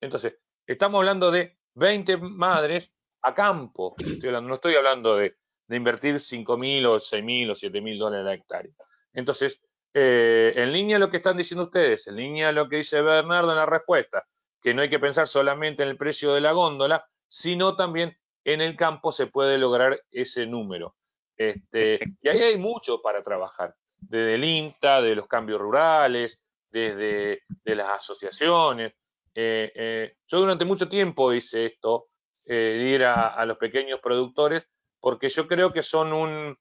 Entonces, 0.00 0.38
estamos 0.66 0.98
hablando 0.98 1.30
de 1.30 1.56
20 1.74 2.18
madres 2.18 2.92
a 3.22 3.34
campo. 3.34 3.96
no 3.98 4.54
estoy 4.54 4.76
hablando 4.76 5.16
de, 5.16 5.36
invertir 5.68 6.20
5 6.20 6.56
mil 6.56 6.86
o 6.86 7.00
6 7.00 7.24
mil 7.24 7.50
o 7.50 7.54
7 7.54 7.80
mil 7.80 7.98
dólares 7.98 8.24
a 8.24 8.28
la 8.28 8.34
hectárea. 8.34 8.72
Entonces, 9.12 9.60
eh, 9.92 10.52
en 10.54 10.72
línea 10.72 10.98
lo 10.98 11.10
que 11.10 11.16
están 11.16 11.36
diciendo 11.36 11.64
ustedes, 11.64 12.06
en 12.06 12.16
línea 12.16 12.52
lo 12.52 12.68
que 12.68 12.76
dice 12.76 13.00
Bernardo 13.00 13.50
en 13.50 13.56
la 13.56 13.66
respuesta, 13.66 14.24
que 14.62 14.74
no 14.74 14.82
hay 14.82 14.90
que 14.90 14.98
pensar 14.98 15.26
solamente 15.26 15.82
en 15.82 15.88
el 15.88 15.96
precio 15.96 16.34
de 16.34 16.40
la 16.40 16.52
góndola, 16.52 17.04
sino 17.28 17.76
también 17.76 18.16
en 18.44 18.60
el 18.60 18.76
campo 18.76 19.12
se 19.12 19.26
puede 19.26 19.58
lograr 19.58 20.00
ese 20.10 20.46
número. 20.46 20.94
Este, 21.36 21.98
y 22.22 22.28
ahí 22.28 22.40
hay 22.40 22.58
mucho 22.58 23.02
para 23.02 23.22
trabajar 23.22 23.74
desde 23.98 24.34
el 24.34 24.44
INTA, 24.44 25.02
de 25.02 25.14
los 25.14 25.26
cambios 25.26 25.60
rurales, 25.60 26.38
desde 26.70 27.42
de 27.64 27.74
las 27.74 28.00
asociaciones. 28.00 28.92
Eh, 29.34 29.72
eh, 29.74 30.14
yo 30.26 30.40
durante 30.40 30.64
mucho 30.64 30.88
tiempo 30.88 31.32
hice 31.32 31.66
esto, 31.66 32.08
eh, 32.44 32.92
ir 32.94 33.04
a, 33.04 33.44
los 33.44 33.58
pequeños 33.58 34.00
productores, 34.00 34.66
porque 35.00 35.28
yo 35.28 35.46
creo 35.46 35.72
que 35.72 35.82
son 35.82 36.12
un, 36.12 36.56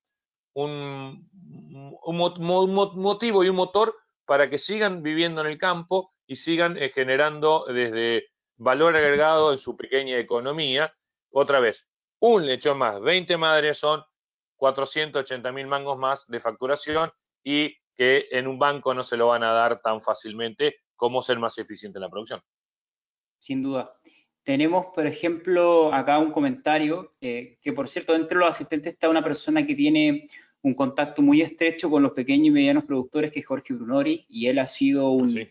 un, 0.53 1.29
motivo 2.95 3.43
y 3.43 3.49
un 3.49 3.55
motor 3.55 3.95
para 4.25 4.49
que 4.49 4.57
sigan 4.57 5.03
viviendo 5.03 5.41
en 5.41 5.47
el 5.47 5.57
campo 5.57 6.13
y 6.27 6.35
sigan 6.37 6.77
generando 6.93 7.65
desde, 7.67 8.27
valor 8.57 8.95
agregado 8.95 9.51
en 9.51 9.59
su 9.59 9.75
pequeña 9.75 10.17
economía. 10.17 10.93
Otra 11.31 11.59
vez, 11.59 11.87
un 12.19 12.45
lechón 12.45 12.77
más, 12.77 13.01
20 13.01 13.37
madres 13.37 13.77
son 13.77 14.03
480 14.57 15.51
mil 15.51 15.67
mangos 15.67 15.97
más 15.97 16.25
de 16.27 16.39
facturación 16.39 17.11
y 17.43 17.75
que 17.93 18.27
en 18.31 18.47
un 18.47 18.59
banco 18.59 18.93
no 18.93 19.03
se 19.03 19.17
lo 19.17 19.27
van 19.27 19.43
a 19.43 19.51
dar 19.51 19.81
tan 19.81 20.01
fácilmente 20.01 20.77
como 20.95 21.21
ser 21.21 21.39
más 21.39 21.57
eficiente 21.57 21.97
en 21.97 22.01
la 22.01 22.09
producción. 22.09 22.41
Sin 23.39 23.61
duda. 23.61 23.93
Tenemos, 24.43 24.87
por 24.93 25.07
ejemplo, 25.07 25.93
acá 25.93 26.19
un 26.19 26.31
comentario, 26.31 27.09
eh, 27.19 27.57
que 27.61 27.73
por 27.73 27.87
cierto, 27.87 28.13
dentro 28.13 28.39
de 28.39 28.45
los 28.45 28.55
asistentes 28.55 28.93
está 28.93 29.09
una 29.09 29.23
persona 29.23 29.65
que 29.65 29.75
tiene 29.75 30.27
un 30.61 30.73
contacto 30.75 31.21
muy 31.21 31.41
estrecho 31.41 31.89
con 31.89 32.03
los 32.03 32.11
pequeños 32.11 32.47
y 32.47 32.51
medianos 32.51 32.85
productores, 32.85 33.31
que 33.31 33.39
es 33.39 33.45
Jorge 33.45 33.73
Brunori, 33.73 34.25
y 34.29 34.47
él 34.47 34.59
ha 34.59 34.65
sido 34.65 35.09
un, 35.09 35.47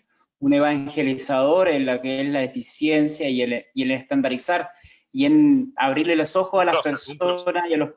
evangelizador 0.52 1.68
en 1.68 1.86
la 1.86 2.00
que 2.00 2.20
es 2.20 2.28
la 2.28 2.42
eficiencia 2.42 3.28
y 3.28 3.42
el, 3.42 3.66
y 3.74 3.82
el 3.82 3.90
estandarizar, 3.92 4.70
y 5.12 5.26
en 5.26 5.72
abrirle 5.76 6.16
los 6.16 6.36
ojos 6.36 6.60
a 6.60 6.64
las 6.64 6.82
personas 6.82 7.70
y 7.70 7.74
a, 7.74 7.76
los 7.76 7.90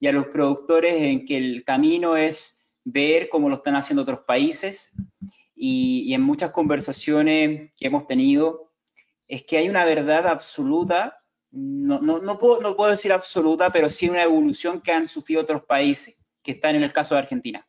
y 0.00 0.06
a 0.06 0.12
los 0.12 0.26
productores 0.26 1.00
en 1.00 1.24
que 1.24 1.36
el 1.36 1.64
camino 1.64 2.16
es 2.16 2.66
ver 2.84 3.28
cómo 3.28 3.48
lo 3.48 3.56
están 3.56 3.76
haciendo 3.76 4.02
otros 4.02 4.20
países, 4.26 4.92
y, 5.54 6.02
y 6.06 6.14
en 6.14 6.22
muchas 6.22 6.50
conversaciones 6.50 7.72
que 7.76 7.86
hemos 7.86 8.06
tenido, 8.06 8.72
es 9.28 9.44
que 9.44 9.56
hay 9.56 9.68
una 9.68 9.84
verdad 9.84 10.26
absoluta 10.26 11.24
no, 11.54 12.00
no, 12.00 12.18
no, 12.18 12.36
puedo, 12.38 12.60
no 12.60 12.74
puedo 12.74 12.90
decir 12.90 13.12
absoluta, 13.12 13.70
pero 13.70 13.88
sí 13.88 14.08
una 14.08 14.24
evolución 14.24 14.80
que 14.80 14.90
han 14.90 15.06
sufrido 15.06 15.42
otros 15.42 15.62
países 15.64 16.18
que 16.42 16.52
están 16.52 16.74
en 16.74 16.82
el 16.82 16.92
caso 16.92 17.14
de 17.14 17.20
Argentina. 17.20 17.64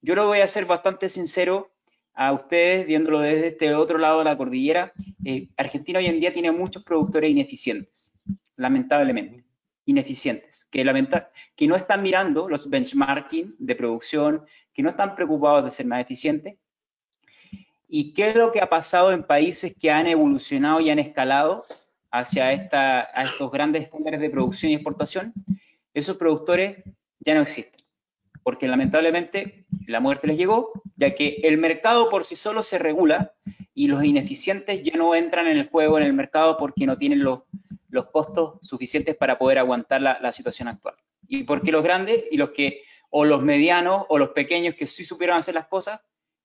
Yo 0.00 0.14
lo 0.14 0.26
voy 0.26 0.40
a 0.40 0.46
ser 0.46 0.64
bastante 0.64 1.10
sincero 1.10 1.70
a 2.18 2.32
ustedes, 2.32 2.84
viéndolo 2.84 3.20
desde 3.20 3.46
este 3.46 3.74
otro 3.76 3.96
lado 3.96 4.18
de 4.18 4.24
la 4.24 4.36
cordillera. 4.36 4.92
Eh, 5.24 5.50
Argentina 5.56 6.00
hoy 6.00 6.06
en 6.06 6.18
día 6.18 6.32
tiene 6.32 6.50
muchos 6.50 6.82
productores 6.82 7.30
ineficientes, 7.30 8.12
lamentablemente, 8.56 9.44
ineficientes, 9.84 10.66
que, 10.68 10.84
que 11.54 11.66
no 11.68 11.76
están 11.76 12.02
mirando 12.02 12.48
los 12.48 12.68
benchmarking 12.68 13.54
de 13.60 13.76
producción, 13.76 14.44
que 14.74 14.82
no 14.82 14.90
están 14.90 15.14
preocupados 15.14 15.64
de 15.64 15.70
ser 15.70 15.86
más 15.86 16.00
eficientes. 16.00 16.56
¿Y 17.86 18.12
qué 18.14 18.30
es 18.30 18.34
lo 18.34 18.50
que 18.50 18.62
ha 18.62 18.68
pasado 18.68 19.12
en 19.12 19.22
países 19.22 19.76
que 19.80 19.92
han 19.92 20.08
evolucionado 20.08 20.80
y 20.80 20.90
han 20.90 20.98
escalado 20.98 21.66
hacia 22.10 22.50
esta, 22.50 23.08
a 23.14 23.22
estos 23.22 23.48
grandes 23.52 23.84
estándares 23.84 24.20
de 24.20 24.28
producción 24.28 24.72
y 24.72 24.74
exportación? 24.74 25.32
Esos 25.94 26.16
productores 26.16 26.82
ya 27.20 27.34
no 27.34 27.42
existen 27.42 27.78
porque 28.42 28.68
lamentablemente 28.68 29.66
la 29.86 30.00
muerte 30.00 30.26
les 30.26 30.36
llegó, 30.36 30.72
ya 30.96 31.14
que 31.14 31.40
el 31.44 31.58
mercado 31.58 32.08
por 32.08 32.24
sí 32.24 32.36
solo 32.36 32.62
se 32.62 32.78
regula 32.78 33.34
y 33.74 33.88
los 33.88 34.04
ineficientes 34.04 34.82
ya 34.82 34.96
no 34.96 35.14
entran 35.14 35.46
en 35.46 35.56
el 35.56 35.68
juego 35.68 35.98
en 35.98 36.04
el 36.04 36.12
mercado 36.12 36.56
porque 36.58 36.86
no 36.86 36.98
tienen 36.98 37.22
los, 37.22 37.40
los 37.88 38.06
costos 38.10 38.58
suficientes 38.60 39.16
para 39.16 39.38
poder 39.38 39.58
aguantar 39.58 40.02
la, 40.02 40.32
situación 40.32 40.68
actual. 40.68 40.94
Y 41.26 41.44
porque 41.44 41.72
los 41.72 41.82
grandes 41.82 42.24
y 42.30 42.36
los 42.36 42.50
que, 42.50 42.82
o 43.10 43.24
los 43.24 43.42
medianos 43.42 44.04
o 44.08 44.18
los 44.18 44.30
pequeños 44.30 44.74
que 44.74 44.86
sí 44.86 45.04
supieron 45.04 45.36
hacer 45.36 45.54
las 45.54 45.66
cosas, 45.66 46.00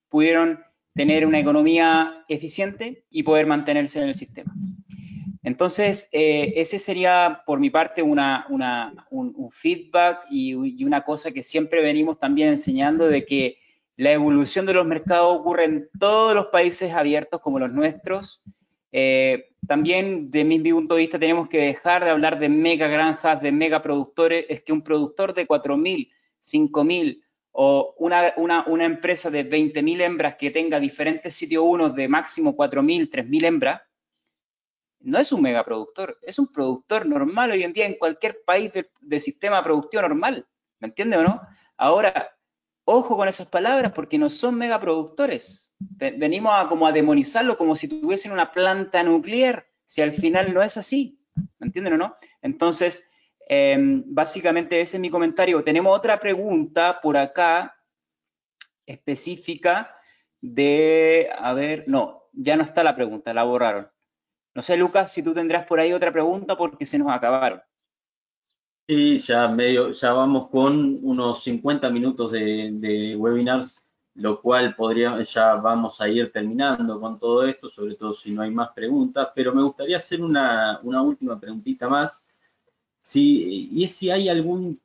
pudieron 0.10 0.64
tener 0.94 1.26
una 1.26 1.40
economía 1.40 2.24
eficiente 2.28 3.06
y 3.10 3.24
poder 3.24 3.48
mantenerse 3.48 4.00
en 4.00 4.10
el 4.10 4.16
sistema. 4.16 4.54
Entonces, 5.44 6.08
eh, 6.14 6.54
ese 6.56 6.80
sería 6.80 7.44
por 7.46 7.60
mi 7.60 7.70
parte 7.70 8.02
una, 8.02 8.48
un, 8.50 9.50
feedback 9.52 10.26
y, 10.30 10.54
una 10.86 11.04
cosa 11.04 11.32
que 11.32 11.44
siempre 11.44 11.82
venimos 11.82 12.18
también 12.18 12.48
enseñando 12.48 13.08
de 13.08 13.26
que 13.26 13.58
la 13.98 14.14
evolución 14.14 14.66
de 14.66 14.74
los 14.74 14.86
mercados 14.86 15.38
ocurre 15.38 15.66
en 15.66 15.90
todos 16.00 16.34
los 16.34 16.48
países 16.48 16.94
abiertos 16.94 17.42
como 17.42 17.60
los 17.60 17.72
nuestros. 17.72 18.42
Eh, 18.94 19.50
también, 19.68 20.28
de 20.28 20.46
mi 20.46 20.60
punto 20.60 20.96
de 20.96 21.02
vista, 21.02 21.20
tenemos 21.20 21.50
que 21.50 21.60
dejar 21.60 22.06
de 22.06 22.12
hablar 22.12 22.40
de 22.40 22.48
mega 22.48 22.88
granjas, 22.88 23.42
de 23.42 23.52
mega 23.52 23.82
productores. 23.82 24.46
Es 24.48 24.62
que 24.62 24.72
un 24.72 24.82
productor 24.82 25.34
de 25.34 25.46
4.000, 25.46 26.10
5.000 26.42 27.22
o 27.52 27.94
una, 28.00 28.34
una, 28.38 28.64
una 28.66 28.86
empresa 28.86 29.30
de 29.30 29.48
20.000 29.48 30.02
hembras 30.02 30.36
que 30.40 30.52
tenga 30.52 30.80
diferentes 30.80 31.34
sitios 31.36 31.64
unos 31.68 31.94
de 31.96 32.08
máximo 32.08 32.56
4.000, 32.56 33.10
3.000 33.10 33.44
hembras, 33.46 33.82
no 35.04 35.20
es 35.20 35.32
un 35.32 35.42
megaproductor, 35.42 36.18
es 36.22 36.40
un 36.40 36.48
productor 36.48 37.06
normal 37.06 37.52
hoy 37.52 37.64
en 37.64 37.74
día 37.74 37.86
en 37.86 37.96
cualquier 37.96 38.42
país 38.46 38.72
de, 38.72 39.20
sistema 39.20 39.64
productivo 39.64 40.02
normal. 40.02 40.48
¿Me 40.80 40.88
entiende 40.88 41.18
o 41.18 41.24
no? 41.24 41.42
Ahora, 41.78 42.36
ojo 42.86 43.18
con 43.18 43.28
esas 43.28 43.48
palabras 43.48 43.92
porque 43.94 44.18
no 44.18 44.30
son 44.30 44.56
megaproductores. 44.56 45.74
Venimos 45.80 46.54
a 46.56 46.70
como 46.70 46.88
a 46.88 46.94
demonizarlo 46.94 47.58
como 47.58 47.76
si 47.76 47.88
tuviesen 47.88 48.32
una 48.32 48.52
planta 48.52 49.04
nuclear, 49.04 49.68
si 49.86 50.02
al 50.02 50.14
final 50.14 50.54
no 50.54 50.62
es 50.62 50.78
así. 50.78 51.20
¿Me 51.60 51.68
entienden 51.68 51.94
o 51.94 51.98
no? 51.98 52.16
Entonces, 52.42 53.10
em, 53.48 54.04
básicamente 54.08 54.80
ese 54.80 54.98
es 54.98 55.02
mi 55.02 55.10
comentario. 55.10 55.64
Tenemos 55.64 55.98
otra 55.98 56.20
pregunta 56.20 57.02
por 57.02 57.18
acá 57.18 57.76
específica 58.86 59.96
de, 60.40 61.30
a 61.38 61.54
ver, 61.54 61.86
no, 61.88 62.24
ya 62.32 62.56
no 62.56 62.64
está 62.64 62.84
la 62.84 62.96
pregunta, 62.96 63.34
la 63.34 63.44
borraron. 63.44 63.93
No 64.56 64.62
sé, 64.62 64.78
Lucas, 64.78 65.12
si 65.12 65.24
tú 65.24 65.34
tendrás 65.34 65.66
por 65.66 65.80
ahí 65.80 65.94
otra 65.94 66.12
pregunta 66.12 66.56
porque 66.56 66.86
se 66.86 66.98
nos 67.00 67.10
acabaron. 67.10 67.62
Sí, 68.88 69.18
ya 69.20 69.48
medio, 69.48 69.92
ya 69.92 70.12
vamos 70.12 70.50
con 70.50 71.00
unos 71.02 71.44
50 71.44 71.90
minutos 71.90 72.32
de, 72.34 73.16
webinars, 73.18 73.80
lo 74.16 74.42
cual 74.42 74.76
podría, 74.76 75.24
ya 75.24 75.56
vamos 75.56 76.02
a 76.02 76.10
ir 76.10 76.32
terminando 76.32 77.00
con 77.00 77.18
todo 77.18 77.48
esto, 77.48 77.70
sobre 77.70 77.96
todo 77.96 78.14
si 78.14 78.32
no 78.32 78.42
hay 78.42 78.52
más 78.52 78.72
preguntas, 78.74 79.30
pero 79.34 79.54
me 79.54 79.64
gustaría 79.64 79.98
hacer 79.98 80.22
una, 80.22 80.80
una 80.84 81.02
última 81.02 81.40
preguntita 81.40 81.88
más. 81.88 82.24
Y 83.14 83.84
es 83.84 83.96
si 83.96 84.10
hay 84.12 84.30
algún 84.30 84.80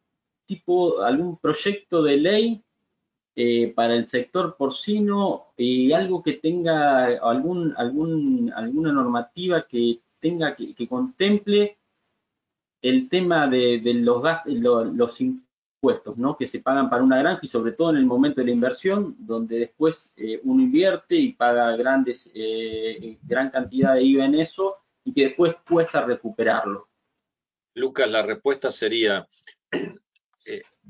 tipo, 0.47 1.03
algún 1.03 1.37
proyecto 1.37 2.03
de 2.03 2.17
ley 2.17 2.65
eh, 3.41 3.73
para 3.73 3.95
el 3.95 4.05
sector 4.09 4.57
porcino 4.57 5.53
y 5.57 5.93
algo 5.93 6.25
que 6.25 6.33
tenga 6.33 7.05
algún, 7.05 7.73
alguna 7.77 8.93
normativa 8.93 9.65
que 9.65 10.01
tenga 10.19 10.57
que, 10.57 10.89
contemple 10.89 11.79
el 12.83 13.09
tema 13.09 13.47
de, 13.47 13.81
los, 13.95 14.25
los 14.93 15.21
impuestos 15.21 16.19
¿no? 16.19 16.37
que 16.37 16.49
se 16.49 16.59
pagan 16.59 16.91
para 16.91 17.05
una 17.05 17.19
granja 17.21 17.39
y 17.45 17.47
sobre 17.47 17.71
todo 17.71 17.91
en 17.91 17.99
el 17.99 18.07
momento 18.07 18.41
de 18.41 18.47
la 18.47 18.55
inversión, 18.55 19.15
donde 19.21 19.61
después 19.61 20.13
eh, 20.17 20.41
uno 20.43 20.61
invierte 20.61 21.15
y 21.15 21.33
paga 21.35 21.77
grandes, 21.77 22.29
eh, 22.35 23.19
gran 23.23 23.51
cantidad 23.51 23.95
de 23.95 24.03
IVA 24.03 24.25
en 24.25 24.35
eso 24.35 24.79
y 25.05 25.13
que 25.13 25.27
después 25.27 25.55
cuesta 25.69 26.05
recuperarlo. 26.05 26.89
Lucas, 27.77 28.11
la 28.11 28.23
respuesta 28.23 28.73
sería, 28.73 29.29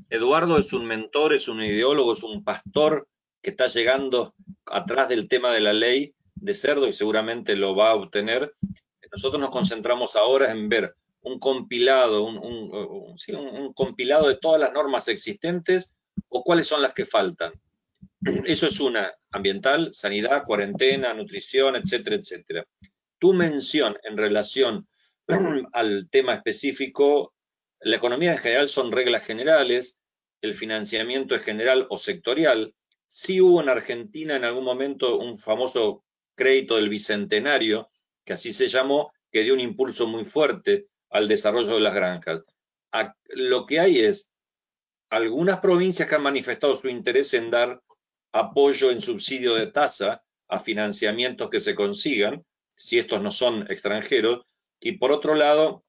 Eduardo 0.09 0.57
es 0.57 0.73
un 0.73 0.85
mentor, 0.85 1.33
es 1.33 1.47
un 1.47 1.61
ideólogo, 1.61 2.13
es 2.13 2.23
un 2.23 2.43
pastor 2.43 3.07
que 3.41 3.51
está 3.51 3.67
llegando 3.67 4.33
atrás 4.65 5.09
del 5.09 5.27
tema 5.27 5.51
de 5.53 5.61
la 5.61 5.73
ley 5.73 6.13
de 6.35 6.53
cerdo 6.53 6.87
y 6.87 6.93
seguramente 6.93 7.55
lo 7.55 7.75
va 7.75 7.91
a 7.91 7.95
obtener. 7.95 8.53
Nosotros 9.11 9.41
nos 9.41 9.49
concentramos 9.49 10.15
ahora 10.15 10.51
en 10.51 10.69
ver 10.69 10.95
un 11.21 11.39
compilado, 11.39 12.23
un, 12.23 13.73
compilado 13.73 14.27
de 14.27 14.37
todas 14.37 14.59
las 14.59 14.71
normas 14.71 15.07
existentes 15.07 15.91
o 16.27 16.43
cuáles 16.43 16.67
son 16.67 16.81
las 16.81 16.93
que 16.93 17.05
faltan. 17.05 17.53
Eso 18.45 18.67
es 18.67 18.79
una, 18.79 19.13
ambiental, 19.31 19.89
sanidad, 19.93 20.43
cuarentena, 20.45 21.13
nutrición, 21.13 21.75
etcétera, 21.75 22.17
etcétera. 22.17 22.65
Tu 23.17 23.33
mención 23.33 23.97
en 24.03 24.17
relación 24.17 24.87
al 25.73 26.09
tema 26.09 26.35
específico 26.35 27.33
la 27.81 27.95
economía 27.95 28.31
en 28.31 28.37
general 28.37 28.69
son 28.69 28.91
reglas 28.91 29.23
generales, 29.23 29.99
el 30.41 30.53
financiamiento 30.53 31.35
es 31.35 31.43
general 31.43 31.87
o 31.89 31.97
sectorial. 31.97 32.73
Sí 33.07 33.41
hubo 33.41 33.61
en 33.61 33.69
Argentina 33.69 34.35
en 34.35 34.43
algún 34.43 34.63
momento 34.63 35.17
un 35.17 35.37
famoso 35.37 36.03
crédito 36.35 36.75
del 36.75 36.89
Bicentenario, 36.89 37.89
que 38.25 38.33
así 38.33 38.53
se 38.53 38.67
llamó, 38.67 39.11
que 39.31 39.43
dio 39.43 39.53
un 39.53 39.59
impulso 39.59 40.07
muy 40.07 40.25
fuerte 40.25 40.87
al 41.09 41.27
desarrollo 41.27 41.75
de 41.75 41.81
las 41.81 41.93
granjas. 41.93 42.43
lo 43.29 43.65
que 43.65 43.79
hay 43.79 43.99
es 43.99 44.31
algunas 45.09 45.59
provincias 45.59 46.07
que 46.07 46.15
han 46.15 46.23
manifestado 46.23 46.75
su 46.75 46.87
interés 46.87 47.33
en 47.33 47.49
dar 47.49 47.81
apoyo 48.31 48.91
en 48.91 49.01
subsidio 49.01 49.55
de 49.55 49.67
tasa 49.67 50.23
a 50.47 50.59
financiamientos 50.59 51.49
que 51.49 51.59
se 51.59 51.75
consigan, 51.75 52.45
si 52.75 52.99
estos 52.99 53.21
no 53.21 53.31
son 53.31 53.69
extranjeros, 53.71 54.45
y 54.79 54.93
por 54.93 55.11
otro 55.11 55.35
lado, 55.35 55.83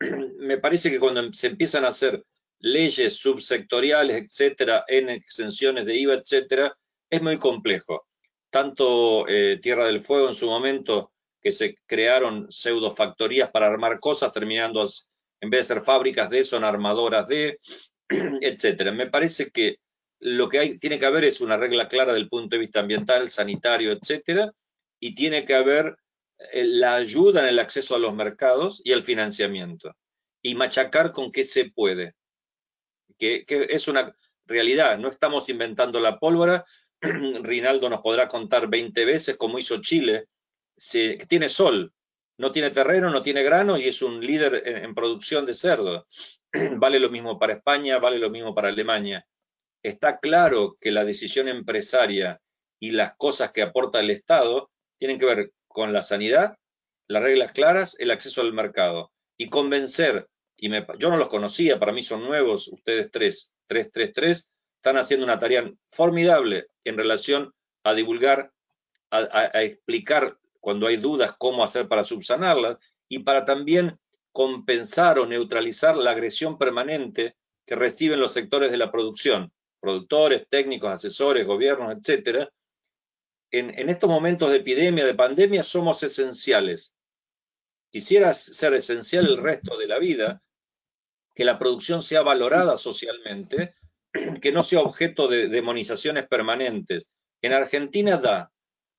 me 0.38 0.58
parece 0.58 0.90
que 0.90 1.00
cuando 1.00 1.32
se 1.32 1.48
empiezan 1.48 1.84
a 1.84 1.88
hacer 1.88 2.24
leyes 2.60 3.16
subsectoriales, 3.18 4.24
etcétera, 4.24 4.84
en 4.88 5.10
exenciones 5.10 5.84
de 5.86 5.96
IVA, 5.96 6.14
etcétera, 6.14 6.76
es 7.10 7.22
muy 7.22 7.38
complejo. 7.38 8.06
Tanto 8.50 9.26
eh, 9.28 9.58
Tierra 9.60 9.86
del 9.86 10.00
Fuego 10.00 10.28
en 10.28 10.34
su 10.34 10.46
momento, 10.46 11.12
que 11.42 11.52
se 11.52 11.76
crearon 11.86 12.50
pseudofactorías 12.50 13.50
para 13.50 13.66
armar 13.66 14.00
cosas, 14.00 14.32
terminando, 14.32 14.86
en 15.40 15.50
vez 15.50 15.60
de 15.68 15.74
ser 15.74 15.84
fábricas 15.84 16.30
de, 16.30 16.44
son 16.44 16.64
armadoras 16.64 17.28
de, 17.28 17.58
etcétera. 18.08 18.92
Me 18.92 19.08
parece 19.08 19.50
que 19.50 19.76
lo 20.20 20.48
que 20.48 20.78
tiene 20.78 20.98
que 20.98 21.06
haber 21.06 21.24
es 21.24 21.42
una 21.42 21.58
regla 21.58 21.88
clara 21.88 22.14
del 22.14 22.28
punto 22.28 22.56
de 22.56 22.60
vista 22.60 22.80
ambiental, 22.80 23.28
sanitario, 23.28 23.92
etcétera, 23.92 24.52
y 24.98 25.14
tiene 25.14 25.44
que 25.44 25.54
haber 25.54 25.96
la 26.52 26.96
ayuda 26.96 27.40
en 27.40 27.46
el 27.46 27.58
acceso 27.58 27.94
a 27.94 27.98
los 27.98 28.14
mercados 28.14 28.80
y 28.84 28.92
el 28.92 29.02
financiamiento, 29.02 29.94
y 30.42 30.54
machacar 30.54 31.12
con 31.12 31.32
qué 31.32 31.44
se 31.44 31.70
puede, 31.70 32.14
que, 33.18 33.44
es 33.48 33.88
una 33.88 34.14
realidad, 34.46 34.98
no 34.98 35.08
estamos 35.08 35.48
inventando 35.48 36.00
la 36.00 36.18
pólvora, 36.18 36.64
Rinaldo 37.00 37.88
nos 37.88 38.00
podrá 38.00 38.28
contar 38.28 38.68
20 38.68 39.04
veces 39.04 39.36
cómo 39.36 39.58
hizo 39.58 39.80
Chile, 39.80 40.26
que 40.90 41.24
tiene 41.28 41.48
sol, 41.48 41.92
no 42.36 42.50
tiene 42.52 42.70
terreno, 42.70 43.10
no 43.10 43.22
tiene 43.22 43.42
grano 43.42 43.78
y 43.78 43.86
es 43.88 44.02
un 44.02 44.24
líder 44.24 44.62
en 44.66 44.94
producción 44.94 45.46
de 45.46 45.54
cerdo. 45.54 46.06
vale 46.76 46.98
lo 47.00 47.10
mismo 47.10 47.38
para 47.38 47.54
España, 47.54 47.98
vale 47.98 48.18
lo 48.18 48.30
mismo 48.30 48.54
para 48.54 48.68
Alemania. 48.68 49.26
Está 49.82 50.18
claro 50.18 50.76
que 50.80 50.90
la 50.90 51.04
decisión 51.04 51.48
empresaria 51.48 52.40
y 52.80 52.90
las 52.90 53.14
cosas 53.16 53.52
que 53.52 53.62
aporta 53.62 54.00
el 54.00 54.10
Estado 54.10 54.70
tienen 54.98 55.18
que 55.18 55.26
ver 55.26 55.52
con 55.74 55.92
la 55.92 56.02
sanidad, 56.02 56.56
las 57.08 57.24
reglas 57.24 57.50
claras, 57.50 57.96
el 57.98 58.12
acceso 58.12 58.40
al 58.40 58.52
mercado 58.52 59.10
y 59.36 59.48
convencer, 59.48 60.28
y 60.56 60.70
yo 60.70 61.10
no 61.10 61.16
los 61.16 61.26
conocía, 61.26 61.80
para 61.80 61.92
mí 61.92 62.04
son 62.04 62.22
nuevos, 62.22 62.68
ustedes 62.68 63.10
tres, 63.10 63.52
tres, 63.66 63.90
tres, 63.90 64.12
tres, 64.12 64.48
están 64.76 64.98
haciendo 64.98 65.24
una 65.24 65.40
tarea 65.40 65.68
formidable 65.88 66.68
en 66.84 66.96
relación 66.96 67.52
a 67.82 67.92
divulgar, 67.92 68.52
a 69.10 69.62
explicar 69.62 70.38
cuando 70.60 70.86
hay 70.86 70.96
dudas 70.96 71.34
cómo 71.38 71.64
hacer 71.64 71.88
para 71.88 72.04
subsanarlas 72.04 72.78
y 73.08 73.18
para 73.18 73.44
también 73.44 73.98
compensar 74.30 75.18
o 75.18 75.26
neutralizar 75.26 75.96
la 75.96 76.12
agresión 76.12 76.56
permanente 76.56 77.34
que 77.66 77.74
reciben 77.74 78.20
los 78.20 78.32
sectores 78.32 78.70
de 78.70 78.76
la 78.76 78.92
producción, 78.92 79.52
productores, 79.80 80.46
técnicos, 80.48 80.90
asesores, 80.90 81.46
gobiernos, 81.46 81.92
etcétera. 81.92 82.48
En, 83.58 83.88
estos 83.88 84.08
momentos 84.08 84.50
de 84.50 84.56
epidemia, 84.56 85.04
de 85.04 85.14
pandemia, 85.14 85.62
somos 85.62 86.02
esenciales. 86.02 86.94
Quisiera 87.90 88.34
ser 88.34 88.74
esencial 88.74 89.26
el 89.26 89.36
resto 89.36 89.76
de 89.76 89.86
la 89.86 89.98
vida, 89.98 90.42
que 91.34 91.44
la 91.44 91.58
producción 91.58 92.02
sea 92.02 92.22
valorada 92.22 92.76
socialmente, 92.78 93.74
que 94.42 94.52
no 94.52 94.62
sea 94.62 94.80
objeto 94.80 95.28
de 95.28 95.48
demonizaciones 95.48 96.26
permanentes. 96.26 97.06
En 97.42 97.52
Argentina 97.52 98.16
da 98.16 98.52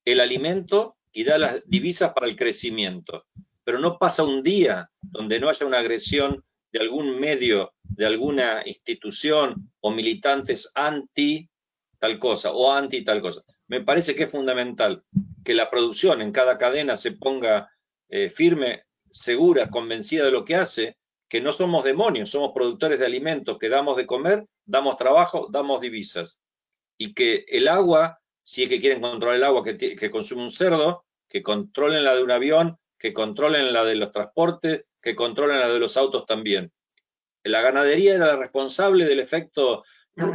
el 0.05 0.19
alimento 0.19 0.97
y 1.11 1.23
da 1.23 1.37
las 1.37 1.61
divisas 1.65 2.13
para 2.13 2.27
el 2.27 2.35
crecimiento 2.35 3.25
pero 3.65 3.79
no 3.79 3.97
pasa 3.97 4.23
un 4.23 4.43
día 4.43 4.89
donde 5.01 5.39
no 5.39 5.49
haya 5.49 5.65
una 5.65 5.79
agresión 5.79 6.45
de 6.71 6.79
algún 6.79 7.19
medio, 7.19 7.73
de 7.81 8.05
alguna 8.05 8.61
institución 8.65 9.71
o 9.81 9.91
militantes 9.91 10.71
anti 10.75 11.49
tal 11.99 12.19
cosa 12.19 12.51
o 12.51 12.71
anti 12.71 13.03
tal 13.03 13.21
cosa. 13.21 13.43
Me 13.67 13.81
parece 13.81 14.15
que 14.15 14.23
es 14.23 14.31
fundamental 14.31 15.03
que 15.43 15.53
la 15.53 15.69
producción 15.69 16.21
en 16.21 16.31
cada 16.31 16.57
cadena 16.57 16.97
se 16.97 17.11
ponga 17.11 17.69
eh, 18.09 18.29
firme, 18.29 18.83
segura, 19.09 19.69
convencida 19.69 20.25
de 20.25 20.31
lo 20.31 20.45
que 20.45 20.55
hace, 20.55 20.97
que 21.27 21.41
no 21.41 21.51
somos 21.51 21.83
demonios, 21.83 22.29
somos 22.29 22.51
productores 22.53 22.99
de 22.99 23.05
alimentos, 23.05 23.57
que 23.57 23.69
damos 23.69 23.97
de 23.97 24.05
comer, 24.05 24.45
damos 24.65 24.97
trabajo, 24.97 25.47
damos 25.51 25.81
divisas. 25.81 26.39
Y 26.97 27.13
que 27.13 27.45
el 27.47 27.67
agua, 27.67 28.19
si 28.43 28.63
es 28.63 28.69
que 28.69 28.79
quieren 28.79 29.01
controlar 29.01 29.37
el 29.37 29.43
agua 29.43 29.63
que, 29.63 29.77
que 29.77 30.11
consume 30.11 30.43
un 30.43 30.51
cerdo, 30.51 31.05
que 31.27 31.41
controlen 31.41 32.03
la 32.03 32.15
de 32.15 32.23
un 32.23 32.31
avión, 32.31 32.77
que 32.97 33.13
controlen 33.13 33.73
la 33.73 33.83
de 33.83 33.95
los 33.95 34.11
transportes, 34.11 34.85
que 35.01 35.15
controlen 35.15 35.59
la 35.59 35.69
de 35.69 35.79
los 35.79 35.97
autos 35.97 36.25
también. 36.25 36.71
La 37.43 37.61
ganadería 37.61 38.15
era 38.15 38.27
la 38.27 38.37
responsable 38.37 39.05
del 39.05 39.19
efecto 39.19 39.83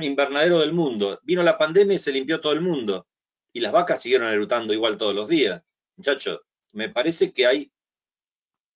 invernadero 0.01 0.61
del 0.61 0.73
mundo. 0.73 1.19
Vino 1.23 1.43
la 1.43 1.59
pandemia 1.59 1.95
y 1.95 1.99
se 1.99 2.13
limpió 2.13 2.41
todo 2.41 2.53
el 2.53 2.61
mundo. 2.61 3.07
Y 3.53 3.61
las 3.61 3.73
vacas 3.73 4.03
siguieron 4.03 4.29
erutando 4.29 4.73
igual 4.73 4.97
todos 4.99 5.15
los 5.15 5.29
días. 5.29 5.63
Muchachos, 5.97 6.41
me 6.73 6.89
parece 6.89 7.33
que 7.33 7.47
hay 7.47 7.73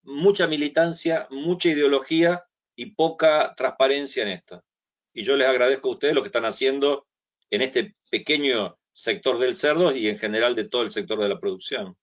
mucha 0.03 0.47
militancia, 0.47 1.27
mucha 1.31 1.71
ideología 1.71 2.45
y 2.77 2.93
poca 2.93 3.55
transparencia 3.55 4.23
en 4.23 4.31
esto. 4.31 4.65
Y 5.13 5.23
yo 5.23 5.37
les 5.37 5.49
agradezco 5.49 5.89
a 5.89 5.93
ustedes 5.93 6.15
lo 6.15 6.23
que 6.23 6.29
están 6.29 6.45
haciendo 6.45 7.07
en 7.51 7.63
este 7.63 7.97
pequeño 8.11 8.79
sector 8.93 9.39
del 9.39 9.57
cerdo 9.57 9.95
y 9.95 10.09
en 10.09 10.19
general 10.19 10.55
de 10.55 10.65
todo 10.65 10.83
el 10.83 10.91
sector 10.91 11.21
de 11.21 11.29
la 11.29 11.39
producción 11.39 11.97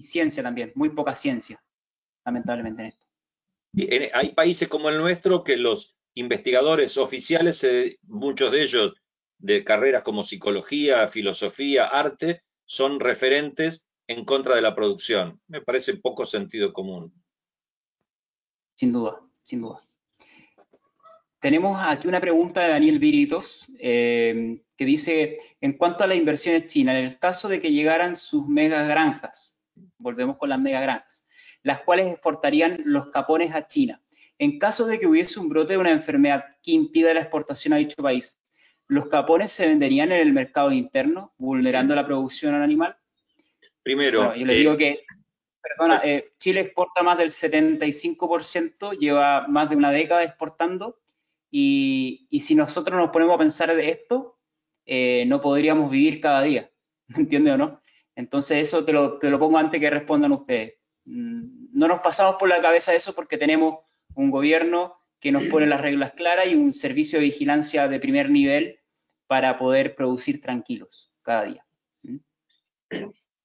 y 0.00 0.02
ciencia 0.02 0.42
también, 0.42 0.72
muy 0.74 0.88
poca 0.90 1.14
ciencia, 1.14 1.62
lamentablemente 2.24 2.82
en 2.82 2.88
esto. 2.88 3.06
hay 4.14 4.34
países 4.34 4.66
como 4.66 4.88
el 4.88 4.98
nuestro 4.98 5.44
que 5.44 5.58
los 5.58 5.94
investigadores 6.14 6.96
oficiales, 6.96 7.66
muchos 8.02 8.50
de 8.50 8.62
ellos 8.62 8.94
de 9.40 9.64
carreras 9.64 10.02
como 10.02 10.22
psicología, 10.22 11.08
filosofía, 11.08 11.86
arte, 11.86 12.42
son 12.64 13.00
referentes 13.00 13.84
en 14.06 14.24
contra 14.24 14.54
de 14.54 14.62
la 14.62 14.74
producción. 14.74 15.40
Me 15.48 15.60
parece 15.60 15.96
poco 15.96 16.24
sentido 16.24 16.72
común. 16.72 17.12
Sin 18.74 18.92
duda, 18.92 19.20
sin 19.42 19.62
duda. 19.62 19.82
Tenemos 21.40 21.80
aquí 21.82 22.06
una 22.06 22.20
pregunta 22.20 22.62
de 22.62 22.70
Daniel 22.70 22.98
Viritos 22.98 23.70
eh, 23.78 24.62
que 24.76 24.84
dice, 24.84 25.38
en 25.60 25.72
cuanto 25.78 26.04
a 26.04 26.06
la 26.06 26.14
inversión 26.14 26.54
en 26.54 26.66
China, 26.66 26.98
en 26.98 27.06
el 27.06 27.18
caso 27.18 27.48
de 27.48 27.60
que 27.60 27.72
llegaran 27.72 28.14
sus 28.14 28.46
mega 28.46 28.82
granjas, 28.82 29.56
volvemos 29.96 30.36
con 30.36 30.50
las 30.50 30.60
megagranjas, 30.60 31.26
las 31.62 31.80
cuales 31.80 32.08
exportarían 32.08 32.82
los 32.84 33.06
capones 33.08 33.54
a 33.54 33.66
China. 33.66 34.02
En 34.38 34.58
caso 34.58 34.86
de 34.86 34.98
que 34.98 35.06
hubiese 35.06 35.40
un 35.40 35.48
brote 35.48 35.74
de 35.74 35.78
una 35.78 35.92
enfermedad 35.92 36.44
que 36.62 36.72
impida 36.72 37.14
la 37.14 37.20
exportación 37.20 37.72
a 37.72 37.76
dicho 37.76 38.02
país, 38.02 38.38
¿los 38.90 39.06
capones 39.06 39.52
se 39.52 39.68
venderían 39.68 40.10
en 40.10 40.18
el 40.18 40.32
mercado 40.32 40.72
interno, 40.72 41.32
vulnerando 41.38 41.94
la 41.94 42.04
producción 42.04 42.54
animal? 42.54 42.96
Primero, 43.84 44.34
yo 44.34 44.44
le 44.44 44.54
digo 44.54 44.72
eh, 44.72 44.76
que, 44.76 45.04
perdona, 45.62 46.00
eh, 46.02 46.32
Chile 46.38 46.62
exporta 46.62 47.04
más 47.04 47.16
del 47.16 47.30
75%, 47.30 48.98
lleva 48.98 49.46
más 49.46 49.70
de 49.70 49.76
una 49.76 49.92
década 49.92 50.24
exportando, 50.24 50.98
y, 51.52 52.26
si 52.40 52.56
nosotros 52.56 52.98
nos 52.98 53.10
ponemos 53.10 53.36
a 53.36 53.38
pensar 53.38 53.74
de 53.74 53.90
esto, 53.90 54.40
eh, 54.84 55.24
no 55.28 55.40
podríamos 55.40 55.88
vivir 55.88 56.20
cada 56.20 56.42
día, 56.42 56.72
¿me 57.06 57.20
entiende 57.20 57.52
o 57.52 57.56
no? 57.56 57.80
Entonces 58.16 58.58
eso 58.58 58.84
te 58.84 58.92
lo, 58.92 59.18
te 59.18 59.30
lo 59.30 59.38
pongo 59.38 59.58
antes 59.58 59.80
que 59.80 59.88
respondan 59.88 60.32
ustedes. 60.32 60.74
Mm, 61.04 61.78
no 61.78 61.86
nos 61.86 62.00
pasamos 62.00 62.36
por 62.40 62.48
la 62.48 62.60
cabeza 62.60 62.92
eso 62.92 63.14
porque 63.14 63.38
tenemos 63.38 63.78
un 64.16 64.32
gobierno 64.32 64.96
que 65.20 65.30
nos 65.30 65.44
pone 65.44 65.66
las 65.66 65.80
reglas 65.80 66.12
claras 66.12 66.48
y 66.48 66.56
un 66.56 66.72
servicio 66.72 67.20
de 67.20 67.26
vigilancia 67.26 67.86
de 67.86 68.00
primer 68.00 68.30
nivel 68.30 68.79
para 69.30 69.60
poder 69.60 69.94
producir 69.94 70.40
tranquilos 70.40 71.12
cada 71.22 71.44
día. 71.44 71.64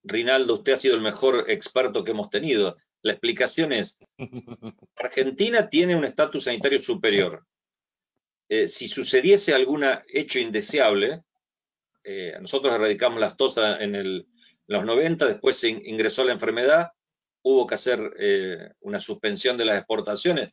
Rinaldo, 0.03 0.55
usted 0.55 0.73
ha 0.73 0.77
sido 0.77 0.95
el 0.95 1.01
mejor 1.01 1.45
experto 1.47 2.03
que 2.03 2.09
hemos 2.09 2.31
tenido. 2.31 2.77
La 3.03 3.11
explicación 3.11 3.71
es, 3.71 3.99
Argentina 4.95 5.69
tiene 5.69 5.95
un 5.95 6.03
estatus 6.03 6.45
sanitario 6.45 6.79
superior. 6.79 7.45
Eh, 8.49 8.67
si 8.67 8.87
sucediese 8.87 9.53
algún 9.53 9.85
hecho 10.07 10.39
indeseable, 10.39 11.21
eh, 12.03 12.35
nosotros 12.41 12.73
erradicamos 12.73 13.19
las 13.19 13.37
tosas 13.37 13.79
en 13.79 13.93
el, 13.93 14.07
en 14.67 14.75
los 14.75 14.85
90, 14.85 15.27
después 15.27 15.55
se 15.55 15.69
ingresó 15.69 16.23
la 16.23 16.31
enfermedad, 16.31 16.93
hubo 17.43 17.67
que 17.67 17.75
hacer 17.75 18.11
eh, 18.17 18.71
una 18.79 18.99
suspensión 18.99 19.55
de 19.55 19.65
las 19.65 19.77
exportaciones. 19.77 20.51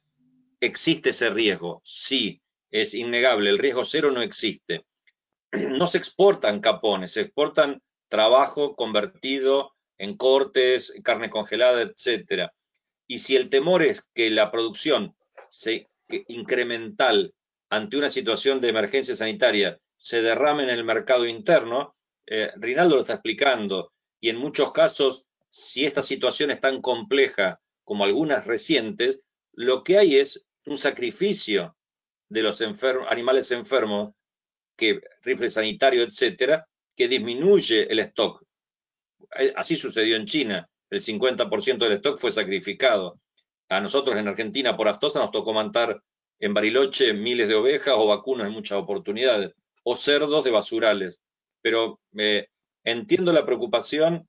¿Existe 0.60 1.08
ese 1.08 1.30
riesgo? 1.30 1.80
Sí, 1.82 2.42
es 2.70 2.92
innegable. 2.92 3.48
El 3.48 3.56
riesgo 3.56 3.82
cero 3.82 4.10
no 4.10 4.20
existe. 4.20 4.84
No 5.78 5.86
se 5.86 5.98
exportan 5.98 6.60
capones, 6.60 7.12
se 7.12 7.22
exportan 7.22 7.82
trabajo 8.08 8.74
convertido 8.74 9.74
en 9.98 10.16
cortes, 10.16 10.94
carne 11.04 11.30
congelada, 11.30 11.82
etcétera. 11.82 12.52
Y 13.06 13.18
si 13.18 13.36
el 13.36 13.50
temor 13.50 13.82
es 13.82 14.04
que 14.14 14.30
la 14.30 14.50
producción 14.50 15.14
se, 15.48 15.88
incremental 16.28 17.34
ante 17.70 17.96
una 17.96 18.10
situación 18.10 18.60
de 18.60 18.68
emergencia 18.68 19.16
sanitaria 19.16 19.78
se 19.96 20.20
derrame 20.20 20.64
en 20.64 20.70
el 20.70 20.84
mercado 20.84 21.26
interno, 21.26 21.94
eh, 22.26 22.50
Rinaldo 22.56 22.96
lo 22.96 23.02
está 23.02 23.14
explicando, 23.14 23.92
y 24.20 24.28
en 24.30 24.36
muchos 24.36 24.72
casos, 24.72 25.26
si 25.48 25.86
esta 25.86 26.02
situación 26.02 26.50
es 26.50 26.60
tan 26.60 26.82
compleja 26.82 27.60
como 27.84 28.04
algunas 28.04 28.46
recientes, 28.46 29.22
lo 29.52 29.84
que 29.84 29.98
hay 29.98 30.16
es 30.16 30.46
un 30.66 30.78
sacrificio 30.78 31.76
de 32.28 32.42
los 32.42 32.62
animales 33.08 33.50
enfermos, 33.52 34.14
que 34.82 35.00
rifle 35.22 35.50
sanitario, 35.50 36.02
etcétera, 36.02 36.66
que 36.96 37.08
disminuye 37.08 37.90
el 37.90 38.00
stock. 38.00 38.42
Eh, 39.38 39.52
así 39.56 39.76
sucedió 39.76 40.16
en 40.16 40.26
China, 40.26 40.68
el 40.90 41.00
50% 41.00 41.78
del 41.78 41.92
stock 41.92 42.18
fue 42.18 42.32
sacrificado. 42.32 43.20
A 43.68 43.80
nosotros 43.80 44.16
en 44.16 44.28
Argentina 44.28 44.76
por 44.76 44.88
aftosa 44.88 45.18
nos 45.18 45.30
tocó 45.30 45.52
matar 45.54 46.02
en 46.38 46.54
Bariloche 46.54 47.12
miles 47.12 47.48
de 47.48 47.54
ovejas 47.54 47.94
o 47.96 48.06
vacunas 48.06 48.48
en 48.48 48.52
muchas 48.52 48.78
oportunidades, 48.78 49.52
o 49.84 49.94
cerdos 49.94 50.44
de 50.44 50.50
basurales. 50.50 51.20
Pero 51.62 52.00
eh, 52.18 52.48
Entiendo 52.84 53.32
la 53.32 53.46
preocupación 53.46 54.28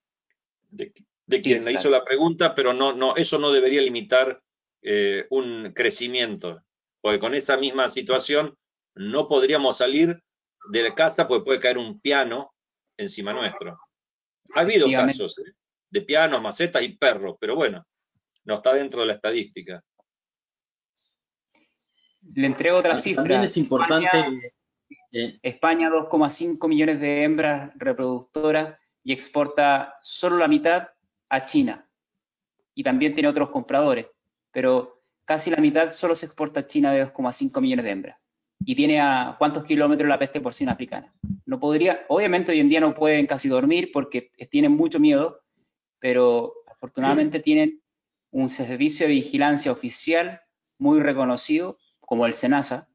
de, 0.70 0.94
quien 1.42 1.66
le 1.66 1.74
hizo 1.74 1.90
la 1.90 2.04
pregunta, 2.04 2.54
pero 2.54 2.74
no, 2.74 2.94
no, 2.94 3.16
eso 3.16 3.40
no 3.40 3.52
debería 3.52 3.82
limitar 3.82 4.42
eh, 4.84 5.26
un 5.32 5.72
crecimiento, 5.74 6.62
porque 7.02 7.20
con 7.20 7.34
esa 7.34 7.58
misma 7.58 7.90
situación 7.90 8.56
no 8.94 9.28
podríamos 9.28 9.78
salir 9.78 10.22
de 10.70 10.84
la 10.84 10.96
casa 10.96 11.28
porque 11.28 11.46
puede 11.46 11.60
caer 11.60 11.78
un 11.78 12.00
piano 12.00 12.54
encima 12.98 13.34
nuestro. 13.34 13.80
Ha 14.56 14.62
habido 14.62 14.90
casos, 14.92 15.38
¿eh? 15.40 15.54
de 15.90 16.02
pianos, 16.02 16.42
macetas 16.42 16.82
y 16.84 16.98
perros, 16.98 17.36
pero 17.40 17.56
bueno, 17.56 17.86
no 18.46 18.56
está 18.56 18.74
dentro 18.74 19.02
de 19.02 19.08
la 19.08 19.14
estadística. 19.14 19.84
Le 22.34 22.48
entrego 22.48 22.78
otra 22.78 22.98
cifra. 22.98 23.24
También 23.24 23.44
es 23.44 23.58
importante. 23.58 24.54
España 25.42 25.90
2,5 25.90 26.68
millones 26.68 27.00
de 27.00 27.24
hembras 27.24 27.72
reproductoras 27.76 28.80
y 29.04 29.14
exporta 29.14 30.00
solo 30.02 30.38
la 30.38 30.48
mitad 30.48 30.90
a 31.30 31.46
China. 31.46 31.88
Y 32.74 32.84
también 32.84 33.14
tiene 33.14 33.30
otros 33.30 33.52
compradores, 33.52 34.08
pero 34.52 35.04
casi 35.26 35.52
la 35.52 35.58
mitad 35.58 35.90
solo 35.90 36.16
se 36.16 36.26
exporta 36.26 36.62
a 36.62 36.66
China 36.66 36.92
de 36.92 37.06
2,5 37.06 37.62
millones 37.62 37.86
de 37.86 37.92
hembras. 37.92 38.23
Y 38.66 38.76
tiene 38.76 39.02
a 39.02 39.36
cuántos 39.38 39.64
kilómetros 39.66 40.08
la 40.08 40.20
peste 40.20 40.42
porcina 40.42 40.74
africana. 40.74 41.14
No 41.46 41.60
podría, 41.60 42.06
obviamente 42.08 42.52
hoy 42.52 42.60
en 42.60 42.70
día 42.70 42.80
no 42.80 42.94
pueden 42.94 43.28
casi 43.28 43.50
dormir 43.50 43.92
porque 43.92 44.32
tienen 44.50 44.72
mucho 44.72 45.00
miedo, 45.00 45.42
pero 46.00 46.54
afortunadamente 46.68 47.40
tienen 47.40 47.82
un 48.32 48.50
servicio 48.50 49.08
de 49.08 49.14
vigilancia 49.14 49.72
oficial 49.72 50.42
muy 50.78 51.00
reconocido 51.00 51.78
como 52.00 52.26
el 52.26 52.34
SENASA. 52.34 52.88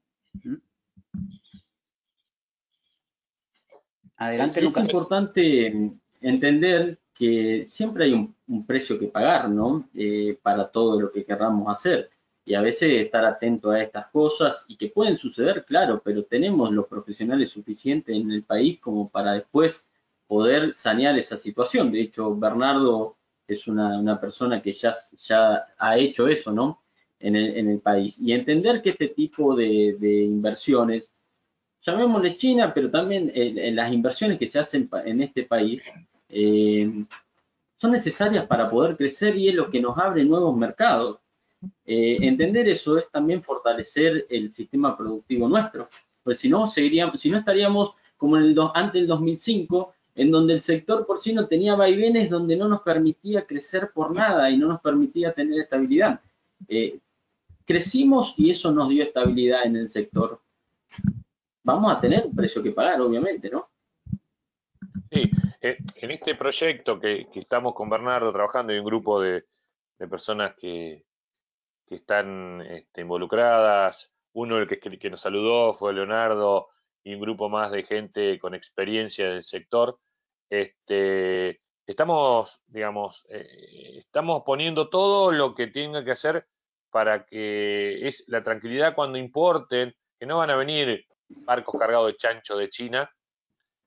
Adelante, 4.17 4.61
es, 4.61 4.77
Es 4.77 4.89
importante 4.89 5.93
entender 6.21 6.99
que 7.15 7.65
siempre 7.67 8.05
hay 8.05 8.13
un, 8.47 8.67
precio 8.67 8.99
que 8.99 9.09
pagar, 9.09 9.49
¿no? 9.49 9.89
Eh, 9.95 10.39
para 10.43 10.71
todo 10.71 11.01
lo 11.01 11.13
que 11.13 11.25
querramos 11.25 11.71
hacer. 11.71 12.11
Y 12.49 12.55
a 12.55 12.63
veces 12.63 12.91
estar 13.05 13.25
atento 13.25 13.71
a 13.71 13.83
estas 13.83 14.07
cosas 14.09 14.65
y 14.69 14.77
que 14.77 14.89
pueden 14.89 15.19
suceder, 15.19 15.65
claro, 15.65 16.01
pero 16.03 16.25
tenemos 16.25 16.73
los 16.73 16.87
profesionales 16.87 17.51
suficientes 17.51 18.17
en 18.17 18.33
el 18.33 18.43
país 18.43 18.81
como 18.81 19.11
para 19.11 19.35
después 19.35 19.87
poder 20.27 20.75
sanear 20.75 21.19
esa 21.19 21.37
situación. 21.37 21.93
De 21.93 22.01
hecho, 22.01 22.35
Bernardo 22.35 23.17
es 23.47 23.69
una, 23.69 24.21
persona 24.21 24.63
que 24.63 24.73
ya, 24.73 24.95
ya 25.19 25.67
ha 25.79 25.99
hecho 25.99 26.29
eso, 26.29 26.53
¿no? 26.53 26.83
En 27.21 27.37
el, 27.37 27.57
en 27.57 27.71
el 27.71 27.81
país. 27.81 28.19
Y 28.19 28.33
entender 28.33 28.81
que 28.81 28.91
este 28.91 29.09
tipo 29.09 29.55
de, 29.55 29.97
de 29.99 30.23
inversiones 30.23 31.13
llamémosle 31.83 32.37
China, 32.37 32.73
pero 32.75 32.91
también 32.91 33.33
las 33.75 33.93
inversiones 33.93 34.39
que 34.39 34.49
se 34.49 34.59
hacen 34.59 34.89
en 35.05 35.23
este 35.23 35.45
país 35.45 35.83
eh, 36.29 37.05
son 37.77 37.93
necesarias 37.93 38.47
para 38.47 38.71
poder 38.71 38.97
crecer 38.97 39.37
y 39.37 39.49
es 39.49 39.55
lo 39.55 39.71
que 39.71 39.81
nos 39.81 39.97
abre 39.99 40.25
nuevos 40.25 40.57
mercados. 40.57 41.19
Eh, 41.85 42.19
entender 42.21 42.69
eso 42.69 42.99
es 42.99 43.11
también 43.11 43.43
fortalecer 43.43 44.27
el 44.31 44.53
sistema 44.53 44.97
productivo 44.97 45.49
nuestro, 45.49 45.89
pues 46.23 46.39
si 46.39 46.49
no, 46.49 46.67
seguiríamos, 46.67 47.21
si 47.21 47.31
no 47.31 47.39
estaríamos 47.39 47.95
como 48.17 48.37
en 48.37 48.45
el 48.45 48.57
antes 48.75 48.95
del 48.95 49.07
2005, 49.07 49.93
en 50.15 50.31
donde 50.31 50.55
el 50.55 50.61
sector 50.61 51.07
por 51.07 51.19
sí 51.19 51.33
no 51.33 51.47
tenía 51.47 51.75
vaivenes, 51.75 52.31
donde 52.31 52.57
no 52.57 52.69
nos 52.69 52.83
permitía 52.83 53.47
crecer 53.47 53.91
por 53.93 54.13
nada 54.13 54.51
y 54.51 54.57
no 54.57 54.67
nos 54.67 54.81
permitía 54.81 55.33
tener 55.33 55.61
estabilidad. 55.61 56.21
Eh, 56.69 56.99
crecimos 57.65 58.35
y 58.37 58.51
eso 58.51 58.73
nos 58.73 58.89
dio 58.89 59.05
estabilidad 59.05 59.65
en 59.65 59.77
el 59.77 59.89
sector 59.89 60.41
vamos 61.69 61.93
a 61.93 62.01
tener 62.01 62.25
un 62.25 62.35
precio 62.35 62.63
que 62.63 62.73
pagar, 62.73 62.99
obviamente, 63.03 63.51
¿no? 63.51 63.69
Sí, 65.11 65.31
eh, 65.61 65.77
en 65.97 66.11
este 66.11 66.35
proyecto 66.35 66.99
que, 66.99 67.29
estamos 67.35 67.75
con 67.75 67.91
Bernardo 67.91 68.33
trabajando, 68.33 68.73
hay 68.73 68.79
un 68.79 68.87
grupo 68.87 69.21
de, 69.21 69.45
personas 70.09 70.55
que, 70.57 71.05
están 71.97 72.63
este, 72.63 73.03
involucradas. 73.03 74.11
Uno 74.33 74.67
que, 74.67 74.79
que, 74.79 75.11
nos 75.11 75.21
saludó 75.21 75.75
fue 75.75 75.93
Leonardo 75.93 76.69
y 77.03 77.15
un 77.15 77.21
grupo 77.21 77.49
más 77.49 77.71
de 77.71 77.85
gente 77.85 78.39
con 78.39 78.55
experiencia 78.55 79.31
del 79.31 79.45
sector. 79.45 79.99
Este, 80.51 81.61
estamos, 81.87 82.61
digamos, 82.67 83.27
eh, 83.31 83.99
estamos 83.99 84.43
poniendo 84.45 84.89
todo 84.89 85.33
lo 85.33 85.55
que 85.55 85.69
tenga 85.69 86.05
que 86.05 86.13
hacer 86.13 86.47
para 86.91 87.25
que 87.25 88.07
es 88.07 88.25
la 88.29 88.43
tranquilidad 88.43 88.95
cuando 88.95 89.19
importen, 89.19 89.95
que 90.19 90.27
no 90.27 90.39
van 90.39 90.51
a 90.51 90.57
venir 90.57 91.07
barcos 91.29 91.79
cargados 91.79 92.09
de 92.09 92.17
chancho 92.17 92.57
de 92.57 92.71
China, 92.71 93.11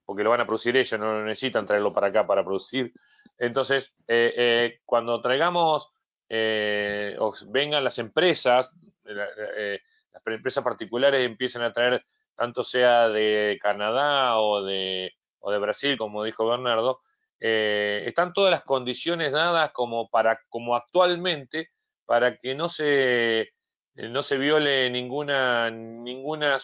porque 0.06 0.24
lo 0.24 0.30
van 0.30 0.41
a 0.41 0.45
producir 0.45 0.76
ellos, 0.78 0.99
no 0.99 1.24
necesitan 1.24 1.66
traerlo 1.66 1.93
para 1.93 2.08
acá 2.08 2.26
para 2.28 2.43
producir. 2.43 2.93
Entonces, 3.38 3.93
eh, 4.08 4.34
eh, 4.36 4.80
cuando 4.86 5.22
traigamos 5.22 5.91
eh, 6.34 7.18
o 7.20 7.34
vengan 7.48 7.84
las 7.84 8.00
empresas, 8.00 8.74
las 9.04 10.26
empresas 10.26 10.64
particulares 10.64 11.26
empiezan 11.26 11.62
a 11.64 11.74
traer, 11.74 12.06
tanto 12.38 12.64
sea 12.64 13.10
de 13.10 13.60
Canadá 13.62 14.40
o 14.40 14.64
de, 14.64 15.12
o 15.40 15.52
de 15.52 15.60
Brasil, 15.60 15.98
como 15.98 16.24
dijo 16.24 16.48
Bernardo, 16.48 17.02
están 17.38 18.32
todas 18.32 18.52
las 18.52 18.64
condiciones 18.64 19.34
dadas 19.34 19.72
como 19.72 20.10
para, 20.10 20.40
como 20.48 20.76
actualmente, 20.76 21.70
para 22.06 22.38
que 22.38 22.56
no 22.56 22.70
se 22.70 23.50
no 23.96 24.24
se 24.24 24.38
viole 24.38 24.90
ninguna 24.90 25.70
ninguna 25.70 26.60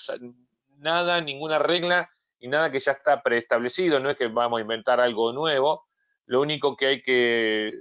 nada, 0.78 1.20
ninguna 1.20 1.60
regla 1.60 2.10
y 2.40 2.48
nada 2.48 2.72
que 2.72 2.80
ya 2.80 2.94
está 2.94 3.22
preestablecido, 3.22 4.00
no 4.00 4.10
es 4.10 4.18
que 4.18 4.28
vamos 4.28 4.60
a 4.60 4.62
inventar 4.62 5.02
algo 5.02 5.34
nuevo, 5.34 5.88
lo 6.26 6.40
único 6.40 6.78
que 6.78 6.86
hay 6.86 7.02
que, 7.02 7.74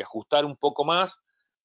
ajustar 0.00 0.44
un 0.44 0.56
poco 0.56 0.84
más, 0.84 1.16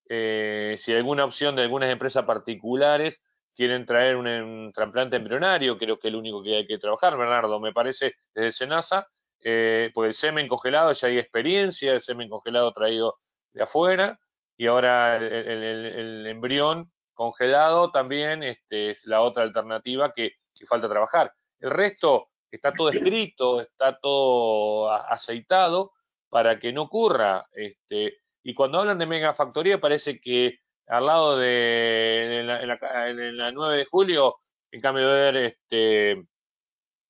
eh, 0.09 0.75
si 0.77 0.93
alguna 0.93 1.25
opción 1.25 1.55
de 1.55 1.63
algunas 1.63 1.89
empresas 1.89 2.25
particulares 2.25 3.21
quieren 3.55 3.85
traer 3.85 4.15
un, 4.15 4.71
trasplante 4.73 5.17
embrionario, 5.17 5.77
creo 5.77 5.99
que 5.99 6.07
es 6.07 6.13
lo 6.13 6.19
único 6.19 6.43
que 6.43 6.57
hay 6.57 6.67
que 6.67 6.77
trabajar, 6.77 7.17
Bernardo, 7.17 7.59
me 7.59 7.71
parece, 7.71 8.13
desde 8.33 8.51
Senasa, 8.51 9.07
eh, 9.41 9.91
pues 9.93 10.07
el 10.07 10.13
semen 10.13 10.47
congelado 10.47 10.91
ya 10.91 11.07
hay 11.07 11.19
experiencia, 11.19 11.93
el 11.93 12.01
semen 12.01 12.29
congelado 12.29 12.71
traído 12.71 13.17
de 13.51 13.63
afuera, 13.63 14.19
y 14.57 14.67
ahora 14.67 15.17
el 15.17 16.25
embrión 16.27 16.91
congelado 17.13 17.91
también 17.91 18.43
este, 18.43 18.91
es 18.91 19.05
la 19.05 19.21
otra 19.21 19.43
alternativa 19.43 20.13
que, 20.13 20.33
falta 20.67 20.87
trabajar. 20.87 21.33
El 21.59 21.71
resto 21.71 22.29
está 22.49 22.71
todo 22.71 22.89
escrito, 22.89 23.59
está 23.59 23.99
todo 23.99 24.89
aceitado 24.89 25.91
para 26.33 26.59
que 26.59 26.73
no 26.73 26.81
ocurra. 26.83 27.47
Este, 27.53 28.17
y 28.41 28.55
cuando 28.55 28.79
hablan 28.79 28.97
de 28.97 29.05
megafactoría 29.05 29.79
parece 29.79 30.19
que 30.19 30.57
al 30.87 31.05
lado 31.05 31.37
de 31.37 32.39
en 32.39 33.37
la, 33.37 33.51
9 33.51 33.77
de 33.77 33.85
julio, 33.85 34.37
en 34.71 34.81
cambio 34.81 35.07
de 35.07 35.13
ver 35.13 35.35
este, 35.37 36.25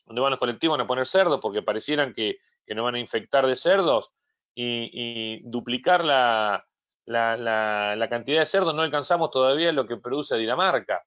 donde 0.06 0.22
van 0.22 0.32
los 0.32 0.40
colectivos 0.40 0.78
van 0.78 0.84
a 0.84 0.88
poner 0.88 1.08
cerdos 1.08 1.40
porque 1.42 1.62
parecieran 1.62 2.14
que, 2.14 2.38
que 2.66 2.76
no 2.76 2.84
van 2.84 2.96
a 2.96 3.00
infectar 3.00 3.48
de 3.48 3.56
cerdos 3.56 4.12
y 4.56 5.40
duplicar 5.50 6.04
la, 6.04 6.68
la, 7.06 7.96
la, 7.96 8.10
cantidad 8.10 8.40
de 8.40 8.46
cerdos 8.46 8.76
no 8.76 8.82
alcanzamos 8.82 9.32
todavía 9.32 9.72
lo 9.72 9.88
que 9.88 9.98
produce 9.98 10.38
Dinamarca. 10.38 11.04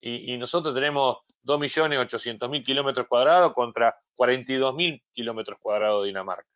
Y, 0.00 0.36
nosotros 0.36 0.74
tenemos 0.74 1.18
2.800.000 1.44 2.64
kilómetros 2.64 3.08
cuadrados 3.08 3.52
contra 3.52 3.96
42.000 4.16 5.02
kilómetros 5.12 5.58
cuadrados 5.60 6.02
de 6.02 6.08
Dinamarca. 6.08 6.48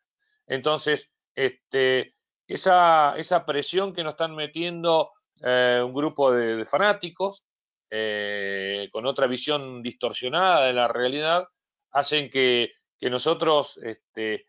Entonces, 0.47 1.11
este, 1.35 2.15
esa, 2.47 3.15
esa 3.17 3.45
presión 3.45 3.93
que 3.93 4.03
nos 4.03 4.13
están 4.13 4.35
metiendo 4.35 5.11
eh, 5.41 5.81
un 5.83 5.93
grupo 5.93 6.31
de, 6.31 6.65
fanáticos 6.65 7.43
eh, 7.89 8.89
con 8.91 9.05
otra 9.05 9.27
visión 9.27 9.81
distorsionada 9.81 10.65
de 10.65 10.73
la 10.73 10.87
realidad 10.87 11.47
hacen 11.91 12.29
que, 12.29 12.71
que 12.97 13.09
nosotros 13.09 13.77
este, 13.83 14.45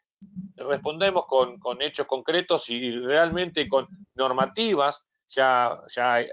respondemos 0.57 1.27
con, 1.27 1.59
con, 1.59 1.83
hechos 1.83 2.07
concretos 2.07 2.71
y 2.71 2.99
realmente 2.99 3.69
con 3.69 3.87
normativas, 4.15 5.03
ya, 5.29 5.79
ya 5.95 6.25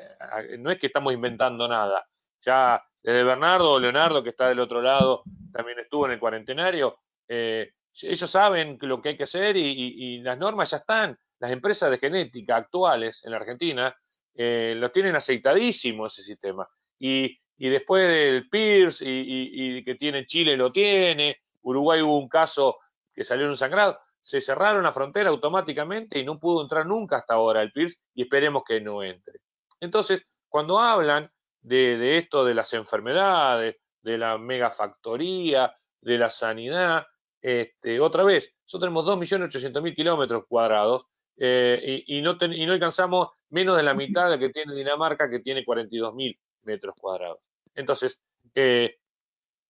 no 0.60 0.72
es 0.72 0.80
que 0.80 0.88
estamos 0.88 1.14
inventando 1.14 1.68
nada, 1.68 2.06
ya 2.40 2.82
desde 3.04 3.24
Bernardo 3.24 3.74
o 3.74 3.80
Leonardo, 3.80 4.24
que 4.24 4.30
está 4.30 4.50
del 4.50 4.60
otro 4.60 4.82
lado, 4.82 5.24
también 5.52 5.80
estuvo 5.80 6.06
en 6.06 6.14
el 6.14 6.20
cuarentenario, 6.20 7.00
eh, 7.28 7.72
ellos 8.02 8.30
saben 8.30 8.78
lo 8.82 9.02
que 9.02 9.10
hay 9.10 9.18
que 9.18 9.24
hacer 9.24 9.58
y, 9.58 10.20
las 10.20 10.38
normas 10.38 10.72
ya 10.72 10.78
están. 10.78 11.18
Las 11.40 11.52
empresas 11.52 11.90
de 11.90 11.98
genética 11.98 12.56
actuales 12.56 13.22
en 13.24 13.32
la 13.32 13.38
Argentina 13.38 13.96
eh, 14.34 14.74
lo 14.78 14.92
tienen 14.92 15.16
aceitadísimo 15.16 16.06
ese 16.06 16.22
sistema. 16.22 16.68
Y, 17.00 17.38
y 17.58 17.70
después 17.70 18.08
del 18.08 18.50
PIRS 18.50 19.04
y, 19.06 19.84
que 19.84 19.94
tiene 19.94 20.26
Chile 20.26 20.58
lo 20.58 20.72
tiene, 20.72 21.42
Uruguay 21.62 22.02
hubo 22.02 22.18
un 22.18 22.28
caso 22.28 22.80
que 23.14 23.24
salió 23.24 23.44
en 23.44 23.52
un 23.52 23.56
sangrado, 23.56 24.00
se 24.20 24.42
cerraron 24.42 24.82
la 24.82 24.92
frontera 24.92 25.30
automáticamente 25.30 26.18
y 26.18 26.26
no 26.26 26.40
pudo 26.40 26.64
entrar 26.64 26.88
nunca 26.88 27.18
hasta 27.18 27.36
ahora 27.36 27.62
el 27.62 27.72
PIRS 27.72 28.00
y 28.16 28.24
esperemos 28.24 28.64
que 28.66 28.82
no 28.82 29.04
entre. 29.04 29.42
Entonces, 29.80 30.24
cuando 30.50 30.80
hablan 30.80 31.32
de, 31.62 32.18
esto 32.18 32.44
de 32.44 32.56
las 32.56 32.74
enfermedades, 32.74 33.76
de 34.02 34.18
la 34.18 34.40
megafactoría, 34.40 35.76
de 36.02 36.18
la 36.18 36.32
sanidad, 36.32 37.06
este, 37.42 38.00
otra 38.00 38.24
vez, 38.24 38.54
nosotros 38.66 38.88
tenemos 38.88 39.06
2.800.000 39.06 39.96
kilómetros 39.96 40.46
cuadrados 40.48 41.06
eh, 41.38 42.04
y, 42.06 42.22
no 42.22 42.38
y 42.40 42.66
no 42.66 42.74
alcanzamos 42.74 43.30
menos 43.50 43.76
de 43.78 43.84
la 43.84 43.94
mitad 43.94 44.30
de 44.30 44.38
que 44.38 44.50
tiene 44.50 44.76
Dinamarca, 44.76 45.30
que 45.30 45.40
tiene 45.40 45.66
42.000 45.66 46.38
metros 46.64 46.96
cuadrados. 46.98 47.40
Entonces, 47.74 48.20
eh, 48.54 48.98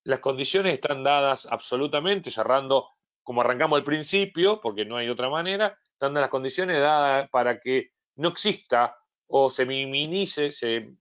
las 0.04 0.20
condiciones 0.20 0.74
están 0.74 1.04
dadas 1.04 1.48
absolutamente, 1.50 2.32
cerrando 2.32 2.90
como 3.24 3.42
arrancamos 3.42 3.78
al 3.78 3.86
principio, 3.86 4.60
porque 4.62 4.86
no 4.86 4.98
hay 4.98 5.10
otra 5.10 5.30
manera, 5.30 5.78
están 5.94 6.14
las 6.14 6.30
condiciones 6.30 6.80
dadas 6.80 7.30
para 7.30 7.60
que 7.60 7.92
no 8.16 8.30
exista 8.30 8.98
o 9.28 9.50
se 9.50 9.66
minimice, 9.66 10.52
se, 10.52 10.98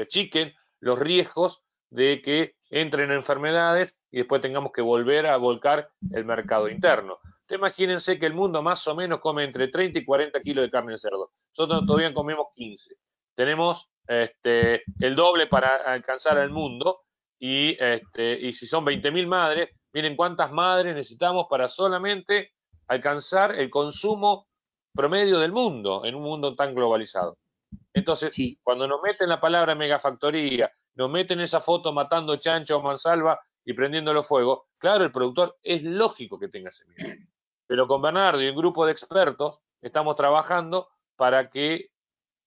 achiquen 0.00 0.52
los 0.80 0.98
riesgos 0.98 1.62
de 1.88 2.20
que 2.20 2.56
entren 2.68 3.12
enfermedades 3.12 3.96
y 4.16 4.20
después 4.20 4.40
tengamos 4.40 4.72
que 4.72 4.80
volver 4.80 5.26
a 5.26 5.36
volcar 5.36 5.90
el 6.14 6.24
mercado 6.24 6.70
interno. 6.70 7.18
Ustedes 7.42 7.58
imagínense 7.58 8.18
que 8.18 8.24
el 8.24 8.32
mundo 8.32 8.62
más 8.62 8.86
o 8.88 8.94
menos 8.94 9.20
come 9.20 9.44
entre 9.44 9.68
30 9.68 9.98
y 9.98 10.04
40 10.06 10.40
kilos 10.40 10.64
de 10.64 10.70
carne 10.70 10.92
de 10.92 10.98
cerdo. 10.98 11.28
Nosotros 11.50 11.84
todavía 11.86 12.14
comemos 12.14 12.46
15. 12.54 12.94
Tenemos 13.34 13.90
este, 14.06 14.84
el 15.00 15.14
doble 15.14 15.48
para 15.48 15.76
alcanzar 15.92 16.38
al 16.38 16.48
mundo 16.48 17.02
y, 17.38 17.76
este, 17.78 18.40
y 18.40 18.54
si 18.54 18.66
son 18.66 18.86
20.000 18.86 19.26
madres, 19.26 19.68
miren 19.92 20.16
cuántas 20.16 20.50
madres 20.50 20.94
necesitamos 20.94 21.46
para 21.50 21.68
solamente 21.68 22.52
alcanzar 22.88 23.54
el 23.54 23.68
consumo 23.68 24.46
promedio 24.94 25.40
del 25.40 25.52
mundo 25.52 26.06
en 26.06 26.14
un 26.14 26.22
mundo 26.22 26.54
tan 26.56 26.74
globalizado. 26.74 27.36
Entonces, 27.92 28.34
cuando 28.62 28.88
nos 28.88 29.02
meten 29.02 29.28
la 29.28 29.42
palabra 29.42 29.74
megafactoría, 29.74 30.70
nos 30.94 31.10
meten 31.10 31.40
esa 31.40 31.60
foto 31.60 31.92
matando 31.92 32.36
chancho 32.36 32.78
o 32.78 32.82
mansalva 32.82 33.38
y 33.66 33.74
prendiéndolo 33.74 34.22
fuego, 34.22 34.68
claro, 34.78 35.04
el 35.04 35.12
productor 35.12 35.58
es 35.62 35.82
lógico 35.82 36.38
que 36.38 36.48
tenga 36.48 36.70
ese 36.70 36.86
miedo. 36.86 37.14
Pero 37.66 37.86
con 37.86 38.00
Bernardo 38.00 38.40
y 38.40 38.48
un 38.48 38.56
grupo 38.56 38.86
de 38.86 38.92
expertos 38.92 39.60
estamos 39.82 40.16
trabajando 40.16 40.88
para 41.16 41.50
que 41.50 41.90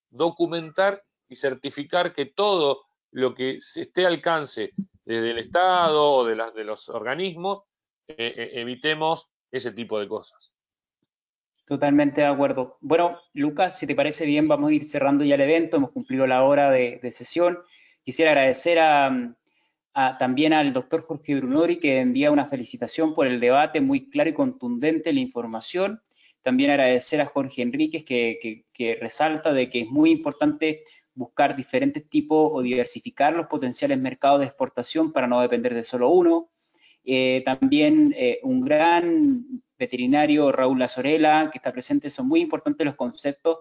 documentar 0.09 1.03
y 1.27 1.35
certificar 1.35 2.13
que 2.13 2.25
todo 2.25 2.85
lo 3.11 3.35
que 3.35 3.57
esté 3.57 4.05
al 4.05 4.13
alcance 4.13 4.71
desde 5.03 5.31
el 5.31 5.39
Estado 5.39 6.11
o 6.11 6.25
de, 6.25 6.35
las, 6.35 6.53
de 6.53 6.63
los 6.63 6.87
organismos, 6.89 7.63
eh, 8.07 8.15
eh, 8.35 8.49
evitemos 8.53 9.29
ese 9.51 9.71
tipo 9.71 9.99
de 9.99 10.07
cosas. 10.07 10.53
Totalmente 11.65 12.21
de 12.21 12.27
acuerdo. 12.27 12.77
Bueno, 12.81 13.19
Lucas, 13.33 13.77
si 13.77 13.85
te 13.85 13.95
parece 13.95 14.25
bien, 14.25 14.47
vamos 14.47 14.71
a 14.71 14.73
ir 14.73 14.85
cerrando 14.85 15.23
ya 15.23 15.35
el 15.35 15.41
evento. 15.41 15.77
Hemos 15.77 15.91
cumplido 15.91 16.25
la 16.25 16.43
hora 16.43 16.71
de, 16.71 16.99
sesión. 17.11 17.59
Quisiera 18.03 18.31
agradecer 18.31 18.79
también 19.93 20.53
al 20.53 20.73
doctor 20.73 21.01
Jorge 21.01 21.35
Brunori, 21.35 21.77
que 21.77 21.99
envía 21.99 22.31
una 22.31 22.45
felicitación 22.45 23.13
por 23.13 23.27
el 23.27 23.39
debate 23.39 23.81
muy 23.81 24.09
claro 24.09 24.29
y 24.29 24.33
contundente 24.33 25.13
la 25.13 25.19
información. 25.19 26.01
También 26.41 26.71
agradecer 26.71 27.19
a 27.21 27.25
Jorge 27.25 27.61
Enríquez, 27.61 28.05
que, 28.05 28.65
que 28.71 28.95
resalta 28.95 29.51
de 29.51 29.69
que 29.69 29.81
es 29.81 29.87
muy 29.89 30.11
importante 30.11 30.83
buscar 31.19 31.55
diferentes 31.55 32.07
tipos 32.07 32.49
o 32.53 32.61
diversificar 32.61 33.33
los 33.33 33.47
potenciales 33.47 33.99
mercados 33.99 34.39
de 34.39 34.45
exportación 34.45 35.11
para 35.11 35.27
no 35.27 35.41
depender 35.41 35.73
de 35.73 35.83
solo 35.83 36.09
uno. 36.09 36.49
Eh, 37.03 37.41
también 37.43 38.13
eh, 38.17 38.39
un 38.43 38.61
gran 38.61 39.63
veterinario, 39.77 40.51
Raúl 40.51 40.79
Lazorela, 40.79 41.49
que 41.51 41.57
está 41.57 41.71
presente. 41.71 42.09
Son 42.09 42.27
muy 42.27 42.39
importantes 42.41 42.85
los 42.85 42.95
conceptos 42.95 43.59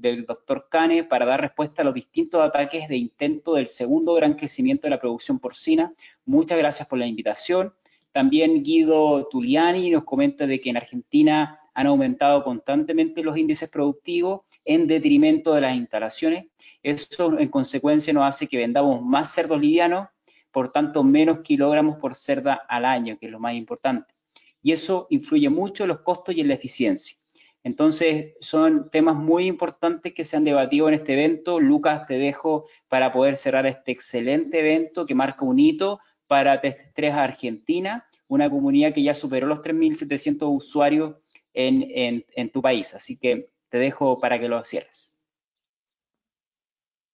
del 0.00 0.24
doctor 0.24 0.68
Cane 0.70 1.04
para 1.04 1.26
dar 1.26 1.40
respuesta 1.40 1.82
a 1.82 1.84
los 1.84 1.94
distintos 1.94 2.42
ataques 2.42 2.88
de 2.88 2.96
intento 2.96 3.54
del 3.54 3.66
segundo 3.66 4.14
gran 4.14 4.34
crecimiento 4.34 4.82
de 4.86 4.90
la 4.90 5.00
producción 5.00 5.38
porcina. 5.38 5.92
Muchas 6.24 6.58
gracias 6.58 6.88
por 6.88 6.98
la 6.98 7.06
invitación. 7.06 7.74
También 8.12 8.62
Guido 8.62 9.28
Tuliani 9.30 9.90
nos 9.90 10.04
comenta 10.04 10.46
de 10.46 10.60
que 10.60 10.70
en 10.70 10.76
Argentina 10.76 11.60
han 11.74 11.86
aumentado 11.86 12.42
constantemente 12.42 13.22
los 13.22 13.36
índices 13.36 13.68
productivos 13.68 14.42
en 14.64 14.86
detrimento 14.86 15.54
de 15.54 15.60
las 15.60 15.76
instalaciones. 15.76 16.46
Eso 16.82 17.38
en 17.38 17.48
consecuencia 17.48 18.12
nos 18.12 18.24
hace 18.24 18.48
que 18.48 18.56
vendamos 18.56 19.02
más 19.02 19.32
cerdos 19.32 19.60
livianos 19.60 20.08
por 20.50 20.72
tanto 20.72 21.04
menos 21.04 21.40
kilogramos 21.40 21.98
por 21.98 22.14
cerda 22.14 22.54
al 22.68 22.84
año, 22.84 23.16
que 23.18 23.26
es 23.26 23.32
lo 23.32 23.38
más 23.38 23.54
importante. 23.54 24.14
Y 24.62 24.72
eso 24.72 25.06
influye 25.10 25.48
mucho 25.48 25.84
en 25.84 25.88
los 25.88 26.00
costos 26.00 26.34
y 26.34 26.40
en 26.40 26.48
la 26.48 26.54
eficiencia. 26.54 27.16
Entonces, 27.62 28.34
son 28.40 28.90
temas 28.90 29.16
muy 29.16 29.46
importantes 29.46 30.14
que 30.14 30.24
se 30.24 30.36
han 30.36 30.44
debatido 30.44 30.88
en 30.88 30.94
este 30.94 31.12
evento. 31.12 31.60
Lucas, 31.60 32.06
te 32.06 32.18
dejo 32.18 32.66
para 32.88 33.12
poder 33.12 33.36
cerrar 33.36 33.66
este 33.66 33.92
excelente 33.92 34.60
evento 34.60 35.06
que 35.06 35.14
marca 35.14 35.44
un 35.44 35.58
hito 35.58 35.98
para 36.26 36.62
Test3 36.62 37.12
Argentina, 37.12 38.06
una 38.28 38.48
comunidad 38.48 38.94
que 38.94 39.02
ya 39.02 39.14
superó 39.14 39.46
los 39.46 39.60
3.700 39.60 40.56
usuarios 40.56 41.16
en, 41.52 42.24
en 42.34 42.50
tu 42.50 42.62
país. 42.62 42.94
Así 42.94 43.18
que 43.18 43.46
te 43.68 43.78
dejo 43.78 44.20
para 44.20 44.38
que 44.38 44.48
lo 44.48 44.64
cierres. 44.64 45.10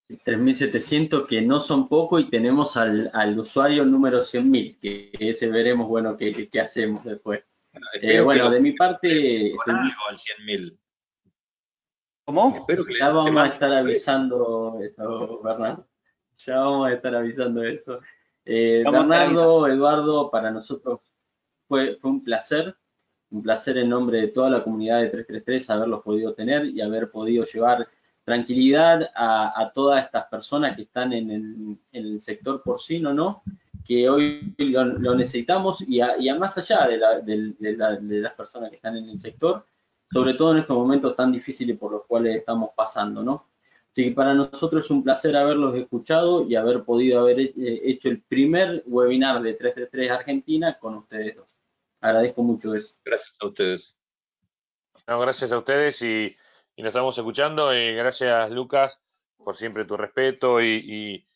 3.700 0.08 1.26
que 1.26 1.42
no 1.42 1.58
son 1.58 1.88
poco 1.88 2.18
y 2.18 2.30
tenemos 2.30 2.76
al, 2.76 3.10
al 3.12 3.38
usuario 3.38 3.84
número 3.84 4.20
100.000, 4.20 4.78
que 4.80 5.10
ese 5.18 5.48
veremos, 5.48 5.88
bueno, 5.88 6.16
qué, 6.16 6.48
qué 6.48 6.60
hacemos 6.60 7.04
después. 7.04 7.42
Bueno, 8.24 8.46
eh, 8.46 8.50
de 8.50 8.60
mi 8.60 8.72
parte... 8.72 9.52
Con 9.64 9.74
algo 9.74 10.00
al 10.08 10.16
100.000. 10.16 10.78
¿Cómo? 12.24 12.56
Espero 12.56 12.84
que 12.84 12.98
ya 12.98 13.10
vamos 13.10 13.42
a 13.42 13.46
estar 13.48 13.72
avisando 13.72 14.78
eso, 14.80 15.40
Bernardo. 15.42 15.86
Ya 16.38 16.58
vamos 16.58 16.88
a 16.88 16.92
estar 16.92 17.14
avisando 17.14 17.62
eso. 17.62 18.00
Eh, 18.44 18.84
Bernardo, 18.90 19.66
Eduardo, 19.68 20.30
para 20.30 20.50
nosotros 20.50 21.00
fue, 21.68 21.96
fue 21.96 22.10
un 22.10 22.24
placer, 22.24 22.76
un 23.30 23.42
placer 23.42 23.78
en 23.78 23.88
nombre 23.88 24.20
de 24.20 24.28
toda 24.28 24.50
la 24.50 24.62
comunidad 24.62 25.00
de 25.00 25.08
333 25.08 25.70
haberlos 25.70 26.02
podido 26.02 26.34
tener 26.34 26.66
y 26.66 26.80
haber 26.80 27.10
podido 27.10 27.44
llevar 27.44 27.88
tranquilidad 28.26 29.08
a, 29.14 29.70
todas 29.72 30.04
estas 30.04 30.26
personas 30.26 30.74
que 30.74 30.82
están 30.82 31.12
en 31.12 31.78
el, 31.92 32.20
sector 32.20 32.60
porcino, 32.60 33.14
¿no? 33.14 33.44
Que 33.86 34.08
hoy 34.08 34.54
lo, 34.58 35.14
necesitamos 35.14 35.82
y 35.86 36.00
a, 36.00 36.16
más 36.38 36.58
allá 36.58 36.86
de, 36.86 36.98
las 37.58 38.34
personas 38.34 38.70
que 38.70 38.76
están 38.76 38.96
en 38.96 39.08
el 39.08 39.18
sector, 39.18 39.64
sobre 40.10 40.34
todo 40.34 40.52
en 40.52 40.58
estos 40.58 40.76
momentos 40.76 41.14
tan 41.14 41.32
difíciles 41.32 41.78
por 41.78 41.92
los 41.92 42.04
cuales 42.06 42.36
estamos 42.36 42.70
pasando, 42.74 43.22
¿no? 43.22 43.46
Así 43.90 44.04
que 44.04 44.10
para 44.12 44.34
nosotros 44.34 44.84
es 44.84 44.90
un 44.90 45.02
placer 45.02 45.36
haberlos 45.36 45.74
escuchado 45.76 46.46
y 46.46 46.54
haber 46.54 46.84
podido 46.84 47.20
haber 47.20 47.40
eh, 47.40 47.54
hecho 47.56 48.08
el 48.08 48.20
primer 48.22 48.82
webinar 48.86 49.40
de 49.40 49.54
333 49.54 50.10
Argentina 50.10 50.78
con 50.78 50.96
ustedes 50.96 51.36
dos. 51.36 51.46
Agradezco 52.00 52.42
mucho 52.42 52.74
eso. 52.74 52.94
Gracias 53.04 53.34
a 53.40 53.46
ustedes. 53.46 53.98
gracias 55.06 55.50
a 55.52 55.58
ustedes 55.58 56.02
y 56.02 56.36
y 56.76 56.82
nos 56.82 56.90
estamos 56.90 57.16
escuchando. 57.16 57.74
y 57.74 57.94
gracias, 57.94 58.50
Lucas, 58.50 59.00
por 59.38 59.56
siempre 59.56 59.86
tu 59.86 59.96
respeto 59.96 60.62
y, 60.62 61.26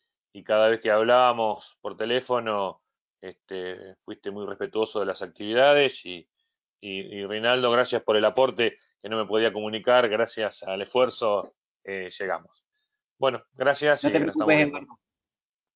cada 0.43 0.69
vez 0.69 0.81
que 0.81 0.91
hablábamos 0.91 1.77
por 1.81 1.97
teléfono, 1.97 2.81
este, 3.21 3.95
fuiste 4.03 4.31
muy 4.31 4.45
respetuoso 4.45 4.99
de 4.99 5.05
las 5.05 5.21
actividades 5.21 6.05
y, 6.05 6.27
y, 6.79 7.25
Reinaldo, 7.25 7.69
gracias 7.71 8.01
por 8.01 8.17
el 8.17 8.25
aporte 8.25 8.77
que 9.01 9.09
no 9.09 9.17
me 9.17 9.27
podía 9.27 9.53
comunicar, 9.53 10.09
gracias 10.09 10.63
al 10.63 10.81
esfuerzo 10.81 11.53
eh, 11.83 12.09
llegamos. 12.17 12.65
Bueno, 13.19 13.43
gracias. 13.53 14.03
No 14.03 14.11
te 14.11 14.19
preocupes, 14.19 14.71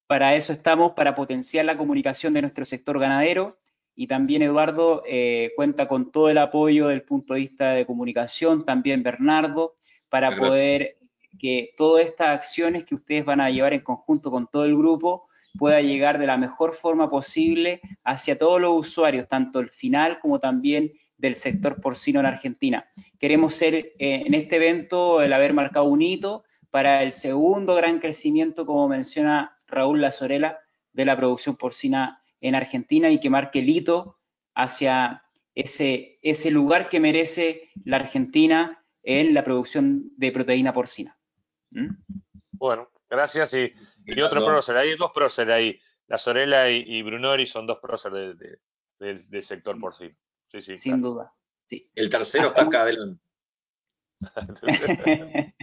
para 0.07 0.35
eso 0.35 0.53
estamos, 0.53 0.93
para 0.93 1.15
potenciar 1.15 1.65
la 1.65 1.77
comunicación 1.77 2.33
de 2.33 2.41
nuestro 2.41 2.65
sector 2.65 2.99
ganadero 2.99 3.57
y 3.95 4.07
también 4.07 4.41
Eduardo 4.41 5.03
eh, 5.07 5.51
cuenta 5.55 5.87
con 5.87 6.11
todo 6.11 6.29
el 6.29 6.37
apoyo 6.37 6.87
del 6.87 7.03
punto 7.03 7.33
de 7.33 7.39
vista 7.39 7.71
de 7.71 7.85
comunicación, 7.85 8.65
también 8.65 9.03
Bernardo, 9.03 9.75
para 10.09 10.35
poder 10.35 10.97
que 11.37 11.73
todas 11.77 12.05
estas 12.05 12.29
acciones 12.29 12.85
que 12.85 12.95
ustedes 12.95 13.25
van 13.25 13.41
a 13.41 13.49
llevar 13.49 13.73
en 13.73 13.81
conjunto 13.81 14.31
con 14.31 14.47
todo 14.47 14.65
el 14.65 14.75
grupo 14.75 15.27
pueda 15.57 15.81
llegar 15.81 16.19
de 16.19 16.27
la 16.27 16.37
mejor 16.37 16.73
forma 16.73 17.09
posible 17.09 17.81
hacia 18.03 18.37
todos 18.37 18.59
los 18.59 18.87
usuarios, 18.87 19.27
tanto 19.27 19.59
el 19.59 19.67
final 19.67 20.19
como 20.19 20.39
también 20.39 20.91
del 21.17 21.35
sector 21.35 21.79
porcino 21.81 22.19
en 22.19 22.25
Argentina. 22.25 22.85
Queremos 23.19 23.55
ser 23.55 23.75
eh, 23.75 23.93
en 23.99 24.33
este 24.33 24.57
evento 24.57 25.21
el 25.21 25.31
haber 25.33 25.53
marcado 25.53 25.85
un 25.85 26.01
hito 26.01 26.43
para 26.71 27.03
el 27.03 27.13
segundo 27.13 27.73
gran 27.75 27.99
crecimiento, 27.99 28.65
como 28.65 28.87
menciona 28.87 29.57
Raúl 29.67 30.01
Lazorela, 30.01 30.59
de 30.91 31.05
la 31.05 31.15
producción 31.15 31.55
porcina 31.55 32.21
en 32.41 32.55
Argentina 32.55 33.09
y 33.09 33.19
que 33.19 33.29
marque 33.29 33.59
el 33.59 33.69
hito 33.69 34.17
hacia 34.53 35.23
ese, 35.55 36.19
ese 36.21 36.51
lugar 36.51 36.89
que 36.89 36.99
merece 36.99 37.69
la 37.83 37.97
Argentina 37.97 38.83
en 39.03 39.33
la 39.33 39.43
producción 39.43 40.11
de 40.17 40.31
proteína 40.31 40.73
porcina. 40.73 41.17
¿Mm? 41.71 41.89
Bueno, 42.53 42.89
gracias. 43.09 43.53
Y, 43.53 43.73
otro 44.21 44.45
prócer, 44.45 44.77
hay 44.77 44.95
dos 44.95 45.11
próceres 45.13 45.53
ahí. 45.53 45.79
La 46.07 46.17
Sorella 46.17 46.69
y, 46.69 47.01
Brunori 47.01 47.45
son 47.45 47.65
dos 47.65 47.79
próceres 47.79 48.37
del 48.99 49.43
sector 49.43 49.79
porcino. 49.79 50.15
Sí, 50.47 50.61
sí, 50.61 50.77
Sin 50.77 51.01
duda. 51.01 51.33
Sí. 51.67 51.89
El 51.95 52.09
tercero 52.09 52.47
está 52.49 52.61
acá 52.61 52.83
adelante. 52.83 53.21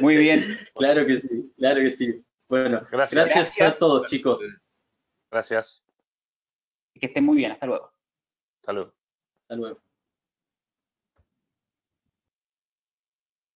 Muy 0.00 0.16
bien. 0.16 0.58
Claro 0.74 1.06
que 1.06 1.20
sí, 1.20 1.52
claro 1.56 1.80
que 1.80 1.90
sí. 1.90 2.24
Bueno, 2.48 2.86
gracias, 2.90 3.28
gracias 3.28 3.76
a 3.76 3.78
todos, 3.78 4.08
chicos. 4.08 4.40
Gracias. 5.30 5.84
Que 6.94 7.06
estén 7.06 7.24
muy 7.24 7.36
bien. 7.36 7.52
Hasta 7.52 7.66
luego. 7.66 7.92
Hasta 8.60 8.72
luego. 8.72 8.94
Hasta 9.42 9.56
luego. 9.56 9.85